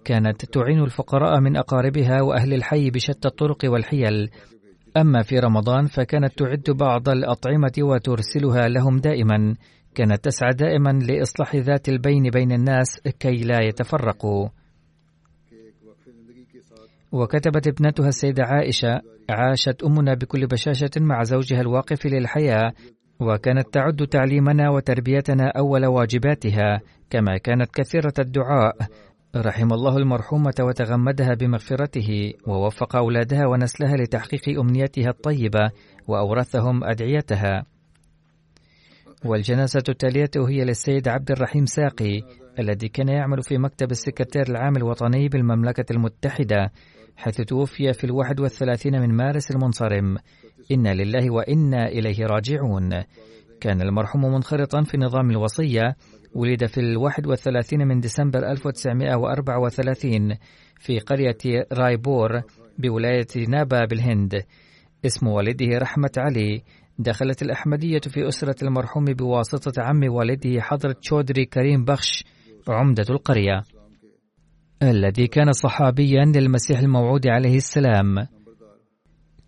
كانت 0.05 0.45
تعين 0.45 0.83
الفقراء 0.83 1.39
من 1.39 1.57
أقاربها 1.57 2.21
وأهل 2.21 2.53
الحي 2.53 2.89
بشتى 2.89 3.27
الطرق 3.27 3.57
والحيل. 3.65 4.29
أما 4.97 5.21
في 5.21 5.39
رمضان 5.39 5.87
فكانت 5.87 6.39
تعد 6.39 6.63
بعض 6.69 7.09
الأطعمة 7.09 7.73
وترسلها 7.79 8.67
لهم 8.67 8.97
دائما 8.97 9.55
كانت 9.95 10.25
تسعى 10.25 10.51
دائما 10.53 10.89
لإصلاح 10.89 11.55
ذات 11.55 11.89
البين 11.89 12.29
بين 12.29 12.51
الناس 12.51 12.99
كي 13.19 13.37
لا 13.37 13.59
يتفرقوا. 13.61 14.49
وكتبت 17.11 17.67
ابنتها 17.67 18.07
السيدة 18.07 18.43
عائشة 18.43 19.01
عاشت 19.29 19.83
أمنا 19.83 20.13
بكل 20.13 20.47
بشاشة 20.47 20.89
مع 20.97 21.23
زوجها 21.23 21.61
الواقف 21.61 22.05
للحياة 22.05 22.73
وكانت 23.19 23.73
تعد 23.73 24.07
تعليمنا 24.07 24.69
وتربيتنا 24.69 25.51
أول 25.57 25.85
واجباتها 25.85 26.81
كما 27.09 27.37
كانت 27.37 27.71
كثيرة 27.73 28.13
الدعاء 28.19 28.77
رحم 29.35 29.73
الله 29.73 29.97
المرحومة 29.97 30.53
وتغمدها 30.59 31.33
بمغفرته 31.33 32.33
ووفق 32.47 32.95
أولادها 32.95 33.47
ونسلها 33.47 33.95
لتحقيق 33.95 34.59
أمنيتها 34.59 35.09
الطيبة 35.09 35.71
وأورثهم 36.07 36.83
أدعيتها. 36.83 37.65
والجنازة 39.25 39.83
التالية 39.89 40.31
هي 40.47 40.65
للسيد 40.65 41.07
عبد 41.07 41.31
الرحيم 41.31 41.65
ساقي 41.65 42.21
الذي 42.59 42.87
كان 42.87 43.07
يعمل 43.07 43.43
في 43.43 43.57
مكتب 43.57 43.91
السكرتير 43.91 44.49
العام 44.49 44.75
الوطني 44.77 45.29
بالمملكة 45.29 45.85
المتحدة 45.91 46.71
حيث 47.17 47.41
توفي 47.41 47.93
في 47.93 48.03
الواحد 48.03 48.39
والثلاثين 48.39 49.01
من 49.01 49.15
مارس 49.15 49.51
المنصرم. 49.51 50.17
إنا 50.71 50.93
لله 50.93 51.33
وإنا 51.33 51.87
إليه 51.87 52.25
راجعون. 52.25 53.03
كان 53.61 53.81
المرحوم 53.81 54.25
منخرطا 54.25 54.83
في 54.83 54.97
نظام 54.97 55.31
الوصية 55.31 55.95
ولد 56.35 56.65
في 56.65 56.77
الواحد 56.77 57.27
والثلاثين 57.27 57.87
من 57.87 57.99
ديسمبر 57.99 58.51
1934 58.51 60.35
في 60.79 60.99
قرية 60.99 61.65
رايبور 61.73 62.41
بولاية 62.79 63.27
نابا 63.49 63.85
بالهند. 63.85 64.43
اسم 65.05 65.27
والده 65.27 65.77
رحمة 65.77 66.11
علي. 66.17 66.63
دخلت 66.99 67.41
الأحمدية 67.41 67.99
في 67.99 68.27
أسرة 68.27 68.55
المرحوم 68.63 69.05
بواسطة 69.05 69.81
عم 69.81 70.01
والده 70.09 70.61
حضرة 70.61 70.95
شودري 71.01 71.45
كريم 71.45 71.85
بخش 71.85 72.23
عمدة 72.67 73.05
القرية 73.09 73.61
الذي 74.83 75.27
كان 75.27 75.51
صحابيا 75.51 76.25
للمسيح 76.25 76.79
الموعود 76.79 77.27
عليه 77.27 77.57
السلام. 77.57 78.27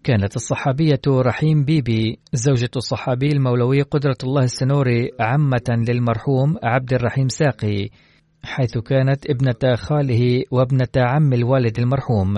كانت 0.07 0.35
الصحابية 0.35 1.01
رحيم 1.07 1.63
بيبي 1.63 2.19
زوجة 2.33 2.69
الصحابي 2.75 3.27
المولوي 3.27 3.81
قدرة 3.81 4.17
الله 4.23 4.43
السنوري 4.43 5.11
عمة 5.19 5.85
للمرحوم 5.87 6.55
عبد 6.63 6.93
الرحيم 6.93 7.27
ساقي 7.27 7.89
حيث 8.43 8.77
كانت 8.77 9.29
ابنة 9.29 9.75
خاله 9.75 10.43
وابنة 10.51 10.87
عم 10.97 11.33
الوالد 11.33 11.79
المرحوم. 11.79 12.35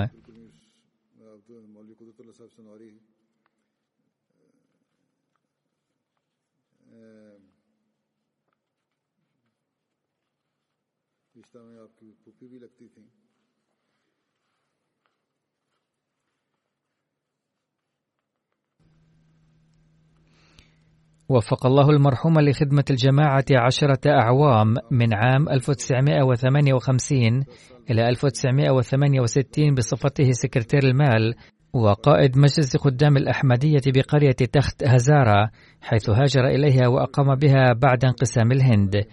وفق 21.29 21.65
الله 21.65 21.89
المرحوم 21.89 22.39
لخدمة 22.39 22.83
الجماعة 22.89 23.45
عشرة 23.51 23.99
أعوام 24.07 24.73
من 24.91 25.13
عام 25.13 25.49
1958 25.49 27.43
إلى 27.91 28.09
1968 28.09 29.75
بصفته 29.75 30.31
سكرتير 30.31 30.83
المال 30.83 31.35
وقائد 31.73 32.37
مجلس 32.37 32.77
خدام 32.77 33.17
الأحمدية 33.17 33.81
بقرية 33.87 34.31
تخت 34.31 34.83
هزارة 34.83 35.49
حيث 35.81 36.09
هاجر 36.09 36.47
إليها 36.47 36.87
وأقام 36.87 37.35
بها 37.35 37.73
بعد 37.73 38.05
انقسام 38.05 38.51
الهند. 38.51 39.03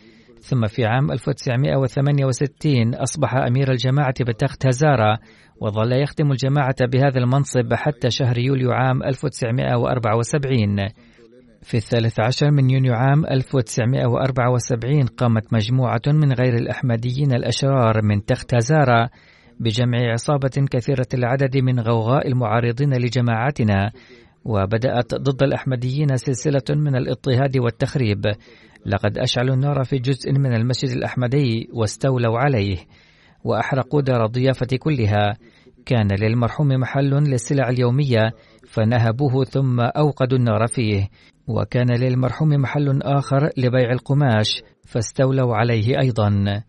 ثم 0.40 0.66
في 0.66 0.84
عام 0.84 1.12
1968 1.12 2.94
أصبح 2.94 3.34
أمير 3.34 3.70
الجماعة 3.70 4.14
بتخت 4.20 4.66
هزارة 4.66 5.18
وظل 5.60 5.92
يخدم 5.92 6.30
الجماعة 6.30 6.86
بهذا 6.86 7.18
المنصب 7.18 7.74
حتى 7.74 8.10
شهر 8.10 8.38
يوليو 8.38 8.72
عام 8.72 9.02
1974 9.02 10.88
في 11.66 11.76
الثالث 11.76 12.20
عشر 12.20 12.50
من 12.50 12.70
يونيو 12.70 12.94
عام 12.94 13.26
1974 13.26 15.06
قامت 15.06 15.52
مجموعة 15.52 16.02
من 16.06 16.32
غير 16.32 16.54
الأحمديين 16.54 17.32
الأشرار 17.32 18.02
من 18.02 18.24
تخت 18.24 18.54
هزارة 18.54 19.10
بجمع 19.60 19.98
عصابة 20.12 20.66
كثيرة 20.70 21.06
العدد 21.14 21.56
من 21.56 21.80
غوغاء 21.80 22.28
المعارضين 22.28 22.92
لجماعتنا 22.92 23.90
وبدأت 24.44 25.14
ضد 25.14 25.42
الأحمديين 25.42 26.16
سلسلة 26.16 26.76
من 26.76 26.96
الاضطهاد 26.96 27.58
والتخريب. 27.58 28.22
لقد 28.86 29.18
أشعلوا 29.18 29.54
النار 29.54 29.84
في 29.84 29.98
جزء 29.98 30.32
من 30.32 30.54
المسجد 30.54 30.96
الأحمدي 30.96 31.68
واستولوا 31.72 32.38
عليه 32.38 32.76
وأحرقوا 33.44 34.02
دار 34.02 34.24
الضيافة 34.24 34.76
كلها. 34.78 35.36
كان 35.86 36.08
للمرحوم 36.20 36.68
محل 36.68 37.10
للسلع 37.10 37.68
اليومية 37.68 38.32
فنهبوه 38.66 39.44
ثم 39.44 39.80
أوقدوا 39.80 40.38
النار 40.38 40.66
فيه. 40.66 41.08
وكان 41.48 41.94
للمرحوم 42.00 42.48
محل 42.48 43.02
آخر 43.02 43.50
لبيع 43.56 43.92
القماش 43.92 44.62
فاستولوا 44.84 45.56
عليه 45.56 45.98
أيضا. 46.02 46.62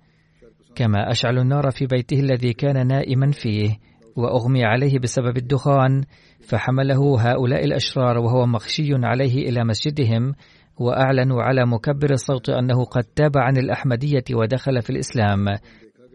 كما 0.75 1.11
أشعلوا 1.11 1.43
النار 1.43 1.71
في 1.71 1.85
بيته 1.85 2.19
الذي 2.19 2.53
كان 2.53 2.87
نائما 2.87 3.31
فيه 3.31 3.77
وأغمي 4.15 4.65
عليه 4.65 4.99
بسبب 4.99 5.37
الدخان 5.37 6.03
فحمله 6.47 7.31
هؤلاء 7.31 7.65
الأشرار 7.65 8.17
وهو 8.17 8.45
مخشي 8.45 8.89
عليه 8.93 9.49
إلى 9.49 9.63
مسجدهم 9.63 10.33
وأعلنوا 10.79 11.41
على 11.43 11.65
مكبر 11.65 12.11
الصوت 12.11 12.49
أنه 12.49 12.85
قد 12.85 13.03
تاب 13.03 13.37
عن 13.37 13.57
الأحمدية 13.57 14.23
ودخل 14.31 14.81
في 14.81 14.89
الإسلام. 14.89 15.45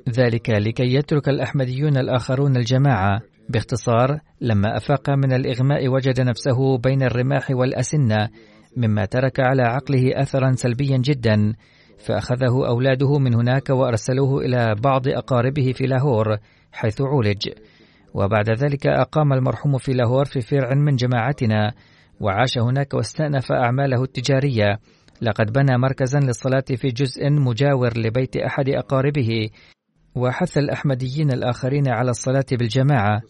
ذلك 0.08 0.50
لكي 0.50 0.94
يترك 0.94 1.28
الأحمديون 1.28 1.96
الآخرون 1.96 2.56
الجماعة. 2.56 3.20
باختصار 3.48 4.20
لما 4.40 4.76
أفاق 4.76 5.10
من 5.10 5.32
الإغماء 5.32 5.88
وجد 5.88 6.20
نفسه 6.20 6.78
بين 6.78 7.02
الرماح 7.02 7.50
والأسنة 7.50 8.28
مما 8.76 9.04
ترك 9.04 9.40
على 9.40 9.62
عقله 9.62 10.22
أثرا 10.22 10.52
سلبيا 10.52 10.96
جدا 10.96 11.54
فأخذه 12.06 12.66
أولاده 12.68 13.18
من 13.18 13.34
هناك 13.34 13.70
وأرسلوه 13.70 14.40
إلى 14.40 14.74
بعض 14.84 15.08
أقاربه 15.08 15.72
في 15.72 15.86
لاهور 15.86 16.36
حيث 16.72 17.00
عولج. 17.00 17.48
وبعد 18.14 18.50
ذلك 18.50 18.86
أقام 18.86 19.32
المرحوم 19.32 19.78
في 19.78 19.92
لاهور 19.92 20.24
في 20.24 20.40
فرع 20.40 20.74
من 20.74 20.96
جماعتنا 20.96 21.72
وعاش 22.20 22.58
هناك 22.58 22.94
واستأنف 22.94 23.52
أعماله 23.52 24.02
التجارية. 24.02 24.78
لقد 25.22 25.52
بنى 25.52 25.78
مركزا 25.78 26.20
للصلاة 26.20 26.64
في 26.76 26.88
جزء 26.88 27.30
مجاور 27.30 27.98
لبيت 27.98 28.36
أحد 28.36 28.68
أقاربه. 28.68 29.48
وحث 30.14 30.58
الأحمديين 30.58 31.30
الآخرين 31.30 31.88
على 31.88 32.10
الصلاة 32.10 32.46
بالجماعة. 32.52 33.20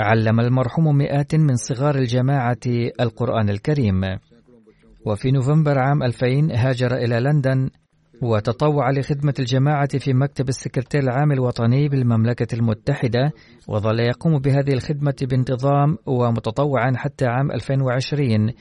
علم 0.00 0.40
المرحوم 0.40 0.96
مئات 0.96 1.34
من 1.34 1.56
صغار 1.56 1.94
الجماعة 1.94 2.60
القرآن 3.00 3.48
الكريم. 3.48 4.00
وفي 5.06 5.30
نوفمبر 5.30 5.78
عام 5.78 6.02
2000 6.02 6.26
هاجر 6.52 6.96
إلى 6.96 7.20
لندن 7.20 7.70
وتطوع 8.22 8.90
لخدمة 8.90 9.34
الجماعة 9.38 9.98
في 9.98 10.12
مكتب 10.12 10.48
السكرتير 10.48 11.02
العام 11.02 11.32
الوطني 11.32 11.88
بالمملكة 11.88 12.54
المتحدة 12.54 13.32
وظل 13.68 14.00
يقوم 14.00 14.38
بهذه 14.38 14.72
الخدمة 14.72 15.14
بانتظام 15.22 15.96
ومتطوعا 16.06 16.92
حتى 16.96 17.26
عام 17.26 17.52
2020 17.52 18.52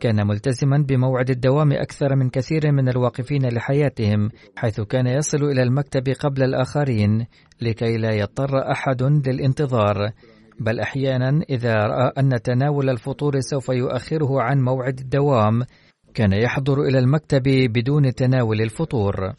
كان 0.00 0.26
ملتزما 0.26 0.84
بموعد 0.88 1.30
الدوام 1.30 1.72
أكثر 1.72 2.16
من 2.16 2.30
كثير 2.30 2.72
من 2.72 2.88
الواقفين 2.88 3.48
لحياتهم 3.48 4.30
حيث 4.56 4.80
كان 4.80 5.06
يصل 5.06 5.44
إلى 5.44 5.62
المكتب 5.62 6.08
قبل 6.20 6.42
الآخرين 6.42 7.26
لكي 7.60 7.96
لا 7.96 8.14
يضطر 8.14 8.70
أحد 8.72 9.02
للانتظار. 9.02 10.12
بل 10.60 10.80
أحيانا 10.80 11.42
إذا 11.50 11.74
رأى 11.74 12.12
أن 12.18 12.42
تناول 12.42 12.90
الفطور 12.90 13.40
سوف 13.40 13.68
يؤخره 13.68 14.42
عن 14.42 14.60
موعد 14.60 14.98
الدوام 14.98 15.62
كان 16.14 16.32
يحضر 16.32 16.82
إلى 16.82 16.98
المكتب 16.98 17.42
بدون 17.46 18.14
تناول 18.14 18.60
الفطور. 18.60 19.32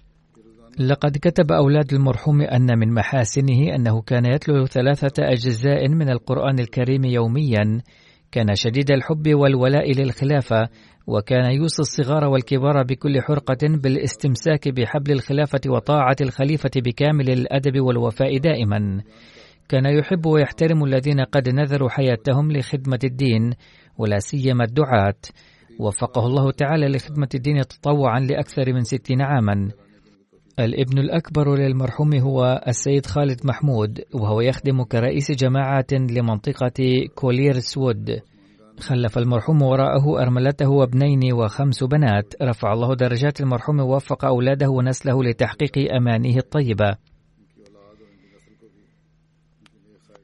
لقد 0.79 1.17
كتب 1.17 1.51
أولاد 1.51 1.93
المرحوم 1.93 2.41
أن 2.41 2.79
من 2.79 2.93
محاسنه 2.93 3.75
أنه 3.75 4.01
كان 4.01 4.25
يتلو 4.25 4.65
ثلاثة 4.65 5.23
أجزاء 5.23 5.89
من 5.89 6.09
القرآن 6.09 6.59
الكريم 6.59 7.05
يوميا. 7.05 7.81
كان 8.31 8.55
شديد 8.55 8.91
الحب 8.91 9.33
والولاء 9.33 9.91
للخلافة 9.91 10.69
وكان 11.07 11.51
يوصي 11.51 11.81
الصغار 11.81 12.25
والكبار 12.25 12.83
بكل 12.83 13.21
حرقة 13.21 13.57
بالاستمساك 13.83 14.69
بحبل 14.69 15.11
الخلافة 15.11 15.61
وطاعة 15.67 16.15
الخليفة 16.21 16.71
بكامل 16.75 17.29
الأدب 17.29 17.79
والوفاء 17.79 18.37
دائما. 18.37 19.01
كان 19.69 19.85
يحب 19.85 20.25
ويحترم 20.25 20.83
الذين 20.83 21.21
قد 21.21 21.49
نذروا 21.49 21.89
حياتهم 21.89 22.51
لخدمة 22.51 22.99
الدين 23.03 23.53
ولا 23.97 24.19
سيما 24.19 24.63
الدعاة. 24.63 25.21
وفقه 25.81 26.25
الله 26.25 26.51
تعالى 26.51 26.87
لخدمة 26.87 27.29
الدين 27.35 27.61
تطوعا 27.61 28.19
لأكثر 28.19 28.73
من 28.73 28.83
ستين 28.83 29.21
عاما 29.21 29.71
الابن 30.59 30.99
الأكبر 30.99 31.55
للمرحوم 31.55 32.15
هو 32.15 32.63
السيد 32.67 33.05
خالد 33.05 33.45
محمود 33.45 34.01
وهو 34.13 34.41
يخدم 34.41 34.83
كرئيس 34.83 35.31
جماعة 35.31 35.87
لمنطقة 35.91 37.07
كوليرز 37.15 37.59
وود 37.59 38.21
خلف 38.81 39.17
المرحوم 39.17 39.61
وراءه 39.61 40.21
أرملته 40.21 40.69
وابنين 40.69 41.33
وخمس 41.33 41.83
بنات. 41.83 42.33
رفع 42.41 42.73
الله 42.73 42.95
درجات 42.95 43.41
المرحوم 43.41 43.79
ووفق 43.79 44.25
أولاده 44.25 44.69
ونسله 44.69 45.23
لتحقيق 45.23 45.93
أمانيه 45.95 46.37
الطيبة. 46.37 46.95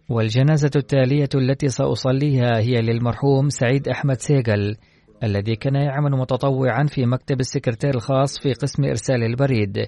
والجنازة 0.09 0.71
التالية 0.75 1.29
التي 1.35 1.67
سأصليها 1.67 2.59
هي 2.59 2.81
للمرحوم 2.81 3.49
سعيد 3.49 3.87
أحمد 3.87 4.21
سيغل. 4.21 4.75
الذي 5.23 5.55
كان 5.55 5.75
يعمل 5.75 6.11
متطوعا 6.11 6.83
في 6.83 7.05
مكتب 7.05 7.39
السكرتير 7.39 7.95
الخاص 7.95 8.39
في 8.39 8.53
قسم 8.53 8.83
إرسال 8.83 9.23
البريد. 9.23 9.87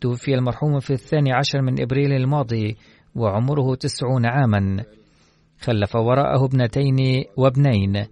توفي 0.00 0.34
المرحوم 0.34 0.80
في 0.80 0.92
الثاني 0.92 1.32
عشر 1.32 1.62
من 1.62 1.82
إبريل 1.82 2.12
الماضي 2.12 2.76
وعمره 3.14 3.74
تسعون 3.74 4.26
عاما. 4.26 4.84
خلف 5.60 5.96
وراءه 5.96 6.44
ابنتين 6.44 7.24
وابنين. 7.36 8.06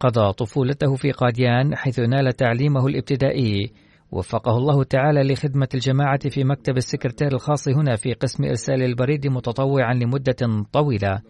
قضى 0.00 0.32
طفولته 0.32 0.94
في 0.94 1.10
قاديان 1.10 1.76
حيث 1.76 2.00
نال 2.00 2.32
تعليمه 2.32 2.86
الابتدائي. 2.86 3.72
وفقه 4.12 4.56
الله 4.56 4.84
تعالى 4.84 5.32
لخدمة 5.32 5.68
الجماعة 5.74 6.28
في 6.28 6.44
مكتب 6.44 6.76
السكرتير 6.76 7.32
الخاص 7.32 7.68
هنا 7.68 7.96
في 7.96 8.12
قسم 8.12 8.44
إرسال 8.44 8.82
البريد 8.82 9.26
متطوعا 9.26 9.94
لمدة 9.94 10.64
طويلة. 10.72 11.20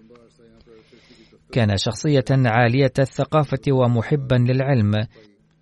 كان 1.53 1.77
شخصية 1.77 2.25
عالية 2.31 2.93
الثقافة 2.99 3.73
ومحبا 3.73 4.35
للعلم. 4.35 4.93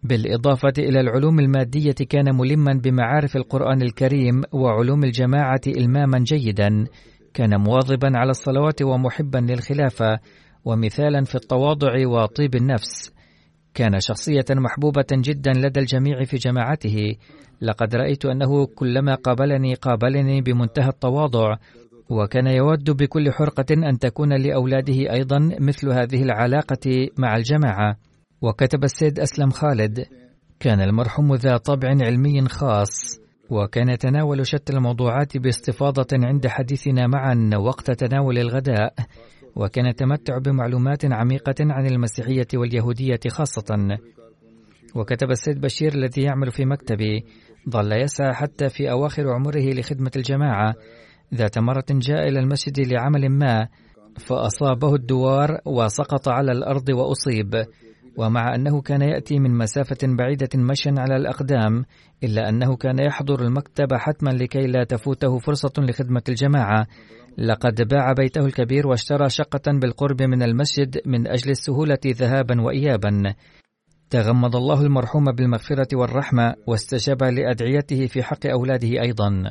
بالإضافة 0.03 0.73
إلى 0.79 1.01
العلوم 1.01 1.41
المادية 1.41 1.95
كان 2.09 2.37
ملما 2.37 2.81
بمعارف 2.85 3.37
القرآن 3.37 3.83
الكريم 3.83 4.43
وعلوم 4.53 5.05
الجماعة 5.05 5.61
إلماما 5.67 6.19
جيدا. 6.19 6.87
كان 7.35 7.61
مواظبا 7.61 8.19
على 8.19 8.31
الصلوات 8.31 8.83
ومحبا 8.83 9.39
للخلافة 9.39 10.19
ومثالا 10.65 11.25
في 11.25 11.35
التواضع 11.35 12.07
وطيب 12.07 12.55
النفس. 12.55 13.13
كان 13.75 14.01
شخصية 14.01 14.45
محبوبة 14.51 15.07
جدا 15.13 15.53
لدى 15.57 15.81
الجميع 15.81 16.25
في 16.25 16.37
جماعته. 16.37 17.15
لقد 17.63 17.95
رأيت 17.95 18.25
أنه 18.25 18.67
كلما 18.67 19.15
قابلني 19.15 19.75
قابلني 19.75 20.41
بمنتهى 20.41 20.89
التواضع 20.89 21.57
وكان 22.11 22.47
يود 22.47 22.91
بكل 22.91 23.33
حرقة 23.33 23.67
أن 23.71 23.99
تكون 23.99 24.43
لأولاده 24.43 25.13
أيضا 25.13 25.39
مثل 25.61 25.89
هذه 25.89 26.23
العلاقة 26.23 27.09
مع 27.19 27.37
الجماعة. 27.37 27.97
وكتب 28.43 28.85
السيد 28.85 29.21
أسلم 29.21 29.51
خالد 29.51 30.07
كان 30.61 30.81
المرحوم 30.81 31.35
ذا 31.35 31.57
طبع 31.57 31.89
علمي 31.89 32.49
خاص 32.49 33.21
وكان 33.51 33.89
يتناول 33.89 34.47
شتى 34.47 34.73
الموضوعات 34.73 35.37
باستفاضة 35.37 36.07
عند 36.13 36.47
حديثنا 36.47 37.07
معا 37.07 37.51
وقت 37.57 37.91
تناول 37.91 38.39
الغداء 38.39 38.95
وكان 39.57 39.87
يتمتع 39.87 40.39
بمعلومات 40.39 41.05
عميقة 41.05 41.55
عن 41.61 41.87
المسيحية 41.87 42.47
واليهودية 42.55 43.21
خاصة. 43.29 43.99
وكتب 44.95 45.31
السيد 45.31 45.61
بشير 45.61 45.95
الذي 45.95 46.23
يعمل 46.23 46.51
في 46.51 46.65
مكتبي 46.65 47.25
ظل 47.71 47.93
يسعى 47.93 48.35
حتى 48.35 48.69
في 48.69 48.91
أواخر 48.91 49.29
عمره 49.33 49.73
لخدمة 49.73 50.11
الجماعة 50.17 50.75
ذات 51.35 51.59
مرة 51.59 51.85
جاء 51.91 52.29
إلى 52.29 52.41
المسجد 52.41 52.81
لعمل 52.81 53.29
ما 53.29 53.69
فأصابه 54.19 54.95
الدوار 54.95 55.61
وسقط 55.67 56.29
على 56.29 56.53
الأرض 56.53 56.89
وأصيب 56.89 57.65
ومع 58.17 58.55
أنه 58.55 58.81
كان 58.81 59.03
يأتي 59.03 59.39
من 59.39 59.59
مسافة 59.59 59.99
بعيدة 60.03 60.49
مشيا 60.55 60.95
على 60.99 61.17
الأقدام 61.17 61.85
إلا 62.25 62.49
أنه 62.49 62.77
كان 62.77 62.99
يحضر 62.99 63.43
المكتب 63.43 63.95
حتما 63.95 64.31
لكي 64.31 64.67
لا 64.67 64.85
تفوته 64.85 65.39
فرصة 65.39 65.73
لخدمة 65.79 66.23
الجماعة. 66.29 66.87
لقد 67.39 67.89
باع 67.89 68.13
بيته 68.13 68.47
الكبير 68.47 68.87
واشترى 68.87 69.29
شقة 69.29 69.73
بالقرب 69.73 70.23
من 70.23 70.43
المسجد 70.43 71.01
من 71.07 71.27
أجل 71.27 71.51
السهولة 71.51 71.99
ذهابا 72.07 72.63
وإيابا. 72.63 73.35
تغمد 74.11 74.57
الله 74.57 74.83
المرحوم 74.83 75.25
بالمغفرة 75.25 75.89
والرحمة 75.93 76.55
واستجاب 76.67 77.23
لأدعيته 77.23 78.07
في 78.07 78.23
حق 78.23 78.47
أولاده 78.47 79.03
أيضا. 79.03 79.51